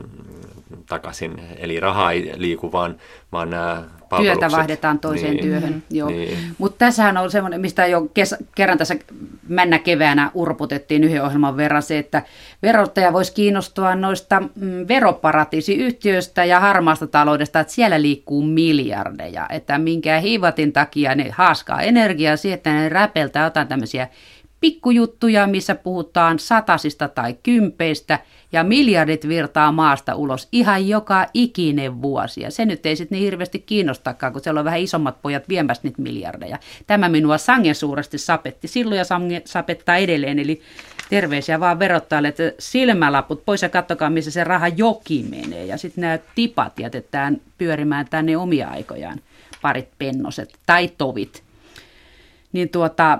takaisin. 0.85 1.41
Eli 1.57 1.79
raha 1.79 2.11
ei 2.11 2.31
liiku, 2.35 2.71
vaan, 2.71 2.95
vaan 3.31 3.49
nämä 3.49 3.83
Työtä 4.21 4.51
vaihdetaan 4.51 4.99
toiseen 4.99 5.31
niin, 5.35 5.45
työhön. 5.45 5.83
Joo. 5.89 6.09
Niin. 6.09 6.37
Mutta 6.57 6.77
tässähän 6.77 7.17
on 7.17 7.31
semmoinen, 7.31 7.61
mistä 7.61 7.85
jo 7.85 8.01
kes- 8.13 8.35
kerran 8.55 8.77
tässä 8.77 8.95
männä 9.47 9.79
keväänä 9.79 10.31
urputettiin 10.33 11.03
yhden 11.03 11.23
ohjelman 11.23 11.57
verran 11.57 11.83
se, 11.83 11.97
että 11.97 12.21
verottaja 12.61 13.13
voisi 13.13 13.33
kiinnostua 13.33 13.95
noista 13.95 14.39
mm, 14.39 14.87
veroparatiisiyhtiöistä 14.87 16.45
ja 16.45 16.59
harmaasta 16.59 17.07
taloudesta, 17.07 17.59
että 17.59 17.73
siellä 17.73 18.01
liikkuu 18.01 18.41
miljardeja. 18.41 19.47
Että 19.49 19.77
minkä 19.77 20.19
hiivatin 20.19 20.73
takia 20.73 21.15
ne 21.15 21.29
haaskaa 21.29 21.81
energiaa 21.81 22.37
siihen, 22.37 22.57
että 22.57 22.73
ne 22.73 22.89
räpeltää 22.89 23.43
jotain 23.43 23.67
tämmöisiä 23.67 24.07
pikkujuttuja, 24.59 25.47
missä 25.47 25.75
puhutaan 25.75 26.39
satasista 26.39 27.07
tai 27.07 27.35
kympeistä 27.43 28.19
ja 28.55 28.63
miljardit 28.63 29.27
virtaa 29.27 29.71
maasta 29.71 30.15
ulos 30.15 30.47
ihan 30.51 30.87
joka 30.87 31.25
ikinen 31.33 32.01
vuosi. 32.01 32.41
Ja 32.41 32.51
se 32.51 32.65
nyt 32.65 32.85
ei 32.85 32.95
sitten 32.95 33.15
niin 33.15 33.23
hirveästi 33.23 33.59
kiinnostakaan, 33.59 34.33
kun 34.33 34.41
siellä 34.43 34.59
on 34.59 34.65
vähän 34.65 34.79
isommat 34.79 35.21
pojat 35.21 35.49
viemässä 35.49 35.81
niitä 35.83 36.01
miljardeja. 36.01 36.59
Tämä 36.87 37.09
minua 37.09 37.37
sangen 37.37 37.75
suuresti 37.75 38.17
sapetti 38.17 38.67
silloin 38.67 38.97
ja 38.97 39.05
sapettaa 39.45 39.97
edelleen. 39.97 40.39
Eli 40.39 40.61
Terveisiä 41.09 41.59
vaan 41.59 41.79
verottajalle, 41.79 42.27
että 42.27 42.51
silmälaput 42.59 43.45
pois 43.45 43.61
ja 43.61 43.69
kattokaa, 43.69 44.09
missä 44.09 44.31
se 44.31 44.43
raha 44.43 44.67
joki 44.67 45.25
menee. 45.29 45.65
Ja 45.65 45.77
sitten 45.77 46.01
nämä 46.01 46.19
tipat 46.35 46.79
jätetään 46.79 47.41
pyörimään 47.57 48.05
tänne 48.09 48.37
omia 48.37 48.67
aikojaan, 48.67 49.19
parit 49.61 49.89
pennoset 49.97 50.57
tai 50.65 50.91
tovit. 50.97 51.43
Niin 52.53 52.69
tuota, 52.69 53.19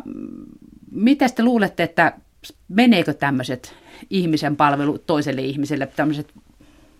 mitä 0.91 1.29
te 1.29 1.43
luulette, 1.43 1.83
että 1.83 2.13
meneekö 2.67 3.13
tämmöiset 3.13 3.75
ihmisen 4.10 4.56
palvelu 4.56 4.97
toiselle 4.97 5.41
ihmiselle, 5.41 5.88
tämmöiset 5.88 6.34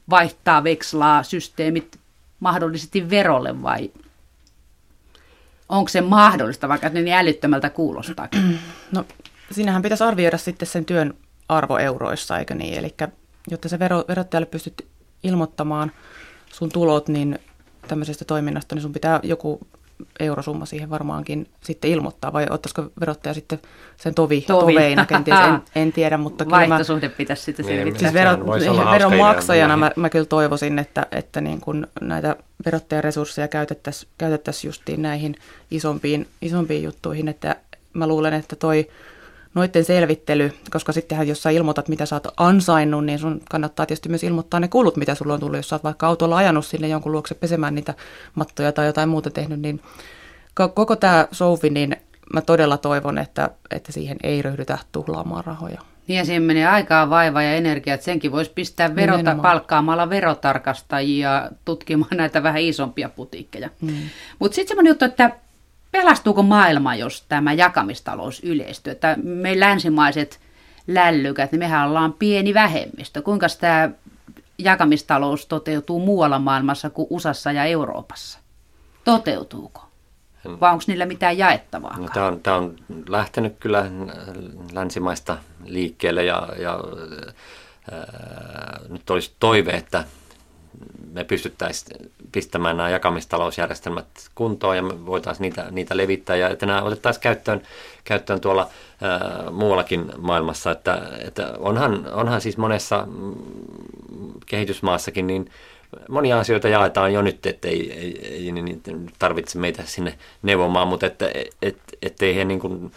vaihtaa 0.10 0.64
vekslaa 0.64 1.24
systeemit 1.24 2.00
mahdollisesti 2.40 3.10
verolle 3.10 3.62
vai 3.62 3.92
onko 5.70 5.90
se 5.90 6.02
mahdollista, 6.02 6.70
vaikka 6.70 6.90
ne 6.90 7.02
niin 7.02 7.16
älyttömältä 7.16 7.70
kuulostaa? 7.70 8.28
No 8.92 9.06
sinähän 9.52 9.82
pitäisi 9.82 10.04
arvioida 10.04 10.38
sitten 10.38 10.68
sen 10.68 10.86
työn 10.86 11.14
arvo 11.50 11.78
euroissa, 11.78 12.40
eikö 12.40 12.56
niin? 12.56 12.78
Eli 12.78 12.96
jotta 13.52 13.70
se 13.70 13.80
vero, 13.80 14.06
verottajalle 14.08 14.46
pystyt 14.46 14.88
ilmoittamaan 15.24 15.92
sun 16.52 16.70
tulot, 16.70 17.08
niin 17.08 17.40
tämmöisestä 17.88 18.26
toiminnasta, 18.26 18.76
niin 18.76 18.82
sun 18.82 18.94
pitää 18.94 19.20
joku 19.24 19.68
eurosumma 20.20 20.66
siihen 20.66 20.90
varmaankin 20.90 21.48
sitten 21.64 21.92
ilmoittaa, 21.92 22.34
vai 22.34 22.48
ottaisiko 22.50 22.92
verottaja 23.00 23.34
sitten 23.34 23.60
sen 23.98 24.14
tovi, 24.14 24.42
tovi. 24.42 24.74
toveina, 24.74 25.06
kenties 25.06 25.38
en, 25.40 25.62
en 25.82 25.94
tiedä, 25.94 26.18
mutta 26.18 26.46
kyllä 26.46 26.58
Vaihtosuhde 26.58 27.08
mä, 27.08 27.14
pitäisi 27.18 27.44
sitten 27.44 27.66
niin, 27.66 27.78
selvittää. 27.78 28.00
Siis 28.00 28.14
vero, 28.14 28.32
veronmaksajana 28.92 29.78
mä, 29.78 29.92
mä 29.96 30.10
kyllä 30.10 30.26
toivoisin, 30.26 30.80
että, 30.80 31.06
että 31.12 31.42
niin 31.42 31.62
kun 31.62 31.88
näitä 32.02 32.36
verottajaresursseja 32.66 33.48
käytettäisiin 33.48 34.12
käytettäisi 34.18 34.68
justiin 34.68 35.02
näihin 35.02 35.36
isompiin, 35.72 36.28
isompiin 36.42 36.84
juttuihin, 36.84 37.28
että 37.28 37.56
mä 37.94 38.08
luulen, 38.08 38.34
että 38.34 38.56
toi 38.56 38.88
noiden 39.56 39.86
selvittely, 39.86 40.54
koska 40.72 40.92
sittenhän 40.92 41.28
jos 41.28 41.44
sä 41.44 41.50
ilmoitat, 41.50 41.88
mitä 41.88 42.06
sä 42.06 42.16
oot 42.16 42.28
ansainnut, 42.38 43.06
niin 43.06 43.20
sun 43.20 43.42
kannattaa 43.50 43.86
tietysti 43.86 44.10
myös 44.10 44.24
ilmoittaa 44.24 44.60
ne 44.60 44.68
kulut, 44.68 44.98
mitä 44.98 45.16
sulla 45.16 45.34
on 45.34 45.40
tullut. 45.40 45.58
Jos 45.58 45.70
sä 45.70 45.76
oot 45.76 45.84
vaikka 45.84 46.08
autolla 46.08 46.38
ajanut 46.38 46.66
sinne 46.66 46.88
jonkun 46.88 47.12
luokse 47.12 47.36
pesemään 47.36 47.76
niitä 47.76 47.94
mattoja 48.36 48.72
tai 48.72 48.86
jotain 48.86 49.10
muuta 49.10 49.30
tehnyt, 49.30 49.60
niin 49.60 49.82
koko 50.74 50.96
tämä 50.96 51.28
souvi, 51.32 51.70
niin 51.70 51.96
mä 52.34 52.42
todella 52.42 52.78
toivon, 52.78 53.18
että, 53.18 53.50
että 53.72 53.92
siihen 53.92 54.18
ei 54.24 54.42
ryhdytä 54.42 54.78
tuhlaamaan 54.92 55.46
rahoja. 55.46 55.82
Niin 56.08 56.18
ja 56.18 56.26
siihen 56.26 56.44
menee 56.44 56.68
aikaa, 56.68 57.10
vaivaa 57.10 57.42
ja 57.42 57.54
energiaa, 57.54 57.94
että 57.94 58.06
senkin 58.06 58.32
voisi 58.32 58.52
pistää 58.56 58.96
verota, 58.96 59.36
palkkaamalla 59.42 60.10
verotarkastajia 60.10 61.50
tutkimaan 61.66 62.18
näitä 62.18 62.44
vähän 62.44 62.62
isompia 62.62 63.10
putiikkeja. 63.10 63.70
Hmm. 63.82 63.96
Mutta 64.40 64.56
sitten 64.56 64.68
semmoinen 64.68 64.92
juttu, 64.92 65.06
että 65.06 65.32
pelastuuko 65.96 66.44
maailma, 66.44 66.96
jos 66.96 67.26
tämä 67.30 67.54
jakamistalous 67.54 68.44
yleistyy? 68.44 68.92
Että 68.92 69.18
me 69.24 69.60
länsimaiset 69.60 70.40
lällykät, 70.88 71.52
niin 71.52 71.60
mehän 71.60 71.88
ollaan 71.88 72.14
pieni 72.14 72.54
vähemmistö. 72.54 73.22
Kuinka 73.22 73.48
tämä 73.60 73.90
jakamistalous 74.58 75.46
toteutuu 75.46 76.00
muualla 76.00 76.40
maailmassa 76.40 76.90
kuin 76.90 77.08
USAssa 77.10 77.52
ja 77.52 77.64
Euroopassa? 77.64 78.40
Toteutuuko? 79.04 79.82
Vai 80.62 80.72
onko 80.72 80.84
niillä 80.88 81.06
mitään 81.06 81.38
jaettavaa? 81.38 81.98
No, 81.98 82.08
tämä, 82.14 82.26
on, 82.26 82.40
tämä 82.40 82.58
on 82.58 82.76
lähtenyt 83.08 83.56
kyllä 83.60 83.86
länsimaista 84.74 85.38
liikkeelle 85.66 86.24
ja, 86.24 86.48
ja 86.60 86.80
ää, 87.92 88.80
nyt 88.90 89.10
olisi 89.10 89.34
toive, 89.40 89.72
että 89.72 90.04
me 91.12 91.24
pystyttäisiin 91.24 92.12
pistämään 92.32 92.78
nämä 92.78 92.90
jakamistalousjärjestelmät 92.90 94.08
kuntoon 94.36 94.76
ja 94.76 94.82
me 94.82 95.06
voitaisiin 95.06 95.42
niitä, 95.42 95.68
niitä 95.72 95.98
levittää 95.98 96.36
ja 96.36 96.50
että 96.50 96.66
nämä 96.66 96.82
otettaisiin 96.82 97.22
käyttöön, 97.22 97.62
käyttöön 98.04 98.42
tuolla 98.42 98.70
ää, 99.02 99.52
muuallakin 99.52 100.12
maailmassa. 100.18 100.72
Että, 100.72 101.02
että 101.20 101.54
onhan, 101.60 102.08
onhan 102.14 102.42
siis 102.42 102.58
monessa 102.58 103.08
mm, 103.08 103.34
kehitysmaassakin 104.46 105.28
niin 105.28 105.50
monia 106.10 106.40
asioita 106.40 106.68
jaetaan 106.68 107.14
jo 107.14 107.22
nyt, 107.22 107.46
että 107.46 107.68
ei, 107.68 107.92
ei, 107.92 108.28
ei 108.28 108.52
niin 108.52 108.82
tarvitse 109.20 109.60
meitä 109.60 109.84
sinne 109.86 110.18
neuvomaan, 110.42 110.88
mutta 110.88 111.06
että, 111.06 111.30
et, 111.62 111.78
ettei 112.02 112.36
he 112.36 112.46
niin 112.46 112.60
kuin 112.60 112.92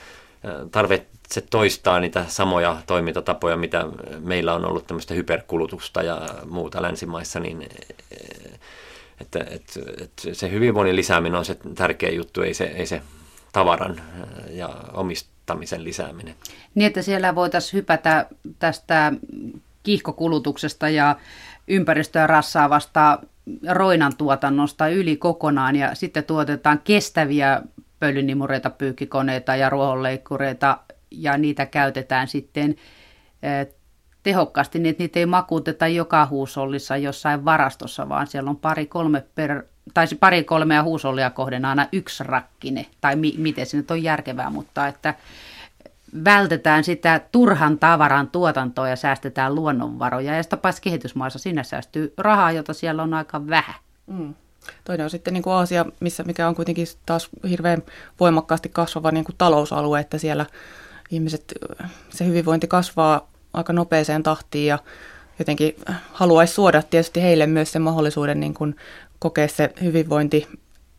tarvitse 0.70 1.40
toistaa 1.50 2.00
niitä 2.00 2.24
samoja 2.28 2.76
toimintatapoja, 2.86 3.56
mitä 3.56 3.84
meillä 4.20 4.54
on 4.54 4.64
ollut 4.64 4.86
tämmöistä 4.86 5.14
hyperkulutusta 5.14 6.02
ja 6.02 6.28
muuta 6.50 6.82
länsimaissa, 6.82 7.40
niin 7.40 7.68
että, 9.20 9.38
että, 9.40 9.80
että 10.04 10.22
se 10.34 10.50
hyvinvoinnin 10.50 10.96
lisääminen 10.96 11.38
on 11.38 11.44
se 11.44 11.56
tärkeä 11.74 12.10
juttu, 12.10 12.42
ei 12.42 12.54
se, 12.54 12.64
ei 12.64 12.86
se 12.86 13.02
tavaran 13.52 14.00
ja 14.50 14.68
omistamisen 14.92 15.84
lisääminen. 15.84 16.34
Niin, 16.74 16.86
että 16.86 17.02
siellä 17.02 17.34
voitaisiin 17.34 17.78
hypätä 17.78 18.26
tästä 18.58 19.12
kiihkokulutuksesta 19.82 20.88
ja 20.88 21.16
ympäristöä 21.68 22.26
rassaavasta 22.26 23.18
roinan 23.70 24.16
tuotannosta 24.16 24.88
yli 24.88 25.16
kokonaan 25.16 25.76
ja 25.76 25.94
sitten 25.94 26.24
tuotetaan 26.24 26.80
kestäviä 26.84 27.62
pölynimureita, 28.00 28.70
pyykkikoneita 28.70 29.56
ja 29.56 29.70
ruohonleikkureita 29.70 30.78
ja 31.10 31.38
niitä 31.38 31.66
käytetään 31.66 32.28
sitten 32.28 32.74
eh, 33.42 33.74
tehokkaasti 34.22 34.78
niin, 34.78 34.90
että 34.90 35.02
niitä 35.02 35.18
ei 35.18 35.26
makuuteta 35.26 35.86
joka 35.86 36.26
huusollissa 36.26 36.96
jossain 36.96 37.44
varastossa, 37.44 38.08
vaan 38.08 38.26
siellä 38.26 38.50
on 38.50 38.56
pari 38.56 38.86
kolme 38.86 39.24
per, 39.34 39.62
tai 39.94 40.06
pari 40.20 40.44
kolmea 40.44 40.82
huusollia 40.82 41.30
kohden 41.30 41.64
aina 41.64 41.86
yksi 41.92 42.24
rakkine, 42.24 42.86
tai 43.00 43.16
mi, 43.16 43.34
miten 43.38 43.66
se 43.66 43.76
nyt 43.76 43.90
on 43.90 44.02
järkevää, 44.02 44.50
mutta 44.50 44.86
että 44.86 45.14
vältetään 46.24 46.84
sitä 46.84 47.20
turhan 47.32 47.78
tavaran 47.78 48.30
tuotantoa 48.30 48.88
ja 48.88 48.96
säästetään 48.96 49.54
luonnonvaroja. 49.54 50.36
Ja 50.36 50.42
sitä 50.42 50.56
paitsi 50.56 50.82
kehitysmaissa 50.82 51.38
sinne 51.38 51.64
säästyy 51.64 52.14
rahaa, 52.18 52.52
jota 52.52 52.74
siellä 52.74 53.02
on 53.02 53.14
aika 53.14 53.46
vähän. 53.46 53.74
Mm. 54.06 54.34
Toinen 54.84 55.04
on 55.04 55.10
sitten 55.10 55.34
niin 55.34 55.42
kuin 55.42 55.54
Aasia, 55.54 55.84
missä, 56.00 56.22
mikä 56.22 56.48
on 56.48 56.54
kuitenkin 56.54 56.86
taas 57.06 57.28
hirveän 57.48 57.82
voimakkaasti 58.20 58.68
kasvava 58.68 59.10
niin 59.10 59.24
kuin 59.24 59.36
talousalue, 59.38 60.00
että 60.00 60.18
siellä 60.18 60.46
ihmiset, 61.10 61.54
se 62.10 62.26
hyvinvointi 62.26 62.66
kasvaa 62.66 63.28
aika 63.52 63.72
nopeeseen 63.72 64.22
tahtiin 64.22 64.66
ja 64.66 64.78
jotenkin 65.38 65.76
haluaisi 66.12 66.54
suoda 66.54 66.82
tietysti 66.82 67.22
heille 67.22 67.46
myös 67.46 67.72
sen 67.72 67.82
mahdollisuuden 67.82 68.40
niin 68.40 68.54
kuin 68.54 68.76
kokea 69.18 69.48
se 69.48 69.72
hyvinvointi 69.82 70.48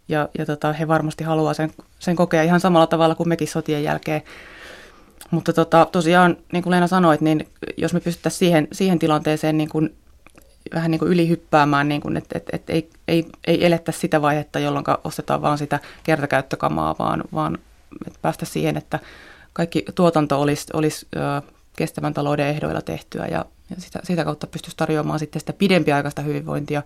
ja, 0.08 0.30
ja 0.38 0.46
tota, 0.46 0.74
he 0.74 0.88
varmasti 0.88 1.24
haluaa 1.24 1.54
sen, 1.54 1.72
sen 2.00 2.16
kokea 2.16 2.44
ihan 2.44 2.60
samalla 2.60 2.88
tavalla 2.88 3.16
kuin 3.16 3.30
mekin 3.30 3.48
sotien 3.48 3.84
jälkeen. 3.84 4.22
Mutta 5.32 5.54
tota, 5.54 5.88
tosiaan, 5.92 6.38
niin 6.54 6.64
kuin 6.64 6.72
Leena 6.72 6.88
sanoit, 6.88 7.22
niin 7.22 7.48
jos 7.78 7.94
me 7.94 8.00
pystyttäisiin 8.00 8.40
siihen, 8.40 8.68
siihen 8.72 9.00
tilanteeseen 9.00 9.58
niin 9.58 9.70
kuin 9.70 9.96
vähän 10.74 10.92
niin 10.92 11.00
kuin 11.00 11.12
ylihyppäämään, 11.12 11.90
niin 11.90 12.02
kuin, 12.02 12.18
että, 12.18 12.38
että, 12.38 12.52
että 12.56 12.74
ei, 12.74 12.90
ei, 13.08 13.26
ei 13.48 13.66
eletä 13.66 13.92
sitä 13.92 14.22
vaihetta, 14.22 14.60
jolloin 14.60 14.86
ostetaan 15.04 15.42
vaan 15.42 15.58
sitä 15.58 15.80
kertakäyttökamaa, 16.04 16.96
vaan, 17.00 17.24
vaan 17.34 17.58
että 18.08 18.20
päästä 18.22 18.46
siihen, 18.46 18.78
että 18.78 19.00
kaikki 19.54 19.86
tuotanto 19.96 20.42
olisi, 20.42 20.68
olisi 20.74 21.08
kestävän 21.76 22.14
talouden 22.14 22.48
ehdoilla 22.48 22.82
tehtyä 22.82 23.26
ja, 23.26 23.46
ja 23.70 23.76
sitä, 23.78 24.00
sitä 24.04 24.24
kautta 24.24 24.48
pystyisi 24.48 24.78
tarjoamaan 24.78 25.20
sitten 25.20 25.40
sitä 25.40 25.54
pidempiaikaista 25.54 26.22
hyvinvointia, 26.22 26.84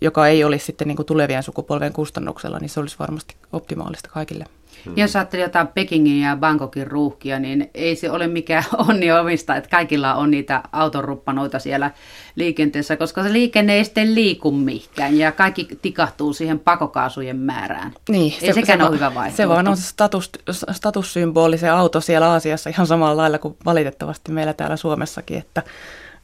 joka 0.00 0.26
ei 0.26 0.44
olisi 0.44 0.66
sitten 0.66 0.88
niin 0.88 0.96
kuin 0.96 1.06
tulevien 1.06 1.42
sukupolven 1.42 1.92
kustannuksella, 1.92 2.58
niin 2.58 2.68
se 2.68 2.80
olisi 2.80 2.96
varmasti 2.98 3.36
optimaalista 3.52 4.08
kaikille. 4.08 4.44
Hmm. 4.84 4.92
Jos 4.96 5.16
ajattelee 5.16 5.44
jotain 5.44 5.68
Pekingin 5.68 6.20
ja 6.20 6.36
Bangkokin 6.36 6.86
ruuhkia, 6.86 7.38
niin 7.38 7.70
ei 7.74 7.96
se 7.96 8.10
ole 8.10 8.26
mikään 8.26 8.64
onni 8.88 9.12
omista, 9.12 9.56
että 9.56 9.70
kaikilla 9.70 10.14
on 10.14 10.30
niitä 10.30 10.62
autoruppanoita 10.72 11.58
siellä 11.58 11.90
liikenteessä, 12.34 12.96
koska 12.96 13.22
se 13.22 13.32
liikenne 13.32 13.74
ei 13.74 13.84
sitten 13.84 14.14
liiku 14.14 14.50
mihinkään 14.50 15.18
ja 15.18 15.32
kaikki 15.32 15.68
tikahtuu 15.82 16.32
siihen 16.32 16.58
pakokaasujen 16.58 17.36
määrään. 17.36 17.92
Niin, 18.08 18.34
ei 18.42 18.52
se, 18.52 18.60
sekään 18.60 18.78
se, 18.78 18.84
ole 18.84 18.94
hyvä 18.94 19.14
vaihtoehto. 19.14 19.36
Se 19.36 19.48
vaan 19.48 19.68
on 19.68 19.76
se 19.76 19.82
status, 19.82 20.30
statussymboli, 20.72 21.58
se 21.58 21.68
auto 21.68 22.00
siellä 22.00 22.28
Aasiassa 22.28 22.70
ihan 22.70 22.86
samalla 22.86 23.16
lailla 23.16 23.38
kuin 23.38 23.56
valitettavasti 23.64 24.32
meillä 24.32 24.52
täällä 24.52 24.76
Suomessakin, 24.76 25.38
että 25.38 25.62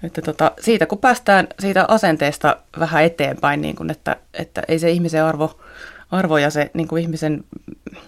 että 0.02 0.22
tota, 0.22 0.52
siitä 0.60 0.86
kun 0.86 0.98
päästään 0.98 1.48
siitä 1.60 1.84
asenteesta 1.88 2.56
vähän 2.78 3.04
eteenpäin, 3.04 3.60
niin 3.60 3.76
kun, 3.76 3.90
että, 3.90 4.16
että 4.34 4.62
ei 4.68 4.78
se 4.78 4.90
ihmisen 4.90 5.24
arvo, 5.24 5.60
arvo 6.10 6.38
ja 6.38 6.50
se 6.50 6.70
niin 6.74 6.88
kuin 6.88 7.02
ihmisen, 7.02 7.44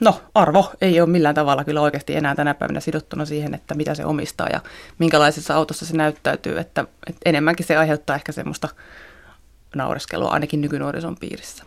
no 0.00 0.20
arvo 0.34 0.72
ei 0.80 1.00
ole 1.00 1.08
millään 1.08 1.34
tavalla 1.34 1.64
kyllä 1.64 1.80
oikeasti 1.80 2.16
enää 2.16 2.34
tänä 2.34 2.54
päivänä 2.54 2.80
sidottuna 2.80 3.24
siihen, 3.24 3.54
että 3.54 3.74
mitä 3.74 3.94
se 3.94 4.04
omistaa 4.04 4.48
ja 4.52 4.60
minkälaisessa 4.98 5.54
autossa 5.54 5.86
se 5.86 5.96
näyttäytyy, 5.96 6.58
että, 6.58 6.84
että 7.06 7.20
enemmänkin 7.24 7.66
se 7.66 7.76
aiheuttaa 7.76 8.16
ehkä 8.16 8.32
semmoista 8.32 8.68
naureskelua 9.74 10.28
ainakin 10.28 10.60
nykynuorison 10.60 11.16
piirissä. 11.16 11.64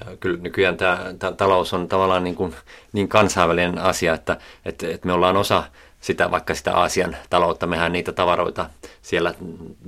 Ja 0.00 0.16
kyllä 0.16 0.38
nykyään 0.40 0.76
tämä, 0.76 1.14
tämä 1.18 1.32
talous 1.32 1.74
on 1.74 1.88
tavallaan 1.88 2.24
niin, 2.24 2.34
kuin, 2.34 2.54
niin 2.92 3.08
kansainvälinen 3.08 3.78
asia, 3.78 4.14
että, 4.14 4.36
että, 4.64 4.88
että 4.88 5.06
me 5.06 5.12
ollaan 5.12 5.36
osa 5.36 5.64
sitä, 6.00 6.30
vaikka 6.30 6.54
sitä 6.54 6.76
Aasian 6.76 7.16
taloutta, 7.30 7.66
mehän 7.66 7.92
niitä 7.92 8.12
tavaroita 8.12 8.70
siellä 9.02 9.34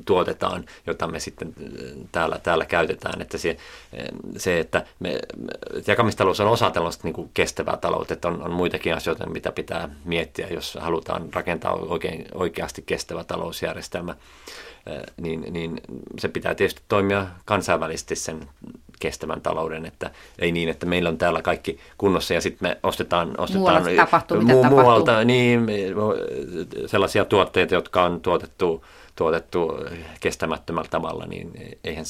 tuotetaan, 0.06 0.64
jota 0.86 1.06
me 1.06 1.20
sitten 1.20 1.54
täällä, 2.12 2.38
täällä 2.38 2.66
käytetään. 2.66 3.22
Että 3.22 3.38
se, 3.38 3.56
se 4.36 4.60
että 4.60 4.86
me, 4.98 5.18
jakamistalous 5.86 6.40
on 6.40 6.48
osa 6.48 6.70
tällaista 6.70 7.08
niin 7.08 7.30
kestävää 7.34 7.76
taloutta, 7.76 8.14
että 8.14 8.28
on, 8.28 8.42
on 8.42 8.50
muitakin 8.52 8.94
asioita, 8.94 9.26
mitä 9.26 9.52
pitää 9.52 9.88
miettiä, 10.04 10.46
jos 10.50 10.78
halutaan 10.80 11.28
rakentaa 11.32 11.72
oikein, 11.74 12.26
oikeasti 12.34 12.82
kestävä 12.86 13.24
talousjärjestelmä, 13.24 14.14
niin, 15.16 15.52
niin 15.52 15.80
se 16.18 16.28
pitää 16.28 16.54
tietysti 16.54 16.82
toimia 16.88 17.26
kansainvälisesti 17.44 18.16
sen 18.16 18.48
kestävän 19.00 19.40
talouden, 19.40 19.86
että 19.86 20.10
ei 20.38 20.52
niin, 20.52 20.68
että 20.68 20.86
meillä 20.86 21.08
on 21.08 21.18
täällä 21.18 21.42
kaikki 21.42 21.78
kunnossa 21.98 22.34
ja 22.34 22.40
sitten 22.40 22.68
me 22.68 22.78
ostetaan, 22.82 23.34
ostetaan 23.38 23.82
muualta 23.82 23.96
tapahtuu, 23.96 24.40
mitä 24.40 24.52
mu- 24.52 24.56
tapahtuu. 24.56 24.80
muualta 24.80 25.24
niin, 25.24 25.66
sellaisia 26.86 27.24
tuotteita, 27.24 27.74
jotka 27.74 28.04
on 28.04 28.20
tuotettu, 28.20 28.84
tuotettu 29.16 29.72
kestämättömällä 30.20 30.88
tavalla, 30.90 31.26
niin 31.26 31.52
eihän 31.84 32.04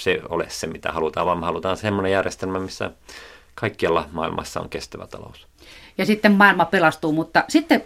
se 0.00 0.20
ole 0.28 0.46
se, 0.48 0.66
mitä 0.66 0.92
halutaan, 0.92 1.26
vaan 1.26 1.38
me 1.38 1.44
halutaan 1.44 1.76
semmoinen 1.76 2.12
järjestelmä, 2.12 2.58
missä 2.58 2.90
kaikkialla 3.54 4.08
maailmassa 4.12 4.60
on 4.60 4.68
kestävä 4.68 5.06
talous. 5.06 5.46
Ja 5.98 6.06
sitten 6.06 6.32
maailma 6.32 6.64
pelastuu, 6.64 7.12
mutta 7.12 7.44
sitten 7.48 7.84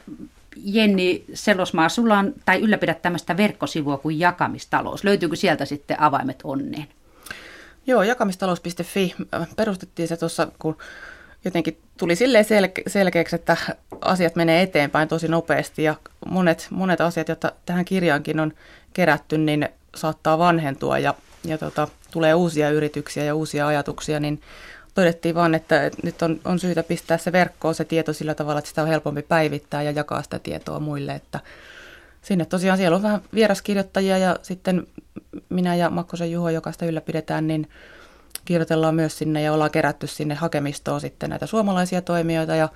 Jenni 0.57 1.25
Selosmaa, 1.35 1.89
sulla 1.89 2.19
on 2.19 2.35
tai 2.45 2.61
ylläpidät 2.61 3.03
tämmöistä 3.03 3.37
verkkosivua 3.37 3.99
kuin 3.99 4.21
jakamistalous. 4.21 5.05
Löytyykö 5.05 5.37
sieltä 5.37 5.65
sitten 5.65 6.01
avaimet 6.01 6.41
onneen? 6.45 6.87
Joo, 7.87 8.03
jakamistalous.fi 8.03 9.15
perustettiin 9.57 10.09
se 10.09 10.17
tuossa, 10.17 10.49
kun 10.59 10.77
jotenkin 11.45 11.79
tuli 11.99 12.17
silleen 12.17 12.45
selke- 12.45 12.83
selkeäksi, 12.87 13.37
että 13.37 13.57
asiat 14.01 14.37
menee 14.37 14.63
eteenpäin 14.63 15.09
tosi 15.09 15.29
nopeasti 15.29 15.83
ja 15.83 15.95
monet, 16.31 16.67
monet 16.71 17.01
asiat, 17.01 17.29
joita 17.29 17.53
tähän 17.67 17.85
kirjaankin 17.85 18.41
on 18.41 18.53
kerätty, 18.93 19.39
niin 19.39 19.69
saattaa 19.95 20.39
vanhentua 20.39 20.99
ja, 20.99 21.15
ja 21.45 21.59
tota, 21.59 21.89
tulee 22.11 22.35
uusia 22.35 22.71
yrityksiä 22.71 23.25
ja 23.25 23.35
uusia 23.35 23.67
ajatuksia, 23.67 24.21
niin 24.21 24.41
todettiin 24.95 25.35
vaan, 25.35 25.55
että 25.55 25.91
nyt 26.03 26.23
on, 26.23 26.41
on 26.45 26.59
syytä 26.59 26.83
pistää 26.83 27.19
se 27.19 27.33
verkkoon 27.33 27.75
se 27.75 27.85
tieto 27.85 28.13
sillä 28.13 28.35
tavalla, 28.35 28.59
että 28.59 28.69
sitä 28.69 28.83
on 28.83 28.89
helpompi 28.89 29.23
päivittää 29.23 29.83
ja 29.83 29.91
jakaa 29.91 30.23
sitä 30.23 30.39
tietoa 30.39 30.81
muille, 30.81 31.13
että 31.13 31.41
sinne 32.23 32.45
tosiaan 32.45 32.79
siellä 32.79 32.97
on 32.97 33.03
vähän 33.03 33.21
vieraskirjoittajia 33.35 34.19
ja 34.19 34.37
sitten 34.43 34.87
minä 35.49 35.75
ja 35.75 35.91
Makkosen 35.91 36.33
Juho, 36.33 36.51
joka 36.51 36.73
sitä 36.73 36.87
ylläpidetään, 36.87 37.47
niin 37.47 37.69
kirjoitellaan 38.45 38.95
myös 38.95 39.19
sinne 39.19 39.43
ja 39.43 39.53
ollaan 39.53 39.71
kerätty 39.71 40.07
sinne 40.07 40.35
hakemistoon 40.35 41.01
sitten 41.01 41.31
näitä 41.31 41.47
suomalaisia 41.47 42.03
toimijoita 42.03 42.55
ja 42.55 42.69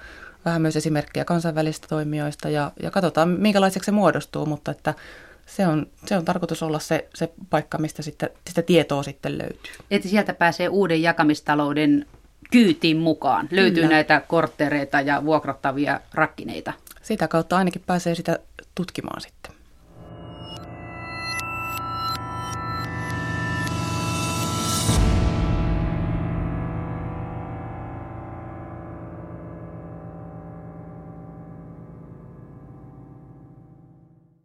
vähän 0.45 0.63
myös 0.63 0.77
esimerkkejä 0.77 1.25
kansainvälisistä 1.25 1.89
toimijoista 1.89 2.49
ja, 2.49 2.73
ja 2.83 2.91
katsotaan 2.91 3.29
minkälaiseksi 3.29 3.87
se 3.87 3.93
muodostuu, 3.93 4.47
mutta 4.47 4.71
että 4.71 4.95
se 5.47 5.67
on, 5.67 5.87
se 6.07 6.17
on 6.17 6.25
tarkoitus 6.25 6.63
olla 6.63 6.79
se, 6.79 7.09
se 7.15 7.33
paikka, 7.51 7.79
mistä 7.79 8.03
sitten, 8.03 8.31
sitä 8.49 8.63
tietoa 8.63 9.03
sitten 9.03 9.39
löytyy. 9.39 9.73
Että 9.91 10.09
sieltä 10.09 10.35
pääsee 10.35 10.69
uuden 10.69 11.03
jakamistalouden 11.03 12.07
kyytiin 12.51 12.97
mukaan. 12.97 13.49
Löytyy 13.51 13.83
Kyllä. 13.83 13.95
näitä 13.95 14.21
korttereita 14.29 15.01
ja 15.01 15.25
vuokrattavia 15.25 16.01
rakkineita. 16.15 16.73
Sitä 17.03 17.29
kautta 17.29 17.57
ainakin 17.57 17.83
pääsee 17.87 18.15
sitä 18.15 18.39
tutkimaan 18.75 19.21
sitten. 19.21 19.53